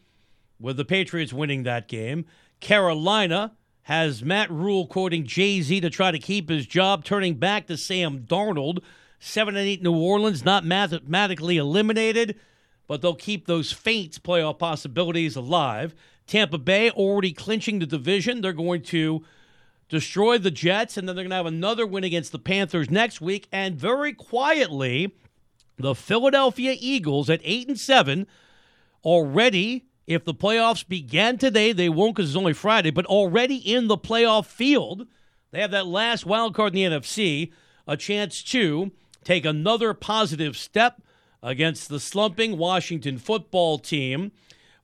with 0.58 0.76
the 0.76 0.84
Patriots 0.84 1.32
winning 1.32 1.62
that 1.62 1.88
game. 1.88 2.24
Carolina 2.60 3.52
has 3.82 4.24
Matt 4.24 4.50
Rhule 4.50 4.86
quoting 4.86 5.26
Jay 5.26 5.60
Z 5.62 5.80
to 5.80 5.90
try 5.90 6.10
to 6.10 6.18
keep 6.18 6.48
his 6.48 6.66
job, 6.66 7.04
turning 7.04 7.34
back 7.34 7.66
to 7.66 7.76
Sam 7.76 8.20
Darnold. 8.20 8.78
7 9.18 9.56
and 9.56 9.66
8 9.66 9.82
New 9.82 9.96
Orleans, 9.96 10.44
not 10.44 10.64
mathematically 10.64 11.56
eliminated, 11.56 12.38
but 12.86 13.00
they'll 13.00 13.14
keep 13.14 13.46
those 13.46 13.72
faint 13.72 14.22
playoff 14.22 14.58
possibilities 14.58 15.36
alive. 15.36 15.94
Tampa 16.26 16.58
Bay 16.58 16.90
already 16.90 17.32
clinching 17.32 17.78
the 17.78 17.86
division. 17.86 18.40
They're 18.40 18.52
going 18.52 18.82
to 18.82 19.24
destroy 19.88 20.38
the 20.38 20.50
Jets, 20.50 20.96
and 20.96 21.08
then 21.08 21.14
they're 21.14 21.24
going 21.24 21.30
to 21.30 21.36
have 21.36 21.46
another 21.46 21.86
win 21.86 22.04
against 22.04 22.32
the 22.32 22.38
Panthers 22.38 22.90
next 22.90 23.20
week. 23.20 23.48
And 23.52 23.76
very 23.76 24.12
quietly, 24.12 25.14
the 25.76 25.94
Philadelphia 25.94 26.76
Eagles 26.78 27.30
at 27.30 27.40
eight 27.44 27.68
and 27.68 27.78
seven 27.78 28.26
already. 29.04 29.86
If 30.06 30.24
the 30.24 30.34
playoffs 30.34 30.86
began 30.86 31.36
today, 31.36 31.72
they 31.72 31.88
won't 31.88 32.14
because 32.14 32.30
it's 32.30 32.36
only 32.36 32.52
Friday, 32.52 32.90
but 32.90 33.06
already 33.06 33.56
in 33.56 33.88
the 33.88 33.98
playoff 33.98 34.46
field, 34.46 35.06
they 35.50 35.60
have 35.60 35.72
that 35.72 35.86
last 35.86 36.24
wild 36.24 36.54
card 36.54 36.76
in 36.76 36.92
the 36.92 36.98
NFC, 36.98 37.52
a 37.86 37.96
chance 37.96 38.42
to 38.44 38.92
take 39.24 39.44
another 39.44 39.94
positive 39.94 40.56
step 40.56 41.02
against 41.42 41.88
the 41.88 42.00
slumping 42.00 42.56
Washington 42.56 43.18
football 43.18 43.78
team. 43.78 44.30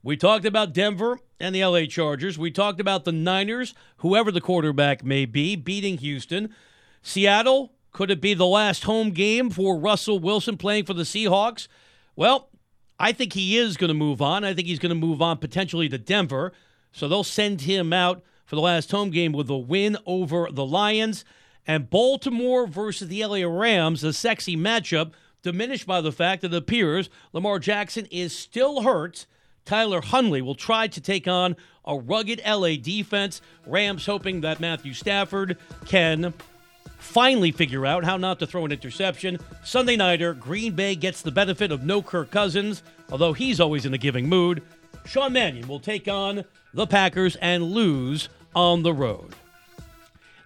We 0.01 0.17
talked 0.17 0.45
about 0.45 0.73
Denver 0.73 1.19
and 1.39 1.55
the 1.55 1.63
LA 1.63 1.85
Chargers. 1.85 2.37
We 2.37 2.51
talked 2.51 2.81
about 2.81 3.05
the 3.05 3.11
Niners, 3.13 3.73
whoever 3.97 4.31
the 4.31 4.41
quarterback 4.41 5.03
may 5.03 5.25
be, 5.25 5.55
beating 5.55 5.97
Houston. 5.99 6.53
Seattle, 7.01 7.71
could 7.91 8.11
it 8.11 8.19
be 8.19 8.33
the 8.33 8.45
last 8.45 8.83
home 8.83 9.11
game 9.11 9.49
for 9.49 9.77
Russell 9.77 10.19
Wilson 10.19 10.57
playing 10.57 10.85
for 10.85 10.93
the 10.93 11.03
Seahawks? 11.03 11.67
Well, 12.15 12.49
I 12.99 13.11
think 13.11 13.33
he 13.33 13.57
is 13.57 13.77
going 13.77 13.89
to 13.89 13.93
move 13.93 14.21
on. 14.21 14.43
I 14.43 14.53
think 14.53 14.67
he's 14.67 14.79
going 14.79 14.89
to 14.89 14.95
move 14.95 15.21
on 15.21 15.37
potentially 15.37 15.89
to 15.89 15.97
Denver. 15.97 16.53
So 16.91 17.07
they'll 17.07 17.23
send 17.23 17.61
him 17.61 17.91
out 17.91 18.21
for 18.45 18.55
the 18.55 18.61
last 18.61 18.91
home 18.91 19.09
game 19.09 19.31
with 19.31 19.49
a 19.49 19.57
win 19.57 19.97
over 20.05 20.47
the 20.51 20.65
Lions. 20.65 21.25
And 21.65 21.89
Baltimore 21.89 22.67
versus 22.67 23.07
the 23.07 23.25
LA 23.25 23.47
Rams, 23.47 24.03
a 24.03 24.13
sexy 24.13 24.55
matchup, 24.55 25.13
diminished 25.41 25.87
by 25.87 26.01
the 26.01 26.11
fact 26.11 26.41
that 26.41 26.53
it 26.53 26.57
appears 26.57 27.09
Lamar 27.31 27.59
Jackson 27.59 28.05
is 28.11 28.35
still 28.35 28.81
hurt 28.81 29.25
Tyler 29.65 30.01
Huntley 30.01 30.41
will 30.41 30.55
try 30.55 30.87
to 30.87 31.01
take 31.01 31.27
on 31.27 31.55
a 31.85 31.97
rugged 31.97 32.41
LA 32.45 32.75
defense. 32.75 33.41
Rams 33.65 34.05
hoping 34.05 34.41
that 34.41 34.59
Matthew 34.59 34.93
Stafford 34.93 35.57
can 35.85 36.33
finally 37.03 37.51
figure 37.51 37.85
out 37.85 38.03
how 38.03 38.17
not 38.17 38.39
to 38.39 38.47
throw 38.47 38.65
an 38.65 38.71
interception. 38.71 39.37
Sunday 39.63 39.95
nighter, 39.95 40.33
Green 40.33 40.73
Bay 40.73 40.95
gets 40.95 41.21
the 41.21 41.31
benefit 41.31 41.71
of 41.71 41.83
no 41.83 42.01
Kirk 42.01 42.31
Cousins, 42.31 42.81
although 43.11 43.33
he's 43.33 43.59
always 43.59 43.85
in 43.85 43.93
a 43.93 43.97
giving 43.97 44.27
mood. 44.27 44.63
Sean 45.05 45.33
Mannion 45.33 45.67
will 45.67 45.79
take 45.79 46.07
on 46.07 46.45
the 46.73 46.87
Packers 46.87 47.35
and 47.37 47.63
lose 47.63 48.29
on 48.55 48.83
the 48.83 48.93
road. 48.93 49.35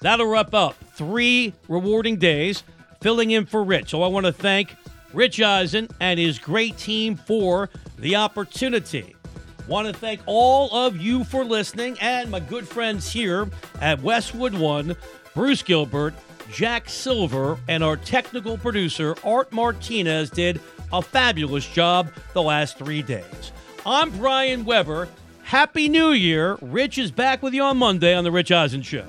That'll 0.01 0.27
wrap 0.27 0.53
up 0.53 0.75
three 0.93 1.53
rewarding 1.67 2.17
days 2.17 2.63
filling 3.01 3.31
in 3.31 3.45
for 3.45 3.63
Rich. 3.63 3.89
So 3.89 4.03
I 4.03 4.07
want 4.07 4.25
to 4.25 4.33
thank 4.33 4.75
Rich 5.13 5.41
Eisen 5.41 5.87
and 5.99 6.19
his 6.19 6.39
great 6.39 6.77
team 6.77 7.15
for 7.15 7.69
the 7.97 8.15
opportunity. 8.15 9.15
Want 9.67 9.87
to 9.87 9.93
thank 9.93 10.21
all 10.25 10.73
of 10.73 10.97
you 10.97 11.23
for 11.23 11.43
listening 11.43 11.97
and 11.99 12.31
my 12.31 12.39
good 12.39 12.67
friends 12.67 13.11
here 13.11 13.49
at 13.81 14.01
Westwood 14.01 14.53
One, 14.53 14.95
Bruce 15.33 15.61
Gilbert, 15.61 16.13
Jack 16.51 16.89
Silver, 16.89 17.57
and 17.67 17.83
our 17.83 17.97
technical 17.97 18.57
producer, 18.57 19.15
Art 19.23 19.51
Martinez, 19.51 20.29
did 20.29 20.61
a 20.91 21.01
fabulous 21.01 21.67
job 21.67 22.09
the 22.33 22.41
last 22.41 22.77
three 22.77 23.01
days. 23.01 23.51
I'm 23.85 24.09
Brian 24.17 24.65
Weber. 24.65 25.07
Happy 25.43 25.87
New 25.87 26.11
Year. 26.11 26.57
Rich 26.61 26.97
is 26.97 27.11
back 27.11 27.41
with 27.41 27.53
you 27.53 27.63
on 27.63 27.77
Monday 27.77 28.13
on 28.13 28.23
The 28.23 28.31
Rich 28.31 28.51
Eisen 28.51 28.81
Show. 28.81 29.05